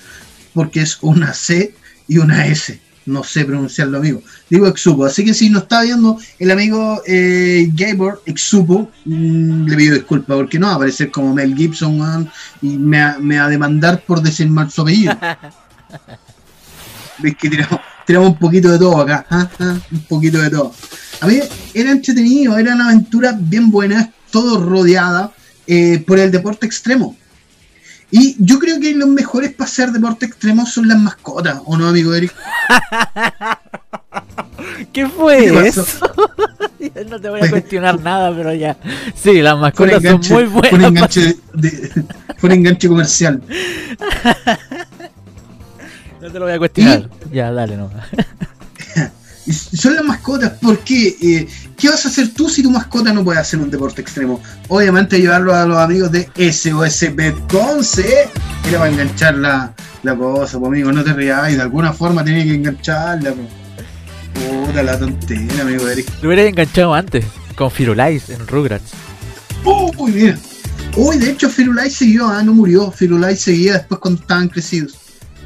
porque 0.54 0.80
es 0.82 0.96
una 1.02 1.34
C 1.34 1.74
y 2.08 2.18
una 2.18 2.46
S. 2.46 2.80
No 3.10 3.24
sé 3.24 3.44
pronunciarlo, 3.44 3.98
amigo. 3.98 4.22
Digo 4.48 4.68
Exupo. 4.68 5.04
Así 5.04 5.24
que 5.24 5.34
si 5.34 5.50
nos 5.50 5.64
está 5.64 5.82
viendo 5.82 6.16
el 6.38 6.50
amigo 6.50 7.02
eh, 7.06 7.68
Gabor 7.74 8.22
Exupo, 8.24 8.88
mm, 9.04 9.66
le 9.66 9.76
pido 9.76 9.94
disculpas 9.96 10.36
porque 10.36 10.58
no 10.60 10.68
va 10.68 10.74
a 10.74 10.76
aparecer 10.76 11.10
como 11.10 11.34
Mel 11.34 11.56
Gibson 11.56 12.30
y 12.62 12.76
me, 12.76 13.18
me 13.18 13.38
va 13.38 13.46
a 13.46 13.48
demandar 13.48 14.04
por 14.06 14.22
decir 14.22 14.48
mal 14.48 14.70
su 14.70 14.82
apellido. 14.82 15.18
¿Ves 17.18 17.36
que 17.36 17.50
tiramos, 17.50 17.80
tiramos 18.06 18.28
un 18.30 18.38
poquito 18.38 18.70
de 18.70 18.78
todo 18.78 19.00
acá? 19.00 19.26
¿ah? 19.28 19.50
¿ah? 19.58 19.78
Un 19.90 20.00
poquito 20.02 20.40
de 20.40 20.50
todo. 20.50 20.72
A 21.20 21.26
mí 21.26 21.40
era 21.74 21.90
entretenido, 21.90 22.56
era 22.56 22.74
una 22.74 22.90
aventura 22.90 23.36
bien 23.38 23.72
buena, 23.72 24.10
todo 24.30 24.64
rodeada 24.64 25.32
eh, 25.66 26.02
por 26.06 26.18
el 26.20 26.30
deporte 26.30 26.64
extremo. 26.64 27.16
Y 28.12 28.36
yo 28.38 28.58
creo 28.58 28.80
que 28.80 28.94
los 28.94 29.08
mejores 29.08 29.52
para 29.54 29.68
hacer 29.70 29.92
deporte 29.92 30.26
extremo 30.26 30.66
son 30.66 30.88
las 30.88 30.98
mascotas, 30.98 31.60
¿o 31.64 31.76
no, 31.76 31.88
amigo 31.88 32.12
Eric? 32.14 32.34
¿Qué 34.92 35.06
fue 35.08 35.66
eso? 35.68 35.84
No 37.08 37.20
te 37.20 37.28
voy 37.28 37.40
a 37.42 37.50
cuestionar 37.50 38.00
nada, 38.02 38.34
pero 38.34 38.54
ya. 38.54 38.76
Sí, 39.14 39.42
las 39.42 39.56
mascotas 39.58 40.02
son 40.02 40.14
muy 40.16 40.26
fue 40.26 40.44
un 40.46 40.52
buenas. 40.54 40.88
enganche, 40.88 41.36
de- 41.52 42.04
fue 42.38 42.48
un 42.48 42.52
enganche 42.52 42.88
comercial. 42.88 43.42
No 46.20 46.30
te 46.32 46.38
lo 46.38 46.46
voy 46.46 46.54
a 46.54 46.58
cuestionar. 46.58 47.08
Ya, 47.30 47.52
dale 47.52 47.76
nomás. 47.76 48.06
Son 49.52 49.94
las 49.94 50.04
mascotas, 50.04 50.52
¿por 50.60 50.78
qué? 50.80 51.16
Eh, 51.20 51.48
¿Qué 51.76 51.88
vas 51.88 52.04
a 52.04 52.08
hacer 52.08 52.28
tú 52.34 52.48
si 52.48 52.62
tu 52.62 52.70
mascota 52.70 53.12
no 53.12 53.24
puede 53.24 53.38
hacer 53.38 53.58
un 53.60 53.70
deporte 53.70 54.00
extremo? 54.00 54.40
Obviamente 54.68 55.20
llevarlo 55.20 55.54
a 55.54 55.64
los 55.66 55.78
amigos 55.78 56.10
de 56.12 56.28
SOS 56.52 57.14
Betconce 57.14 58.28
era 58.68 58.78
para 58.78 58.90
enganchar 58.90 59.34
la, 59.36 59.72
la 60.02 60.16
cosa, 60.16 60.58
pues 60.58 60.68
amigo, 60.68 60.92
no 60.92 61.02
te 61.02 61.12
rías, 61.12 61.52
de 61.52 61.62
alguna 61.62 61.92
forma 61.92 62.24
tenía 62.24 62.44
que 62.44 62.54
engancharla. 62.54 63.32
pues. 63.32 64.66
Puta 64.66 64.82
la 64.82 64.98
tontera, 64.98 65.62
amigo 65.62 65.88
Eric. 65.88 66.08
Lo 66.22 66.28
hubiera 66.28 66.44
enganchado 66.44 66.94
antes, 66.94 67.24
con 67.56 67.70
Firulais 67.70 68.30
en 68.30 68.46
Rugrats. 68.46 68.92
Uy, 69.64 70.12
mira. 70.12 70.38
Uy, 70.96 71.18
de 71.18 71.30
hecho 71.30 71.48
Firulais 71.48 71.94
siguió, 71.94 72.26
ah, 72.26 72.42
no 72.42 72.52
murió. 72.52 72.90
Firulais 72.90 73.40
seguía 73.40 73.74
después 73.74 74.00
cuando 74.00 74.20
estaban 74.20 74.48
crecidos. 74.48 74.94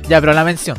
Ya, 0.09 0.21
pero 0.21 0.33
la 0.33 0.45
mención. 0.45 0.79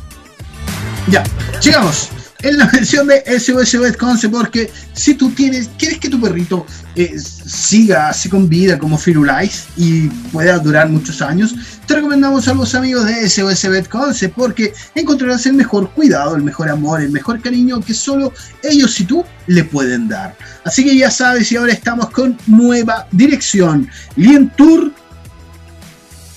Ya, 1.07 1.23
llegamos 1.61 2.09
en 2.41 2.57
la 2.57 2.67
mención 2.67 3.07
de 3.07 3.23
SOS 3.39 3.79
Betconce 3.79 4.29
porque 4.29 4.69
si 4.93 5.15
tú 5.15 5.29
tienes, 5.31 5.69
quieres 5.77 5.99
que 5.99 6.09
tu 6.09 6.19
perrito 6.19 6.65
eh, 6.95 7.17
siga 7.17 8.09
así 8.09 8.29
con 8.29 8.49
vida 8.49 8.77
como 8.77 8.97
Firulais 8.97 9.65
y 9.77 10.07
pueda 10.31 10.59
durar 10.59 10.89
muchos 10.89 11.21
años, 11.21 11.55
te 11.88 11.95
recomendamos 11.95 12.47
a 12.47 12.53
los 12.53 12.75
amigos 12.75 13.05
de 13.05 13.27
SOS 13.29 13.69
Betconce 13.69 14.29
porque 14.29 14.73
encontrarás 14.95 15.45
el 15.45 15.53
mejor 15.53 15.89
cuidado, 15.91 16.36
el 16.36 16.43
mejor 16.43 16.69
amor, 16.69 17.01
el 17.01 17.11
mejor 17.11 17.41
cariño 17.41 17.81
que 17.81 17.93
solo 17.93 18.33
ellos 18.63 18.99
y 18.99 19.05
tú 19.05 19.23
le 19.47 19.63
pueden 19.63 20.07
dar. 20.07 20.36
Así 20.63 20.83
que 20.83 20.95
ya 20.97 21.09
sabes, 21.09 21.51
y 21.51 21.57
ahora 21.57 21.73
estamos 21.73 22.09
con 22.09 22.38
nueva 22.47 23.07
dirección. 23.11 23.89
Lien 24.15 24.49
Tour. 24.55 24.91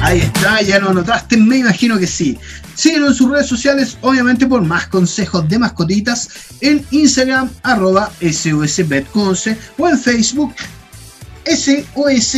Ahí 0.00 0.20
está, 0.20 0.60
ya 0.60 0.78
lo 0.78 0.92
notaste, 0.92 1.36
me 1.36 1.58
imagino 1.58 1.98
que 1.98 2.06
sí. 2.06 2.38
Síguenos 2.74 3.10
en 3.10 3.14
sus 3.14 3.30
redes 3.30 3.46
sociales, 3.46 3.96
obviamente 4.02 4.46
por 4.46 4.62
más 4.62 4.86
consejos 4.88 5.48
de 5.48 5.58
mascotitas, 5.58 6.28
en 6.60 6.84
Instagram, 6.90 7.50
arroba 7.62 8.10
o 8.20 9.88
en 9.88 9.98
Facebook, 9.98 10.54
SOS, 11.46 12.36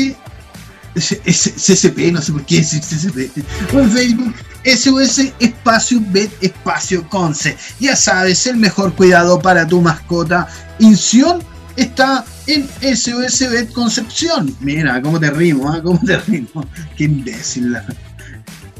CCP, 0.95 2.13
no 2.13 2.23
sé 2.23 2.33
por 2.33 2.47
qué 2.47 2.59
decir 2.59 2.81
CCP, 2.81 3.45
o 3.75 3.81
en 3.81 3.91
Facebook, 3.91 4.35
SOS 4.65 5.33
Espacio 5.41 6.01
Bet 6.11 6.31
Espacio 6.41 7.09
Conce. 7.09 7.57
Ya 7.81 7.97
sabes, 7.97 8.47
el 8.47 8.57
mejor 8.57 8.95
cuidado 8.95 9.41
para 9.41 9.67
tu 9.67 9.81
mascota. 9.81 10.49
Inción 10.79 11.43
está 11.83 12.25
en 12.47 12.69
SOS 12.97 13.51
Bet 13.51 13.73
Concepción. 13.73 14.55
Mira, 14.61 15.01
cómo 15.03 15.19
te 15.21 15.31
rimo, 15.31 15.71
¿ah? 15.73 15.81
cómo 15.83 16.01
te 16.05 16.19
rimo. 16.19 16.67
Qué 16.97 17.05
imbécil. 17.05 17.73
la- 17.73 17.85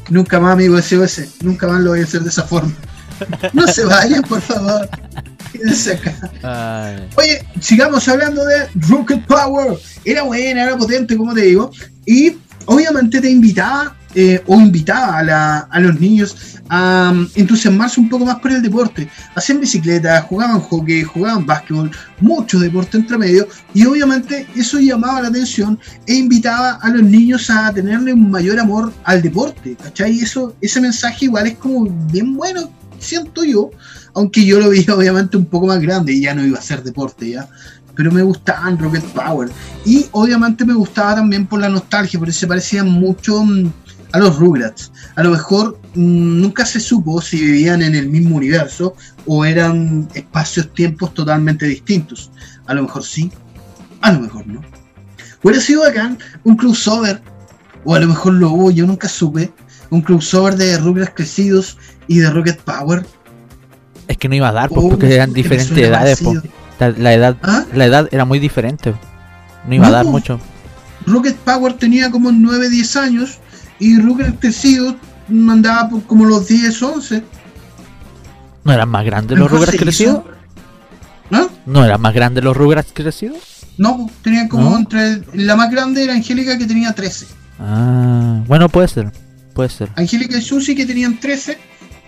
Nunca 0.09 0.39
más, 0.39 0.53
amigo 0.53 0.77
SOS. 0.81 1.41
Nunca 1.43 1.67
más 1.67 1.81
lo 1.81 1.91
voy 1.91 2.01
a 2.01 2.03
hacer 2.03 2.21
de 2.21 2.29
esa 2.29 2.43
forma. 2.43 2.73
No 3.53 3.67
se 3.67 3.85
vayan, 3.85 4.21
por 4.23 4.41
favor. 4.41 4.89
Quédense 5.51 5.93
acá. 5.93 7.05
Oye, 7.15 7.45
sigamos 7.59 8.07
hablando 8.07 8.43
de 8.45 8.67
Rocket 8.87 9.25
Power. 9.25 9.77
Era 10.05 10.23
buena, 10.23 10.63
era 10.63 10.77
potente, 10.77 11.15
como 11.17 11.33
te 11.33 11.41
digo. 11.41 11.71
Y 12.05 12.37
obviamente 12.65 13.21
te 13.21 13.29
invitaba 13.29 13.95
eh, 14.15 14.41
o 14.47 14.59
invitaba 14.59 15.19
a, 15.19 15.23
la- 15.23 15.59
a 15.69 15.79
los 15.79 15.99
niños 15.99 16.35
a 16.69 17.11
um, 17.13 17.27
entusiasmarse 17.35 17.99
un 17.99 18.09
poco 18.09 18.25
más 18.25 18.39
por 18.39 18.51
el 18.51 18.61
deporte. 18.61 19.07
Hacían 19.35 19.59
bicicleta, 19.59 20.21
jugaban 20.23 20.59
hockey, 20.59 21.03
jugaban 21.03 21.45
básquetbol, 21.45 21.91
mucho 22.19 22.59
deporte 22.59 22.97
entre 22.97 23.17
medio. 23.17 23.47
Y 23.73 23.85
obviamente 23.85 24.47
eso 24.55 24.79
llamaba 24.79 25.21
la 25.21 25.27
atención 25.29 25.79
e 26.07 26.15
invitaba 26.15 26.79
a 26.81 26.89
los 26.89 27.03
niños 27.03 27.49
a 27.49 27.71
tenerle 27.73 28.13
un 28.13 28.31
mayor 28.31 28.59
amor 28.59 28.93
al 29.03 29.21
deporte. 29.21 29.75
¿Cachai? 29.81 30.19
Eso, 30.19 30.55
ese 30.61 30.81
mensaje 30.81 31.25
igual 31.25 31.47
es 31.47 31.57
como 31.57 31.85
bien 32.11 32.35
bueno, 32.35 32.71
siento 32.99 33.43
yo 33.43 33.69
aunque 34.15 34.43
yo 34.43 34.59
lo 34.59 34.69
veía 34.69 34.93
obviamente 34.95 35.37
un 35.37 35.45
poco 35.45 35.67
más 35.67 35.79
grande 35.79 36.11
y 36.13 36.21
ya 36.21 36.33
no 36.33 36.43
iba 36.43 36.57
a 36.57 36.61
ser 36.61 36.83
deporte 36.83 37.29
ya. 37.29 37.47
Pero 37.99 38.13
me 38.13 38.21
gustaban 38.21 38.79
Rocket 38.79 39.03
Power. 39.07 39.49
Y 39.83 40.05
obviamente 40.13 40.63
me 40.63 40.73
gustaba 40.73 41.15
también 41.15 41.45
por 41.45 41.59
la 41.59 41.67
nostalgia, 41.67 42.17
porque 42.17 42.31
se 42.31 42.47
parecían 42.47 42.87
mucho 42.89 43.43
mm, 43.43 43.69
a 44.13 44.19
los 44.19 44.39
Rugrats. 44.39 44.89
A 45.17 45.23
lo 45.23 45.31
mejor 45.31 45.77
mm, 45.95 46.39
nunca 46.39 46.65
se 46.65 46.79
supo 46.79 47.21
si 47.21 47.41
vivían 47.41 47.81
en 47.81 47.95
el 47.95 48.07
mismo 48.07 48.37
universo 48.37 48.95
o 49.25 49.43
eran 49.43 50.07
espacios-tiempos 50.13 51.13
totalmente 51.13 51.65
distintos. 51.65 52.31
A 52.67 52.73
lo 52.73 52.83
mejor 52.83 53.03
sí, 53.03 53.33
a 53.99 54.13
lo 54.13 54.21
mejor 54.21 54.47
no. 54.47 54.61
Hubiera 55.43 55.59
sido 55.59 55.81
bacán 55.81 56.17
un 56.45 56.55
crossover, 56.55 57.21
o 57.83 57.95
a 57.95 57.99
lo 57.99 58.07
mejor 58.07 58.31
lo 58.35 58.51
hubo, 58.51 58.71
yo 58.71 58.87
nunca 58.87 59.09
supe, 59.09 59.51
un 59.89 60.01
crossover 60.03 60.55
de 60.55 60.77
Rugrats 60.77 61.11
crecidos 61.13 61.77
y 62.07 62.19
de 62.19 62.29
Rocket 62.29 62.61
Power. 62.61 63.05
Es 64.07 64.17
que 64.17 64.29
no 64.29 64.35
iba 64.35 64.47
a 64.47 64.53
dar, 64.53 64.69
pues, 64.69 64.85
Oh, 64.85 64.89
porque 64.89 65.13
eran 65.13 65.33
diferentes 65.33 65.77
edades. 65.77 66.21
pues. 66.23 66.39
La, 66.79 66.89
la 66.91 67.13
edad, 67.13 67.37
¿Ah? 67.43 67.65
la 67.73 67.85
edad 67.85 68.07
era 68.11 68.25
muy 68.25 68.39
diferente. 68.39 68.93
No 69.67 69.75
iba 69.75 69.87
a 69.87 69.89
No, 69.89 69.95
dar 69.95 70.05
mucho. 70.05 70.39
Rocket 71.05 71.35
Power 71.37 71.73
tenía 71.73 72.09
como 72.11 72.31
9, 72.31 72.69
10 72.69 72.95
años 72.97 73.39
y 73.79 73.99
Rocket 73.99 74.39
crecido 74.39 74.95
andaba 75.29 75.89
por 75.89 76.03
como 76.03 76.25
los 76.25 76.47
10, 76.47 76.81
11. 76.81 77.23
¿No 78.63 78.73
eran 78.73 78.89
más 78.89 79.05
grandes 79.05 79.37
los 79.37 79.49
Rugrats 79.49 79.77
crecidos? 79.77 80.23
¿Ah? 81.31 81.47
¿No 81.65 81.83
eran 81.85 82.01
más 82.01 82.13
grandes 82.13 82.43
los 82.43 82.55
Rugrats 82.55 82.91
crecidos? 82.93 83.37
No, 83.77 84.09
tenían 84.23 84.47
como 84.49 84.71
¿No? 84.71 84.77
entre. 84.77 85.21
La 85.33 85.55
más 85.55 85.71
grande 85.71 86.03
era 86.03 86.13
Angélica 86.13 86.57
que 86.57 86.65
tenía 86.65 86.93
13. 86.93 87.27
Ah, 87.59 88.41
bueno, 88.47 88.67
puede 88.69 88.87
ser. 88.87 89.11
Puede 89.53 89.69
ser. 89.69 89.89
Angélica 89.95 90.37
y 90.37 90.41
Susi 90.41 90.75
que 90.75 90.85
tenían 90.85 91.19
13. 91.19 91.57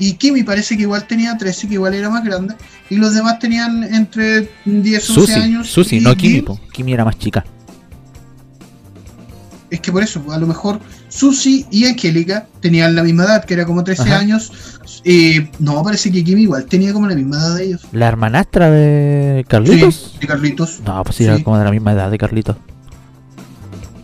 Y 0.01 0.13
Kimi 0.13 0.41
parece 0.41 0.75
que 0.75 0.81
igual 0.81 1.05
tenía 1.05 1.37
13, 1.37 1.67
que 1.67 1.75
igual 1.75 1.93
era 1.93 2.09
más 2.09 2.23
grande. 2.23 2.55
Y 2.89 2.95
los 2.95 3.13
demás 3.13 3.37
tenían 3.37 3.83
entre 3.83 4.49
10, 4.65 5.09
11 5.11 5.21
Susi, 5.21 5.33
años. 5.33 5.69
Susi, 5.69 5.99
no 5.99 6.17
Kimi, 6.17 6.41
po. 6.41 6.59
Kimi 6.73 6.93
era 6.93 7.05
más 7.05 7.19
chica. 7.19 7.45
Es 9.69 9.79
que 9.79 9.91
por 9.91 10.01
eso, 10.01 10.19
a 10.31 10.39
lo 10.39 10.47
mejor 10.47 10.79
Susi 11.07 11.67
y 11.69 11.85
Angélica 11.85 12.47
tenían 12.61 12.95
la 12.95 13.03
misma 13.03 13.25
edad, 13.25 13.45
que 13.45 13.53
era 13.53 13.63
como 13.67 13.83
13 13.83 14.01
Ajá. 14.01 14.17
años. 14.17 14.51
Eh, 15.05 15.51
no, 15.59 15.83
parece 15.83 16.11
que 16.11 16.23
Kimi 16.23 16.41
igual 16.41 16.65
tenía 16.65 16.93
como 16.93 17.07
la 17.07 17.13
misma 17.13 17.37
edad 17.37 17.55
de 17.57 17.65
ellos. 17.65 17.81
¿La 17.91 18.07
hermanastra 18.07 18.71
de 18.71 19.45
Carlitos? 19.47 20.13
Sí, 20.13 20.19
de 20.19 20.25
Carlitos. 20.25 20.79
No, 20.83 21.03
pues 21.03 21.15
sí, 21.15 21.25
era 21.25 21.43
como 21.43 21.59
de 21.59 21.65
la 21.65 21.71
misma 21.71 21.91
edad 21.91 22.09
de 22.09 22.17
Carlitos. 22.17 22.55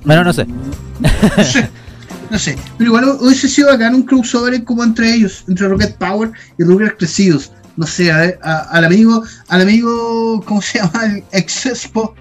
Bueno, 0.06 0.24
no 0.24 0.32
sé. 0.32 0.46
No 0.46 1.44
sé, 1.44 1.72
no 2.30 2.40
sé. 2.40 2.58
Pero 2.78 2.90
igual 2.90 3.18
hubiese 3.20 3.48
sido 3.48 3.70
bacán 3.70 3.96
un 3.96 4.04
crossover 4.04 4.64
como 4.64 4.84
entre 4.84 5.14
ellos, 5.14 5.44
entre 5.48 5.68
Rocket 5.68 5.98
Power 5.98 6.32
y 6.58 6.64
Rugrats 6.64 6.96
crecidos. 6.98 7.52
No 7.76 7.86
sé, 7.86 8.12
a 8.12 8.18
ver, 8.18 8.40
al 8.42 8.86
amigo, 8.86 9.24
al 9.50 9.62
amigo, 9.62 10.44
¿cómo 10.46 10.62
se 10.62 10.80
llama? 10.80 11.06
El 11.06 11.24
Exespo, 11.32 12.16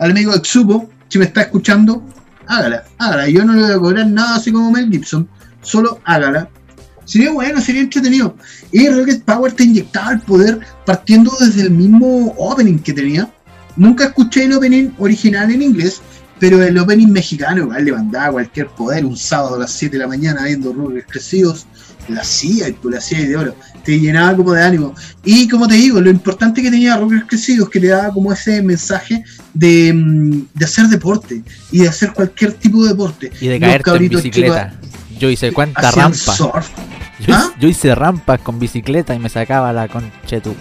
al 0.00 0.10
amigo 0.10 0.34
Exupo, 0.34 0.90
si 1.08 1.18
me 1.18 1.26
está 1.26 1.42
escuchando, 1.42 2.04
hágala, 2.48 2.84
hágala. 2.98 3.28
Yo 3.28 3.44
no 3.44 3.52
le 3.52 3.62
voy 3.62 3.72
a 3.72 3.78
cobrar 3.78 4.06
nada 4.08 4.36
así 4.36 4.50
como 4.50 4.70
Mel 4.70 4.90
Gibson, 4.90 5.28
solo 5.62 6.00
hágala. 6.04 6.48
Sería 7.04 7.32
bueno, 7.32 7.60
sería 7.60 7.82
entretenido. 7.82 8.36
Y 8.72 8.88
Rocket 8.88 9.24
Power 9.24 9.52
te 9.52 9.64
inyectaba 9.64 10.12
el 10.12 10.20
poder 10.20 10.60
partiendo 10.86 11.32
desde 11.40 11.62
el 11.62 11.70
mismo 11.70 12.34
opening 12.38 12.78
que 12.78 12.92
tenía. 12.92 13.32
Nunca 13.76 14.04
escuché 14.04 14.44
el 14.44 14.52
opening 14.52 14.90
original 14.98 15.50
en 15.50 15.62
inglés, 15.62 16.02
pero 16.40 16.62
el 16.62 16.76
opening 16.78 17.08
mexicano 17.08 17.64
igual 17.64 17.84
le 17.84 17.92
mandaba 17.92 18.32
cualquier 18.32 18.68
poder 18.68 19.04
un 19.04 19.16
sábado 19.16 19.56
a 19.56 19.58
las 19.58 19.72
7 19.72 19.96
de 19.96 20.02
la 20.02 20.08
mañana 20.08 20.44
viendo 20.44 20.72
Rugrats 20.72 21.06
crecidos. 21.08 21.66
La 22.08 22.22
hacía 22.22 22.68
y 22.68 22.72
tú 22.72 22.88
la 22.90 22.98
hacías 22.98 23.28
de 23.28 23.36
oro. 23.36 23.54
Te 23.84 24.00
llenaba 24.00 24.34
como 24.34 24.52
de 24.52 24.64
ánimo. 24.64 24.94
Y 25.22 25.46
como 25.48 25.68
te 25.68 25.74
digo, 25.74 26.00
lo 26.00 26.10
importante 26.10 26.62
que 26.62 26.70
tenía 26.70 26.96
Rugrats 26.96 27.26
crecidos 27.28 27.68
que 27.68 27.78
te 27.78 27.88
daba 27.88 28.12
como 28.12 28.32
ese 28.32 28.62
mensaje 28.62 29.22
de, 29.52 29.92
mm, 29.94 30.46
de 30.54 30.64
hacer 30.64 30.86
deporte 30.86 31.42
y 31.70 31.80
de 31.80 31.88
hacer 31.88 32.12
cualquier 32.14 32.54
tipo 32.54 32.82
de 32.82 32.88
deporte. 32.88 33.30
Y 33.40 33.46
de 33.46 33.60
caerte 33.60 33.90
en 33.90 34.08
bicicleta. 34.08 34.72
Yo 35.18 35.28
hice 35.28 35.52
cuánta 35.52 35.90
rampa. 35.90 36.16
surf. 36.16 36.70
Yo, 37.20 37.34
¿Ah? 37.34 37.52
yo 37.60 37.68
hice 37.68 37.94
rampas 37.94 38.40
con 38.40 38.58
bicicleta 38.58 39.14
y 39.14 39.18
me 39.18 39.28
sacaba 39.28 39.72
la 39.74 39.86
conchetu. 39.88 40.54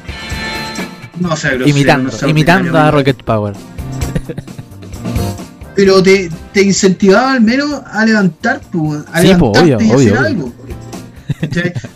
No 1.22 1.36
sé, 1.38 1.58
Imitando, 1.66 2.12
no 2.22 2.28
imitando 2.28 2.78
a. 2.78 2.92
Rocket 2.92 3.24
Power. 3.24 3.56
pero 5.80 6.04
te, 6.04 6.30
te 6.52 6.62
incentivaba 6.62 7.32
al 7.32 7.40
menos 7.40 7.72
a 7.90 8.06
levantar, 8.06 8.60
pues, 8.70 9.02
a 9.14 9.22
Sí, 9.22 9.34
po, 9.36 9.54
levantarte 9.56 9.76
obvio, 9.76 9.80
y 9.80 9.92
obvio, 9.92 9.96
hacer 9.96 10.18
obvio. 10.18 10.28
algo. 10.28 10.54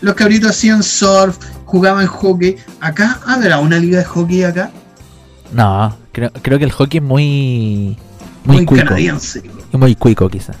Los 0.00 0.14
cabritos 0.14 0.52
hacían 0.52 0.82
surf, 0.82 1.36
jugaban 1.66 2.06
hockey. 2.06 2.56
Acá, 2.80 3.20
¿habrá 3.26 3.58
una 3.58 3.78
liga 3.78 3.98
de 3.98 4.04
hockey 4.06 4.42
acá? 4.44 4.70
No, 5.52 5.94
creo, 6.12 6.32
creo 6.40 6.58
que 6.58 6.64
el 6.64 6.72
hockey 6.72 6.96
es 6.96 7.04
muy. 7.04 7.98
Muy, 8.46 8.56
Muy 8.56 8.64
cuico. 8.64 8.86
canadiense. 8.86 9.42
Es 9.70 9.78
muy 9.78 9.94
cuico, 9.96 10.30
quizá. 10.30 10.54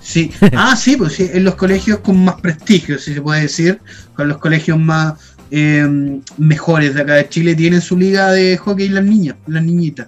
Sí. 0.00 0.30
Ah, 0.56 0.76
sí, 0.76 0.94
pues 0.96 1.14
sí, 1.14 1.28
en 1.32 1.42
los 1.42 1.56
colegios 1.56 1.98
con 1.98 2.24
más 2.24 2.40
prestigio, 2.40 3.00
si 3.00 3.14
se 3.14 3.20
puede 3.20 3.42
decir, 3.42 3.80
con 4.14 4.28
los 4.28 4.38
colegios 4.38 4.78
más 4.78 5.14
eh, 5.50 6.20
mejores 6.38 6.94
de 6.94 7.02
acá 7.02 7.14
de 7.14 7.28
Chile, 7.28 7.56
tienen 7.56 7.80
su 7.80 7.98
liga 7.98 8.30
de 8.30 8.56
hockey 8.58 8.90
las 8.90 9.02
niñas, 9.02 9.34
las 9.48 9.64
niñitas. 9.64 10.06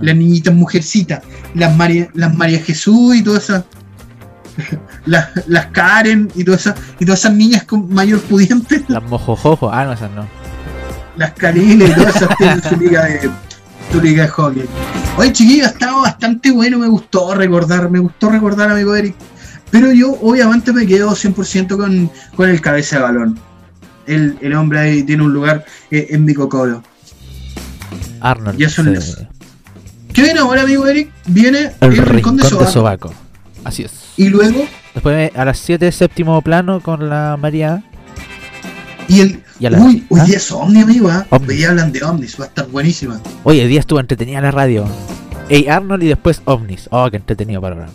Las 0.00 0.16
niñitas 0.16 0.54
mujercitas, 0.54 1.20
las 1.54 1.76
María, 1.76 2.08
las 2.14 2.34
María 2.34 2.60
Jesús 2.62 3.16
y 3.16 3.22
todas 3.22 3.44
esas. 3.44 3.64
Las, 5.06 5.28
las 5.46 5.66
Karen 5.66 6.28
y 6.34 6.44
todas 6.44 6.60
esas, 6.62 6.74
y 6.98 7.04
todas 7.06 7.20
esas 7.20 7.32
niñas 7.32 7.64
con 7.64 7.88
mayor 7.94 8.20
pudiente, 8.20 8.84
Las 8.88 9.02
mojojojo. 9.04 9.70
Ah, 9.72 9.84
no, 9.84 9.92
esas 9.92 10.10
no. 10.10 10.26
las 11.16 11.32
Cariles 11.32 11.90
y 11.90 11.94
todas 11.94 12.16
esas 12.16 12.36
tienen 12.36 12.62
su 12.62 12.76
liga 12.76 13.04
de 13.04 13.30
su 13.90 14.00
liga 14.02 14.24
de 14.24 14.28
hockey. 14.28 14.64
Oye 15.16 15.32
chiquillo, 15.32 15.64
ha 15.64 15.68
estado 15.68 16.02
bastante 16.02 16.50
bueno, 16.50 16.78
me 16.78 16.88
gustó 16.88 17.34
recordar, 17.34 17.88
me 17.90 17.98
gustó 18.00 18.28
recordar 18.28 18.70
amigo 18.70 18.94
Eric. 18.94 19.14
Pero 19.70 19.92
yo 19.92 20.10
obviamente 20.20 20.72
me 20.72 20.86
quedo 20.86 21.10
100% 21.12 21.76
con, 21.76 22.10
con 22.36 22.48
el 22.50 22.60
cabeza 22.60 22.96
de 22.96 23.02
balón. 23.02 23.38
El, 24.06 24.36
el 24.42 24.54
hombre 24.54 24.80
ahí 24.80 25.02
tiene 25.04 25.22
un 25.22 25.32
lugar 25.32 25.64
eh, 25.90 26.08
en 26.10 26.24
mi 26.24 26.34
cocoro. 26.34 26.82
Arnold. 28.20 28.68
Se- 28.68 28.82
las- 28.82 29.16
¿Qué 30.12 30.22
viene 30.22 30.40
ahora, 30.40 30.62
amigo 30.62 30.86
Eric? 30.86 31.10
Viene 31.26 31.70
El, 31.80 31.92
el, 31.92 32.06
rincón, 32.06 32.36
de 32.36 32.44
Sobaco. 32.44 32.70
Sobaco. 32.70 33.14
Así 33.64 33.82
es. 33.84 33.92
Y 34.16 34.28
luego, 34.28 34.64
Después 34.94 35.30
a 35.36 35.44
las 35.44 35.58
7, 35.58 35.90
séptimo 35.92 36.40
plano 36.42 36.80
con 36.80 37.08
la 37.08 37.36
María. 37.40 37.82
y 39.08 39.20
el. 39.20 39.42
Y 39.60 39.68
la- 39.68 39.78
Uy, 39.78 40.04
hoy 40.08 40.20
¿Ah? 40.20 40.24
día 40.24 40.36
es 40.38 40.50
Omni, 40.50 40.80
amigo. 40.80 41.08
Omni. 41.30 41.48
Hoy 41.48 41.56
día 41.56 41.68
hablan 41.70 41.92
de 41.92 42.02
Omnis, 42.02 42.36
va 42.40 42.44
a 42.44 42.48
estar 42.48 42.66
buenísima. 42.68 43.20
Oye, 43.44 43.62
el 43.62 43.68
día 43.68 43.80
estuvo 43.80 44.00
entretenida 44.00 44.40
la 44.40 44.50
radio. 44.50 44.86
Ey, 45.48 45.68
Arnold 45.68 46.02
y 46.02 46.08
después 46.08 46.40
Ovnis. 46.44 46.88
Oh, 46.90 47.08
qué 47.10 47.18
entretenido 47.18 47.60
programa. 47.60 47.92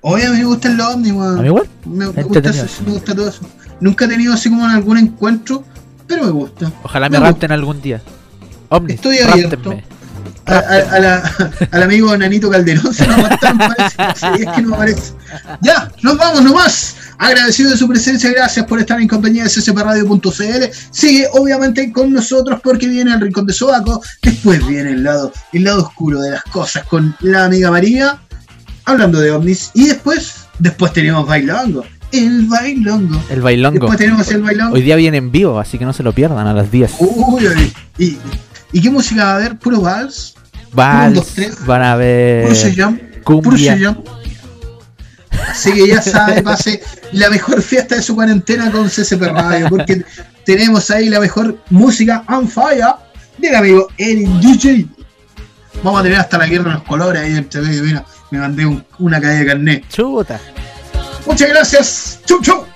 Oye, 0.00 0.26
a 0.26 0.30
mí 0.30 0.38
me 0.38 0.44
gustan 0.44 0.76
los 0.76 0.94
Omnis, 0.94 1.12
weón. 1.12 1.38
A 1.38 1.42
mí 1.42 1.48
igual. 1.48 1.66
Me, 1.84 2.06
me 2.10 2.22
gusta 2.22 2.50
eso, 2.50 2.66
me 2.86 2.92
gusta 2.92 3.14
todo 3.14 3.28
eso. 3.28 3.40
Nunca 3.80 4.04
he 4.06 4.08
tenido 4.08 4.32
así 4.32 4.48
como 4.48 4.64
en 4.64 4.70
algún 4.70 4.96
encuentro, 4.98 5.62
pero 6.06 6.24
me 6.24 6.30
gusta. 6.30 6.72
Ojalá 6.82 7.08
me 7.08 7.18
Me 7.18 7.26
rapten 7.26 7.52
algún 7.52 7.82
día. 7.82 8.00
Ovnis, 8.70 8.96
Estoy 8.96 9.18
abierto. 9.18 9.56
ráptenme. 9.56 9.84
A- 10.46 10.54
a- 10.58 10.94
a 10.96 11.00
la- 11.00 11.32
al 11.72 11.82
amigo 11.82 12.16
Nanito 12.16 12.48
Calderón 12.50 12.94
se 12.94 13.06
lo 13.06 13.16
mataron, 13.18 13.58
parece. 13.58 13.96
Sí, 14.14 14.26
es 14.42 14.48
que 14.54 14.62
no 14.62 14.74
aparece. 14.74 15.12
Ya, 15.60 15.90
nos 16.02 16.16
vamos 16.16 16.42
nomás. 16.42 16.96
Agradecido 17.18 17.70
de 17.70 17.76
su 17.78 17.88
presencia, 17.88 18.30
gracias 18.30 18.66
por 18.66 18.78
estar 18.78 19.00
en 19.00 19.08
compañía 19.08 19.44
de 19.44 19.50
ccpradio.cl. 19.50 20.64
Sigue 20.90 21.26
obviamente 21.32 21.90
con 21.90 22.12
nosotros 22.12 22.60
porque 22.62 22.86
viene 22.88 23.12
el 23.14 23.20
Rincón 23.20 23.46
de 23.46 23.52
Sobaco. 23.54 24.02
Después 24.22 24.64
viene 24.66 24.90
el 24.90 25.02
lado, 25.04 25.32
el 25.52 25.64
lado 25.64 25.82
oscuro 25.84 26.20
de 26.20 26.30
las 26.32 26.42
cosas 26.44 26.84
con 26.84 27.16
la 27.20 27.46
amiga 27.46 27.70
María, 27.70 28.18
hablando 28.84 29.18
de 29.20 29.30
ovnis. 29.30 29.70
Y 29.74 29.86
después, 29.86 30.34
después 30.58 30.92
tenemos 30.92 31.26
Bailongo. 31.26 31.84
El 32.12 32.46
Bailongo. 32.46 33.20
El 33.30 33.40
bailongo. 33.42 33.80
Después 33.80 33.98
tenemos 33.98 34.30
el 34.30 34.42
Bailongo. 34.42 34.74
Hoy 34.74 34.82
día 34.82 34.94
viene 34.94 35.16
en 35.16 35.32
vivo, 35.32 35.58
así 35.58 35.76
que 35.78 35.84
no 35.84 35.92
se 35.92 36.02
lo 36.04 36.12
pierdan 36.12 36.46
a 36.46 36.52
las 36.54 36.70
10. 36.70 36.92
Uy, 37.00 37.48
uy, 37.48 37.72
y, 37.98 38.16
¿Y 38.72 38.80
qué 38.82 38.90
música 38.90 39.24
va 39.24 39.32
a 39.32 39.36
haber? 39.36 39.58
¿Puro 39.58 39.80
vals? 39.80 40.34
Vals, 40.72 41.14
dos, 41.14 41.26
tres. 41.34 41.64
van 41.66 41.82
a 41.82 41.92
¿Puro 41.94 41.98
ver? 41.98 43.22
¿Puro 43.24 43.40
cumbia. 43.42 43.74
Sheyam? 43.76 44.02
Así 45.48 45.72
que 45.72 45.86
ya 45.88 46.02
sabe, 46.02 46.42
pase 46.42 46.82
la 47.12 47.30
mejor 47.30 47.62
fiesta 47.62 47.94
de 47.96 48.02
su 48.02 48.14
cuarentena 48.14 48.70
con 48.70 48.88
CCP 48.88 49.22
Radio, 49.22 49.68
porque 49.68 50.04
tenemos 50.44 50.90
ahí 50.90 51.08
la 51.08 51.20
mejor 51.20 51.58
música 51.70 52.24
on 52.28 52.48
fire 52.48 52.84
del 53.38 53.54
amigo 53.54 53.88
Eric 53.96 54.26
DJ. 54.40 54.86
Vamos 55.82 56.00
a 56.00 56.02
tener 56.02 56.18
hasta 56.18 56.38
la 56.38 56.46
guerra 56.46 56.64
de 56.64 56.74
los 56.74 56.82
colores 56.84 57.22
ahí 57.22 57.36
en 57.36 57.48
TV. 57.48 57.68
Mira, 57.82 58.04
me 58.30 58.38
mandé 58.38 58.66
un- 58.66 58.84
una 58.98 59.20
caída 59.20 59.38
de 59.40 59.46
carnet. 59.46 59.88
Chuta. 59.88 60.40
Muchas 61.26 61.48
gracias. 61.48 62.20
Chau, 62.26 62.40
chau. 62.42 62.66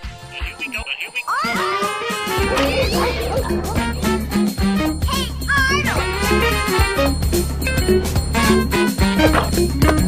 Arnold! 7.91 9.91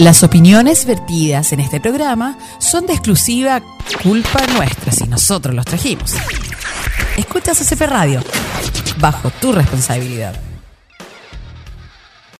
Las 0.00 0.22
opiniones 0.22 0.86
vertidas 0.86 1.52
en 1.52 1.60
este 1.60 1.78
programa 1.78 2.38
son 2.58 2.86
de 2.86 2.94
exclusiva 2.94 3.60
culpa 4.02 4.40
nuestra 4.56 4.92
si 4.92 5.04
nosotros 5.04 5.54
los 5.54 5.66
trajimos. 5.66 6.14
Escucha 7.18 7.52
CCP 7.52 7.82
Radio, 7.82 8.22
bajo 8.98 9.28
tu 9.28 9.52
responsabilidad. 9.52 10.49